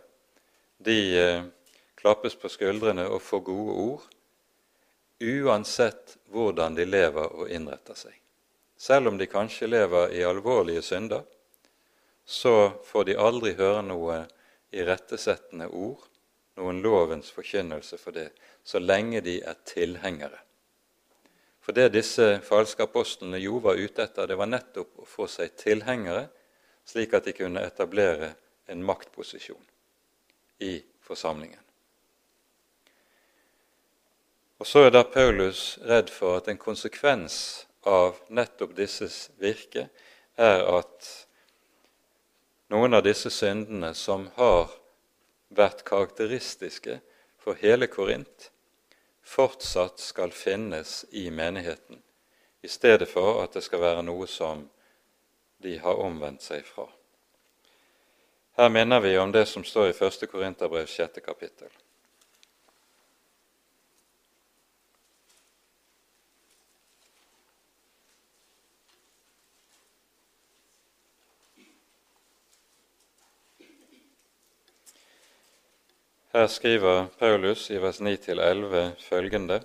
de 0.82 0.98
eh, 1.16 1.46
klappes 1.96 2.36
på 2.36 2.50
skuldrene 2.52 3.06
og 3.08 3.22
får 3.24 3.44
gode 3.46 3.76
ord, 3.86 4.04
uansett 5.22 6.16
hvordan 6.32 6.74
de 6.74 6.86
lever 6.88 7.34
og 7.38 7.50
innretter 7.50 7.96
seg. 7.98 8.14
Selv 8.76 9.12
om 9.12 9.18
de 9.18 9.28
kanskje 9.30 9.68
lever 9.70 10.14
i 10.18 10.24
alvorlige 10.26 10.82
synder, 10.82 11.22
så 12.24 12.72
får 12.84 13.04
de 13.04 13.18
aldri 13.18 13.52
høre 13.58 13.82
noe 13.86 14.22
irettesettende 14.74 15.68
ord, 15.68 16.02
noen 16.58 16.80
lovens 16.82 17.30
forkynnelse 17.32 17.98
for 18.00 18.14
det, 18.16 18.30
så 18.64 18.80
lenge 18.82 19.22
de 19.24 19.38
er 19.40 19.58
tilhengere. 19.68 20.40
For 21.62 21.76
det 21.76 21.92
disse 21.94 22.40
falske 22.42 22.82
apostlene 22.88 23.38
jo 23.38 23.60
var 23.62 23.78
ute 23.78 24.02
etter, 24.02 24.26
det 24.26 24.38
var 24.38 24.50
nettopp 24.50 25.04
å 25.04 25.06
få 25.06 25.28
seg 25.30 25.54
tilhengere, 25.60 26.26
slik 26.84 27.14
at 27.14 27.28
de 27.28 27.36
kunne 27.36 27.62
etablere 27.62 28.32
en 28.66 28.82
maktposisjon 28.82 29.62
i 30.66 30.80
forsamlingen. 31.06 31.60
Og 34.62 34.66
så 34.66 34.84
er 34.86 34.92
da 34.94 35.00
Paulus 35.02 35.80
redd 35.82 36.10
for 36.14 36.36
at 36.38 36.46
en 36.46 36.58
konsekvens 36.60 37.36
av 37.82 38.20
nettopp 38.30 38.76
disses 38.78 39.16
virke 39.42 39.88
er 40.38 40.62
at 40.70 41.08
noen 42.70 42.94
av 42.94 43.02
disse 43.02 43.32
syndene 43.34 43.90
som 43.98 44.28
har 44.36 44.70
vært 45.50 45.82
karakteristiske 45.82 47.00
for 47.42 47.58
hele 47.58 47.90
Korint, 47.90 48.52
fortsatt 49.26 49.98
skal 49.98 50.30
finnes 50.30 51.00
i 51.10 51.26
menigheten, 51.34 51.98
i 52.62 52.70
stedet 52.70 53.10
for 53.10 53.42
at 53.42 53.58
det 53.58 53.66
skal 53.66 53.82
være 53.82 54.06
noe 54.06 54.30
som 54.30 54.68
de 55.58 55.74
har 55.82 56.06
omvendt 56.06 56.46
seg 56.46 56.62
fra. 56.62 56.86
Her 58.62 58.70
minner 58.70 59.02
vi 59.02 59.18
om 59.18 59.34
det 59.34 59.48
som 59.50 59.66
står 59.66 59.90
i 59.90 59.96
1. 59.98 60.28
Korinterbrev 60.30 60.86
6. 60.86 61.18
kapittel. 61.26 61.81
Her 76.32 76.46
skriver 76.46 77.06
Paulus 77.18 77.70
i 77.70 77.76
vers 77.76 77.98
9-11 78.00 78.94
følgende.: 79.04 79.58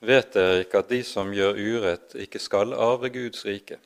Vet 0.00 0.32
dere 0.34 0.56
ikke 0.64 0.78
at 0.82 0.88
de 0.90 0.98
som 1.06 1.28
gjør 1.30 1.60
urett, 1.62 2.16
ikke 2.18 2.40
skal 2.42 2.72
arve 2.74 3.12
Guds 3.14 3.44
rike? 3.46 3.76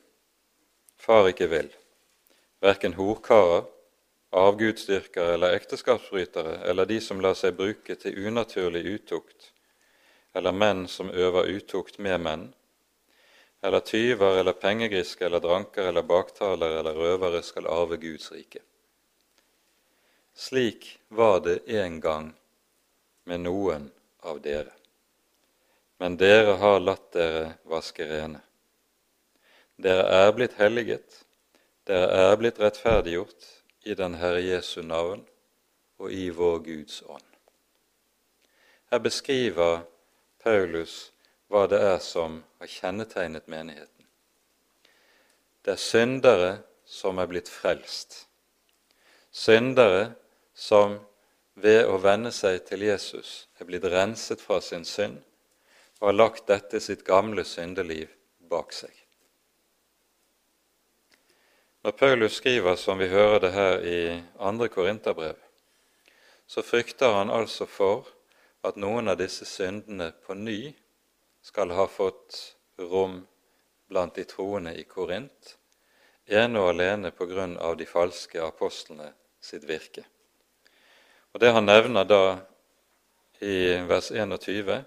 Far 0.97 1.27
ikke 1.29 1.45
vil, 1.51 1.67
verken 2.65 2.97
horkarer, 2.97 3.67
avgudsdyrkere 4.33 5.35
eller 5.35 5.53
ekteskapsbrytere 5.59 6.55
eller 6.65 6.89
de 6.89 6.97
som 7.05 7.21
lar 7.21 7.37
seg 7.37 7.53
bruke 7.59 7.95
til 7.95 8.17
unaturlig 8.25 8.81
utukt, 8.95 9.51
eller 10.33 10.57
menn 10.57 10.87
som 10.89 11.11
øver 11.13 11.51
utukt 11.53 11.99
med 11.99 12.17
menn, 12.17 12.47
eller 13.61 13.85
tyver 13.85 14.41
eller 14.41 14.57
pengegriske 14.57 15.25
eller 15.29 15.45
dranker 15.45 15.91
eller 15.91 16.01
baktalere 16.01 16.79
eller 16.79 16.97
røvere 16.97 17.43
skal 17.43 17.69
arve 17.69 18.01
Guds 18.01 18.31
rike. 18.33 18.65
Slik 20.37 20.99
var 21.07 21.39
det 21.39 21.59
en 21.67 21.99
gang 21.99 22.33
med 23.23 23.39
noen 23.39 23.87
av 24.21 24.37
dere. 24.41 24.73
Men 25.97 26.17
dere 26.21 26.59
har 26.61 26.77
latt 26.79 27.07
dere 27.15 27.55
vaske 27.65 28.05
rene. 28.05 28.43
Dere 29.81 30.03
er 30.19 30.35
blitt 30.37 30.53
helliget, 30.59 31.23
dere 31.89 32.11
er 32.29 32.37
blitt 32.37 32.61
rettferdiggjort 32.61 33.47
i 33.89 33.95
den 33.97 34.19
Herre 34.21 34.43
Jesu 34.45 34.83
navn 34.85 35.23
og 35.97 36.13
i 36.13 36.29
vår 36.29 36.61
Guds 36.69 37.01
ånd. 37.09 37.25
Her 38.93 39.01
beskriver 39.01 39.81
Paulus 40.45 41.09
hva 41.49 41.65
det 41.65 41.81
er 41.81 41.97
som 42.03 42.43
har 42.61 42.69
kjennetegnet 42.69 43.49
menigheten. 43.49 44.05
Det 45.65 45.73
er 45.73 45.81
syndere 45.81 46.53
som 46.85 47.17
er 47.17 47.33
blitt 47.33 47.49
frelst. 47.49 48.27
Syndere 49.33 50.13
som 50.57 50.97
ved 51.53 51.85
å 51.85 51.99
venne 52.01 52.31
seg 52.33 52.63
til 52.65 52.85
Jesus 52.87 53.47
er 53.61 53.69
blitt 53.69 53.85
renset 53.85 54.41
fra 54.41 54.57
sin 54.61 54.85
synd 54.85 55.19
og 55.99 56.09
har 56.09 56.17
lagt 56.17 56.47
dette 56.49 56.81
sitt 56.81 57.03
gamle 57.05 57.45
syndeliv 57.45 58.09
bak 58.49 58.73
seg. 58.73 58.93
Når 61.85 61.93
Paulus 61.97 62.39
skriver, 62.41 62.75
som 62.75 62.97
vi 62.97 63.07
hører 63.07 63.39
det 63.39 63.51
her 63.53 63.85
i 63.85 63.99
2. 64.41 64.67
Korinterbrev, 64.73 65.37
så 66.47 66.63
frykter 66.65 67.13
han 67.13 67.29
altså 67.31 67.69
for 67.69 68.09
at 68.65 68.81
noen 68.81 69.07
av 69.13 69.21
disse 69.21 69.45
syndene 69.45 70.09
på 70.25 70.35
ny 70.35 70.73
skal 71.45 71.71
ha 71.77 71.85
fått 71.87 72.57
rom 72.81 73.21
blant 73.87 74.17
de 74.17 74.25
troende 74.27 74.73
i 74.75 74.83
Korint, 74.89 75.55
ene 76.27 76.59
og 76.59 76.73
alene 76.73 77.13
på 77.15 77.29
grunn 77.29 77.55
av 77.61 77.77
de 77.79 77.87
falske 77.87 78.41
apostlene 78.43 79.13
sitt 79.39 79.63
virke. 79.69 80.03
Og 81.37 81.41
Det 81.41 81.51
han 81.53 81.67
nevner 81.69 82.05
da 82.09 82.21
i 83.45 83.75
vers 83.85 84.07
21, 84.09 84.79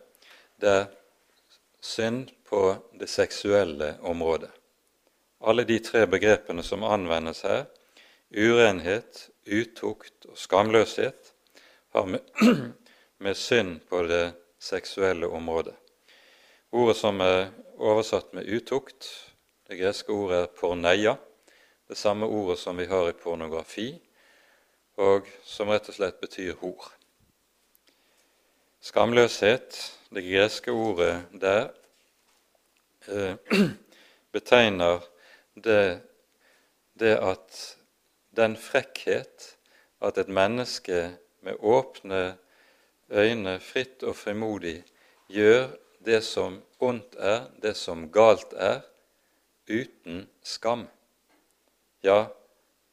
det 0.58 0.70
er 0.70 0.88
synd 1.78 2.32
på 2.42 2.72
det 2.98 3.06
seksuelle 3.06 3.92
området. 4.02 4.50
Alle 5.46 5.62
de 5.68 5.76
tre 5.78 6.02
begrepene 6.10 6.64
som 6.66 6.82
anvendes 6.82 7.44
her, 7.46 7.68
urenhet, 8.34 9.28
utukt 9.46 10.26
og 10.26 10.34
skamløshet, 10.42 11.30
har 11.94 12.10
med, 12.10 12.26
med 13.22 13.38
synd 13.38 13.78
på 13.86 14.02
det 14.10 14.32
seksuelle 14.58 15.30
området. 15.30 15.78
Ordet 16.74 16.98
som 16.98 17.22
er 17.22 17.52
oversatt 17.78 18.34
med 18.34 18.50
utukt, 18.50 19.06
det 19.70 19.78
greske 19.78 20.10
ordet 20.10 20.48
er 20.48 20.54
porneia, 20.58 21.14
det 21.86 21.94
samme 21.94 22.26
ordet 22.26 22.58
som 22.58 22.74
vi 22.74 22.90
har 22.90 23.06
i 23.06 23.20
pornografi, 23.22 23.92
og 25.00 25.28
som 25.48 25.70
rett 25.72 25.88
og 25.88 25.96
slett 25.96 26.20
betyr 26.20 26.58
hor. 26.60 26.90
Skamløshet, 28.84 29.78
det 30.12 30.24
greske 30.26 30.72
ordet 30.72 31.14
der, 31.40 31.70
eh, 33.08 33.36
betegner 34.34 35.00
det, 35.54 36.00
det 37.00 37.16
at 37.16 37.60
den 38.36 38.56
frekkhet 38.60 39.54
at 40.00 40.18
et 40.18 40.28
menneske 40.28 41.16
med 41.40 41.56
åpne 41.60 42.36
øyne, 43.10 43.58
fritt 43.60 44.02
og 44.02 44.16
frimodig, 44.16 44.82
gjør 45.28 45.68
det 46.04 46.22
som 46.24 46.60
ondt 46.80 47.16
er, 47.16 47.48
det 47.62 47.76
som 47.76 48.08
galt 48.12 48.52
er, 48.52 48.80
uten 49.68 50.26
skam. 50.42 50.88
Ja, 52.04 52.26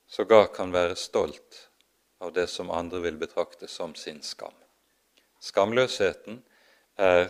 sågar 0.07 0.51
kan 0.55 0.73
være 0.73 0.95
stolt 0.95 1.66
av 2.19 2.33
det 2.33 2.47
som 2.47 2.71
andre 2.71 3.01
vil 3.03 3.17
betrakte 3.17 3.67
som 3.67 3.95
sin 3.95 4.21
skam. 4.21 4.55
Skamløsheten 5.39 6.41
er 6.97 7.29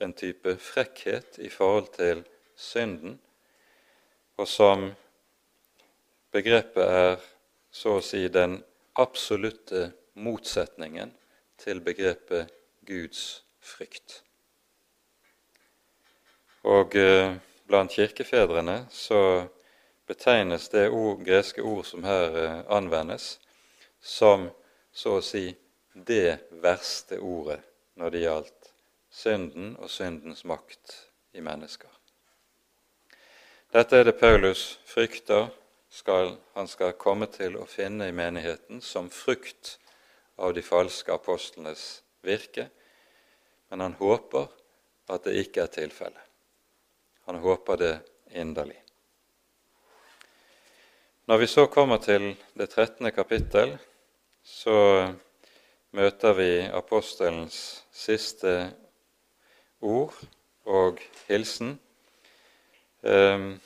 en 0.00 0.12
type 0.12 0.56
frekkhet 0.56 1.38
i 1.38 1.50
forhold 1.52 1.92
til 1.96 2.24
synden 2.56 3.20
og 4.42 4.48
som 4.48 4.88
begrepet 6.32 6.82
er 6.82 7.16
så 7.72 7.98
å 7.98 8.04
si 8.04 8.24
den 8.32 8.58
absolutte 8.98 9.90
motsetningen 10.18 11.12
til 11.62 11.80
begrepet 11.84 12.50
Guds 12.88 13.42
frykt. 13.62 14.20
Og 16.66 16.96
eh, 16.98 17.36
blant 17.68 17.94
kirkefedrene 17.94 18.84
så 18.90 19.46
betegnes 20.10 20.68
det 20.74 20.88
greske 21.24 21.62
ord 21.62 21.86
som 21.86 22.04
her 22.06 22.36
eh, 22.42 22.58
anvendes, 22.66 23.36
som 24.02 24.50
så 24.92 25.16
å 25.18 25.24
si 25.24 25.46
det 25.94 26.50
verste 26.62 27.20
ordet 27.20 27.60
når 28.00 28.10
det 28.10 28.22
gjaldt 28.24 28.70
synden 29.12 29.74
og 29.78 29.90
syndens 29.92 30.44
makt 30.48 30.94
i 31.36 31.42
mennesker. 31.44 31.90
Dette 33.72 33.96
er 33.96 34.08
det 34.08 34.18
Paulus 34.20 34.78
frykter 34.84 35.48
skal, 35.92 36.34
han 36.52 36.68
skal 36.68 36.96
komme 37.00 37.28
til 37.32 37.56
å 37.60 37.68
finne 37.68 38.08
i 38.08 38.16
menigheten 38.16 38.82
som 38.84 39.08
frukt 39.12 39.76
av 40.36 40.54
de 40.56 40.64
falske 40.64 41.12
apostlenes 41.12 42.02
virke, 42.24 42.66
men 43.68 43.80
han 43.84 43.96
håper 44.00 44.48
at 45.12 45.24
det 45.24 45.36
ikke 45.44 45.64
er 45.64 45.72
tilfellet. 45.72 46.28
Han 47.28 47.38
håper 47.44 47.80
det 47.80 47.94
inderlig. 48.34 48.78
Når 51.30 51.38
vi 51.38 51.46
så 51.46 51.66
kommer 51.70 52.00
til 52.02 52.32
det 52.58 52.66
13. 52.72 53.12
kapittel, 53.14 53.76
så 54.42 55.14
møter 55.92 56.36
vi 56.38 56.50
apostelens 56.72 57.84
siste 57.92 58.72
ord 59.80 60.14
og 60.64 61.00
hilsen. 61.28 61.76
Ehm, 63.02 63.60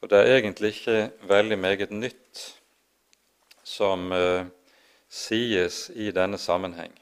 og 0.00 0.10
det 0.10 0.18
er 0.18 0.36
egentlig 0.36 0.72
ikke 0.74 1.10
veldig 1.28 1.58
meget 1.58 1.90
nytt 1.90 2.42
som 3.64 4.10
uh, 4.12 4.44
sies 5.08 5.86
i 5.94 6.10
denne 6.10 6.38
sammenheng, 6.40 6.92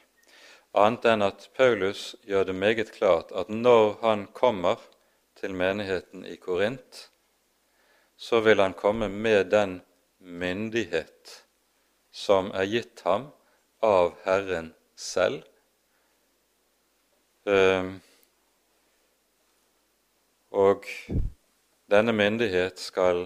annet 0.77 1.07
enn 1.09 1.25
at 1.25 1.47
Paulus 1.57 2.11
gjør 2.27 2.45
det 2.51 2.55
meget 2.55 2.91
klart 2.93 3.31
at 3.35 3.49
når 3.49 3.97
han 4.03 4.27
kommer 4.37 4.79
til 5.39 5.55
menigheten 5.57 6.25
i 6.25 6.35
Korint, 6.35 7.07
så 8.15 8.39
vil 8.39 8.61
han 8.61 8.77
komme 8.77 9.09
med 9.09 9.49
den 9.51 9.79
myndighet 10.19 11.40
som 12.11 12.51
er 12.51 12.67
gitt 12.67 13.01
ham 13.07 13.29
av 13.81 14.13
Herren 14.25 14.73
selv. 14.95 15.43
Uh, 17.47 17.97
og 20.51 20.85
denne 21.89 22.13
myndighet 22.13 22.79
skal 22.79 23.23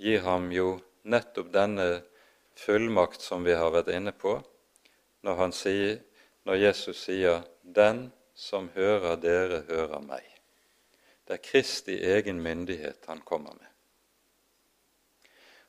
gi 0.00 0.16
ham 0.24 0.48
jo 0.54 0.78
nettopp 1.10 1.50
denne 1.52 1.88
fullmakt 2.56 3.20
som 3.20 3.44
vi 3.44 3.56
har 3.56 3.72
vært 3.74 3.90
inne 3.92 4.14
på, 4.16 4.38
når, 5.26 5.50
sier, 5.52 6.00
når 6.48 6.62
Jesus 6.64 7.04
sier 7.04 7.42
'Den 7.62 8.12
som 8.34 8.70
hører 8.74 9.16
dere, 9.16 9.62
hører 9.68 10.00
meg'. 10.00 10.40
Det 11.26 11.34
er 11.34 11.44
Kristi 11.50 11.94
egen 12.02 12.40
myndighet 12.42 13.04
han 13.06 13.20
kommer 13.20 13.52
med. 13.52 13.68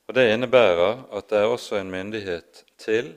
Og 0.07 0.15
Det 0.15 0.33
innebærer 0.33 1.03
at 1.11 1.29
det 1.29 1.37
er 1.37 1.49
også 1.49 1.75
en 1.79 1.91
myndighet 1.91 2.65
til, 2.77 3.13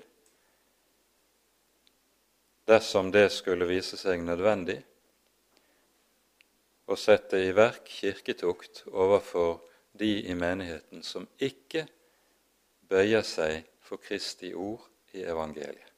dersom 2.66 3.12
det 3.12 3.32
skulle 3.32 3.68
vise 3.68 3.97
seg 4.01 4.22
nødvendig, 4.24 4.78
å 6.87 6.97
sette 7.01 7.41
i 7.41 7.53
verk 7.57 7.89
kirketukt 7.89 8.85
overfor 8.93 9.57
de 9.97 10.11
i 10.28 10.35
menigheten 10.37 11.03
som 11.03 11.26
ikke 11.41 11.87
bøyer 12.91 13.24
seg 13.24 13.64
for 13.85 14.03
Kristi 14.03 14.53
ord 14.55 14.85
i 15.16 15.24
evangeliet. 15.24 15.93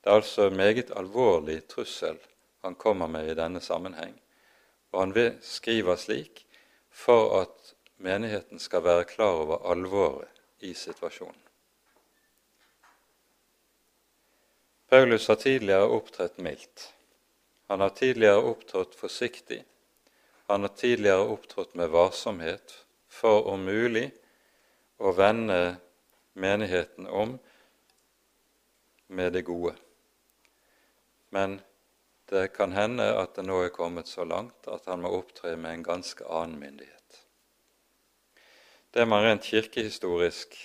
Det 0.00 0.08
er 0.08 0.16
altså 0.16 0.46
en 0.48 0.56
meget 0.56 0.92
alvorlig 0.96 1.60
trussel 1.68 2.16
han 2.64 2.74
kommer 2.74 3.08
med 3.08 3.28
i 3.30 3.36
denne 3.36 3.60
sammenheng, 3.60 4.14
og 4.92 5.00
han 5.00 5.36
skriver 5.44 5.96
slik 6.00 6.46
for 6.88 7.42
at 7.42 7.74
menigheten 8.00 8.58
skal 8.58 8.84
være 8.84 9.04
klar 9.04 9.42
over 9.44 9.64
alvoret 9.70 10.40
i 10.64 10.74
situasjonen. 10.74 11.40
Paulus 14.90 15.28
har 15.28 15.38
tidligere 15.38 15.86
opptrådt 15.86 16.38
mildt. 16.42 16.94
Han 17.70 17.80
har 17.80 17.92
tidligere 17.94 18.42
opptrådt 18.42 18.96
forsiktig, 18.98 19.64
han 20.50 20.60
har 20.60 20.68
tidligere 20.74 21.28
opptrådt 21.30 21.74
med 21.74 21.88
varsomhet 21.88 22.72
for 23.06 23.46
om 23.52 23.62
mulig 23.62 24.08
å 24.98 25.12
vende 25.14 25.76
menigheten 26.34 27.06
om 27.06 27.36
med 29.06 29.32
det 29.32 29.44
gode. 29.46 29.76
Men 31.30 31.60
det 32.26 32.48
kan 32.56 32.72
hende 32.72 33.06
at 33.14 33.38
det 33.38 33.46
nå 33.46 33.60
er 33.62 33.74
kommet 33.74 34.10
så 34.10 34.26
langt 34.26 34.66
at 34.66 34.90
han 34.90 35.06
må 35.06 35.14
opptre 35.20 35.54
med 35.54 35.78
en 35.78 35.86
ganske 35.86 36.26
annen 36.26 36.58
myndighet. 36.58 36.99
Det 38.90 39.06
man 39.06 39.22
rent 39.22 39.44
kirkehistorisk 39.44 40.56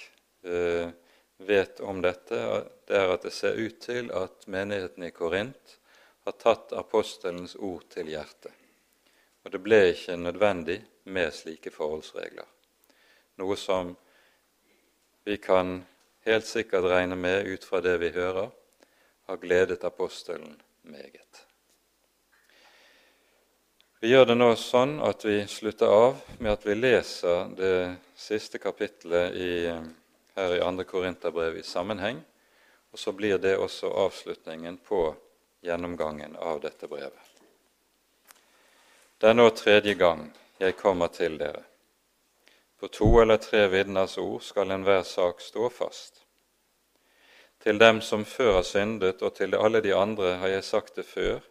eh, 0.43 0.89
vet 1.37 1.79
om 1.79 2.01
dette, 2.01 2.39
det 2.87 2.97
er 2.97 3.11
at 3.13 3.25
det 3.27 3.33
ser 3.33 3.59
ut 3.59 3.77
til 3.83 4.09
at 4.17 4.47
menigheten 4.49 5.05
i 5.05 5.11
Korint 5.13 5.75
har 6.25 6.37
tatt 6.41 6.73
apostelens 6.73 7.53
ord 7.55 7.85
til 7.93 8.09
hjertet. 8.09 8.53
Og 9.45 9.53
det 9.53 9.61
ble 9.61 9.81
ikke 9.91 10.17
nødvendig 10.17 10.79
med 11.13 11.33
slike 11.37 11.69
forholdsregler, 11.69 12.47
noe 13.37 13.57
som 13.61 13.93
vi 15.25 15.37
kan 15.37 15.83
helt 16.25 16.49
sikkert 16.49 16.89
regne 16.89 17.17
med 17.17 17.45
ut 17.45 17.65
fra 17.65 17.81
det 17.85 17.99
vi 18.01 18.09
hører, 18.17 18.49
har 19.29 19.41
gledet 19.41 19.85
apostelen 19.85 20.57
meget. 20.81 21.44
Vi 24.05 24.11
gjør 24.11 24.27
det 24.29 24.35
nå 24.37 24.51
sånn 24.53 24.99
at 25.01 25.23
vi 25.25 25.39
slutter 25.49 25.89
av 25.89 26.19
med 26.37 26.51
at 26.51 26.65
vi 26.67 26.75
leser 26.77 27.47
det 27.57 27.77
siste 28.13 28.59
kapittelet 28.61 29.33
i, 29.33 29.53
her 30.37 30.51
i 30.53 30.59
2. 30.61 30.83
Korinterbrev 30.85 31.57
i 31.57 31.63
sammenheng, 31.65 32.19
Og 32.93 32.99
så 32.99 33.11
blir 33.11 33.39
det 33.41 33.55
også 33.57 33.89
avslutningen 33.89 34.77
på 34.77 34.99
gjennomgangen 35.65 36.35
av 36.35 36.61
dette 36.61 36.85
brevet. 36.87 37.31
Det 39.17 39.31
er 39.31 39.33
nå 39.33 39.49
tredje 39.49 39.97
gang 39.97 40.21
jeg 40.61 40.77
kommer 40.77 41.09
til 41.09 41.39
dere. 41.41 41.65
På 42.77 42.87
to 42.87 43.09
eller 43.23 43.41
tre 43.41 43.65
vitners 43.73 44.19
ord 44.21 44.45
skal 44.45 44.69
enhver 44.77 45.01
sak 45.01 45.41
stå 45.41 45.69
fast. 45.69 46.21
Til 47.57 47.81
dem 47.81 48.05
som 48.05 48.21
før 48.25 48.59
har 48.59 48.69
syndet, 48.69 49.25
og 49.25 49.33
til 49.33 49.57
alle 49.57 49.81
de 49.81 49.97
andre 49.97 50.37
har 50.45 50.53
jeg 50.59 50.69
sagt 50.69 51.01
det 51.01 51.09
før, 51.09 51.41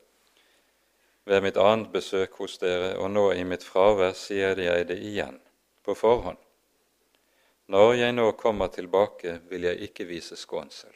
ved 1.24 1.42
mitt 1.42 1.56
annet 1.56 1.92
besøk 1.92 2.36
hos 2.40 2.58
dere, 2.60 2.94
og 3.00 3.10
nå 3.10 3.30
i 3.32 3.44
mitt 3.48 3.64
fravær 3.64 4.12
sier 4.18 4.58
jeg 4.60 4.88
det 4.90 4.98
igjen, 5.00 5.38
på 5.84 5.96
forhånd. 5.96 6.40
Når 7.72 7.94
jeg 7.96 8.12
nå 8.12 8.26
kommer 8.36 8.68
tilbake, 8.68 9.38
vil 9.48 9.64
jeg 9.64 9.88
ikke 9.88 10.04
vise 10.08 10.36
skånsel. 10.36 10.92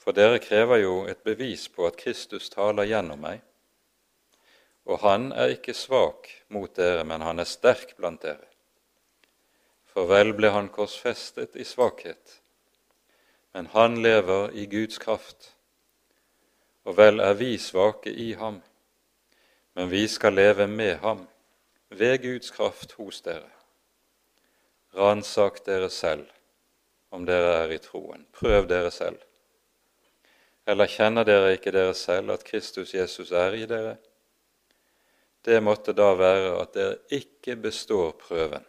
For 0.00 0.16
dere 0.16 0.40
krever 0.40 0.80
jo 0.80 0.94
et 1.08 1.20
bevis 1.24 1.66
på 1.68 1.84
at 1.88 1.98
Kristus 2.00 2.50
taler 2.52 2.88
gjennom 2.88 3.20
meg. 3.24 3.42
Og 4.84 5.00
han 5.00 5.30
er 5.32 5.54
ikke 5.54 5.76
svak 5.76 6.28
mot 6.52 6.72
dere, 6.76 7.04
men 7.08 7.24
han 7.24 7.40
er 7.40 7.48
sterk 7.48 7.96
blant 7.96 8.24
dere. 8.24 8.48
For 9.92 10.08
vel 10.08 10.34
ble 10.36 10.50
han 10.52 10.68
korsfestet 10.72 11.56
i 11.56 11.64
svakhet, 11.64 12.40
men 13.54 13.68
han 13.72 14.00
lever 14.02 14.50
i 14.56 14.66
Guds 14.66 14.98
kraft 14.98 15.53
og 16.84 16.96
vel 16.96 17.20
er 17.20 17.34
vi 17.38 17.56
svake 17.58 18.12
i 18.12 18.32
ham, 18.38 18.60
men 19.74 19.90
vi 19.90 20.06
skal 20.08 20.36
leve 20.36 20.66
med 20.68 20.96
ham, 21.02 21.26
ved 21.88 22.18
Guds 22.22 22.50
kraft 22.50 22.92
hos 22.98 23.20
dere. 23.24 23.50
Ransak 24.94 25.64
dere 25.66 25.90
selv 25.90 26.26
om 27.10 27.26
dere 27.26 27.54
er 27.64 27.72
i 27.74 27.78
troen. 27.82 28.26
Prøv 28.32 28.68
dere 28.70 28.90
selv. 28.90 29.18
Eller 30.66 30.90
kjenner 30.90 31.26
dere 31.26 31.54
ikke 31.56 31.72
dere 31.74 31.94
selv 31.94 32.32
at 32.34 32.44
Kristus 32.46 32.94
Jesus 32.94 33.32
er 33.32 33.56
i 33.58 33.66
dere? 33.70 33.96
Det 35.44 35.60
måtte 35.62 35.92
da 35.92 36.14
være 36.16 36.54
at 36.60 36.72
dere 36.74 36.96
ikke 37.12 37.56
består 37.56 38.14
prøven. 38.18 38.64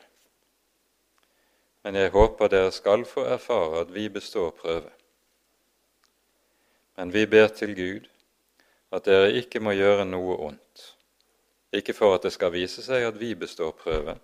Men 1.86 1.96
jeg 1.96 2.12
håper 2.12 2.50
dere 2.52 2.74
skal 2.74 3.06
få 3.06 3.24
erfare 3.38 3.86
at 3.86 3.94
vi 3.94 4.10
består 4.10 4.50
prøve. 4.58 4.92
Men 6.96 7.12
vi 7.12 7.26
ber 7.26 7.48
til 7.48 7.76
Gud 7.76 8.06
at 8.96 9.08
dere 9.08 9.34
ikke 9.36 9.60
må 9.60 9.74
gjøre 9.76 10.06
noe 10.08 10.38
ondt, 10.48 10.86
ikke 11.76 11.96
for 11.96 12.16
at 12.16 12.24
det 12.24 12.32
skal 12.36 12.54
vise 12.54 12.84
seg 12.86 13.04
at 13.04 13.18
vi 13.20 13.34
består 13.36 13.74
prøve, 13.76 14.16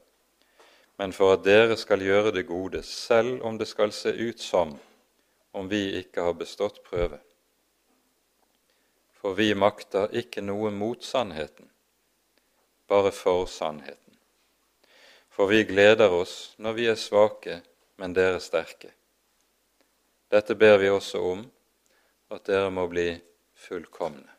men 1.02 1.12
for 1.16 1.34
at 1.36 1.44
dere 1.44 1.76
skal 1.80 2.04
gjøre 2.06 2.32
det 2.36 2.46
gode, 2.48 2.84
selv 2.84 3.42
om 3.44 3.58
det 3.60 3.68
skal 3.68 3.92
se 3.92 4.14
ut 4.14 4.40
som 4.40 4.78
om 5.52 5.68
vi 5.68 5.98
ikke 6.00 6.24
har 6.24 6.38
bestått 6.40 6.80
prøve. 6.86 7.20
For 9.22 9.36
vi 9.38 9.52
makter 9.54 10.14
ikke 10.18 10.42
noe 10.42 10.72
mot 10.72 11.04
sannheten, 11.04 11.68
bare 12.88 13.12
for 13.12 13.46
sannheten. 13.52 14.16
For 15.32 15.52
vi 15.52 15.64
gleder 15.68 16.14
oss 16.14 16.54
når 16.58 16.78
vi 16.78 16.88
er 16.92 17.00
svake, 17.00 17.62
men 18.02 18.16
dere 18.16 18.40
sterke. 18.44 18.94
Dette 20.32 20.56
ber 20.56 20.80
vi 20.82 20.90
også 20.90 21.22
om, 21.34 21.44
at 22.32 22.48
dere 22.48 22.70
må 22.72 22.88
bli 22.88 23.14
fullkomne. 23.60 24.30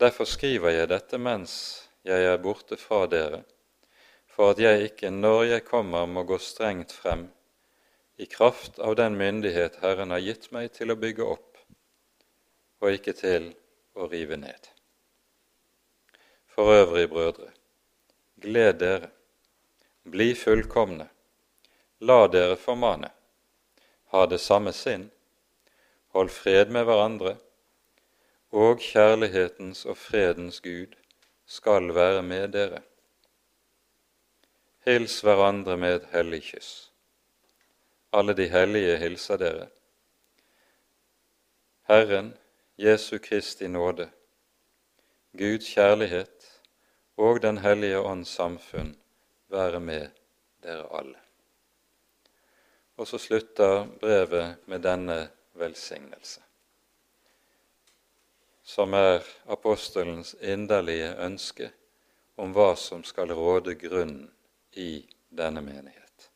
Derfor 0.00 0.24
skriver 0.24 0.72
jeg 0.72 0.88
dette 0.88 1.18
mens 1.20 1.54
jeg 2.06 2.24
er 2.24 2.38
borte 2.40 2.78
fra 2.80 3.04
dere, 3.10 3.42
for 4.30 4.54
at 4.54 4.62
jeg 4.62 4.86
ikke, 4.92 5.10
når 5.10 5.42
jeg 5.44 5.66
kommer, 5.66 6.06
må 6.06 6.24
gå 6.24 6.38
strengt 6.40 6.94
frem 6.94 7.26
i 8.20 8.26
kraft 8.30 8.78
av 8.78 8.96
den 8.96 9.18
myndighet 9.20 9.80
Herren 9.82 10.14
har 10.14 10.22
gitt 10.24 10.48
meg 10.54 10.70
til 10.76 10.92
å 10.92 10.98
bygge 11.00 11.26
opp, 11.26 11.60
og 12.80 12.96
ikke 12.96 13.14
til 13.16 13.50
å 13.96 14.08
rive 14.08 14.38
ned. 14.40 14.70
For 16.48 16.72
øvrig, 16.72 17.06
brødre, 17.12 17.50
gled 18.40 18.80
dere, 18.80 19.10
bli 20.08 20.32
fullkomne, 20.34 21.10
la 22.00 22.20
dere 22.32 22.56
formane, 22.56 23.10
ha 24.12 24.26
det 24.26 24.40
samme 24.40 24.72
sinn, 24.72 25.10
Hold 26.10 26.30
fred 26.30 26.72
med 26.74 26.84
hverandre, 26.84 27.36
og 28.50 28.80
kjærlighetens 28.82 29.84
og 29.86 29.96
fredens 29.96 30.60
Gud 30.60 30.96
skal 31.46 31.94
være 31.94 32.22
med 32.22 32.48
dere. 32.48 32.82
Hils 34.86 35.20
hverandre 35.20 35.76
med 35.76 36.00
et 36.00 36.08
hellig 36.12 36.42
kyss. 36.42 36.92
Alle 38.12 38.34
de 38.34 38.48
hellige 38.48 38.96
hilser 38.98 39.36
dere. 39.36 39.68
Herren 41.88 42.34
Jesu 42.78 43.18
Kristi 43.18 43.66
nåde, 43.66 44.10
Guds 45.38 45.74
kjærlighet 45.74 46.60
og 47.16 47.42
Den 47.42 47.58
hellige 47.58 47.98
ånds 47.98 48.28
samfunn 48.28 48.96
være 49.48 49.80
med 49.80 50.08
dere 50.62 50.86
alle. 50.98 51.18
Og 52.96 53.06
så 53.06 53.18
slutter 53.18 53.86
brevet 54.00 54.56
med 54.66 54.82
denne 54.82 55.28
velsignelse, 55.60 56.42
som 58.62 58.94
er 58.94 59.26
apostelens 59.50 60.34
inderlige 60.40 61.14
ønske 61.26 61.70
om 62.40 62.54
hva 62.56 62.72
som 62.78 63.04
skal 63.04 63.32
råde 63.36 63.74
grunnen 63.74 64.30
i 64.72 65.02
denne 65.28 65.62
menighet. 65.62 66.30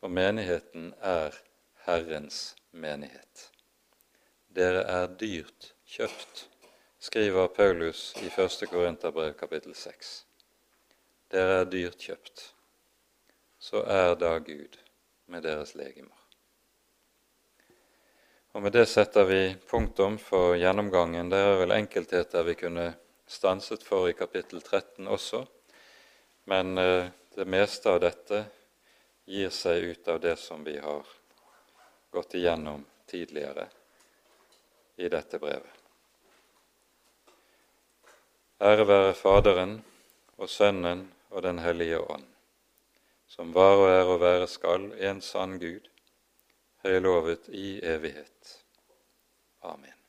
For 0.00 0.12
menigheten 0.12 0.92
er 1.00 1.36
Herrens 1.86 2.54
menighet. 2.70 3.48
Dere 4.52 4.82
er 4.84 5.06
dyrt 5.20 5.72
kjøpt, 5.88 6.48
skriver 6.98 7.48
Paulus 7.48 8.10
i 8.20 8.28
1. 8.28 8.66
Korinterbrev 8.70 9.34
kapittel 9.38 9.74
6. 9.74 10.10
Dere 11.32 11.62
er 11.62 11.70
dyrt 11.70 12.02
kjøpt. 12.02 12.50
Så 13.58 13.84
er 13.86 14.14
da 14.18 14.36
Gud 14.38 14.76
med 15.26 15.46
deres 15.46 15.74
legemer. 15.78 16.21
Og 18.52 18.62
Med 18.62 18.72
det 18.72 18.86
setter 18.86 19.24
vi 19.24 19.56
punktum 19.70 20.18
for 20.18 20.58
gjennomgangen. 20.60 21.30
Det 21.32 21.38
er 21.40 21.54
vel 21.56 21.72
enkeltheter 21.72 22.44
vi 22.44 22.54
kunne 22.60 22.90
stanset 23.24 23.80
for 23.82 24.10
i 24.10 24.12
kapittel 24.12 24.60
13 24.60 25.08
også, 25.08 25.46
men 26.52 26.78
eh, 26.78 27.06
det 27.32 27.46
meste 27.48 27.88
av 27.88 28.02
dette 28.04 28.42
gir 29.24 29.48
seg 29.48 29.86
ut 29.94 30.08
av 30.12 30.20
det 30.20 30.34
som 30.36 30.64
vi 30.64 30.74
har 30.78 31.06
gått 32.12 32.34
igjennom 32.36 32.84
tidligere 33.08 33.64
i 35.00 35.08
dette 35.08 35.40
brevet. 35.40 35.80
Ære 38.60 38.84
være 38.84 39.14
Faderen 39.16 39.78
og 40.36 40.52
Sønnen 40.52 41.06
og 41.32 41.40
Den 41.42 41.64
hellige 41.64 42.04
ånd, 42.04 42.28
som 43.32 43.56
var 43.56 43.80
og 43.80 43.88
er 43.94 44.12
og 44.12 44.20
være 44.20 44.50
skal 44.58 44.90
en 45.00 45.24
sann 45.24 45.56
Gud, 45.56 45.88
høylovet 46.82 47.48
i 47.48 47.80
evighet. 47.82 48.64
Amen. 49.62 50.01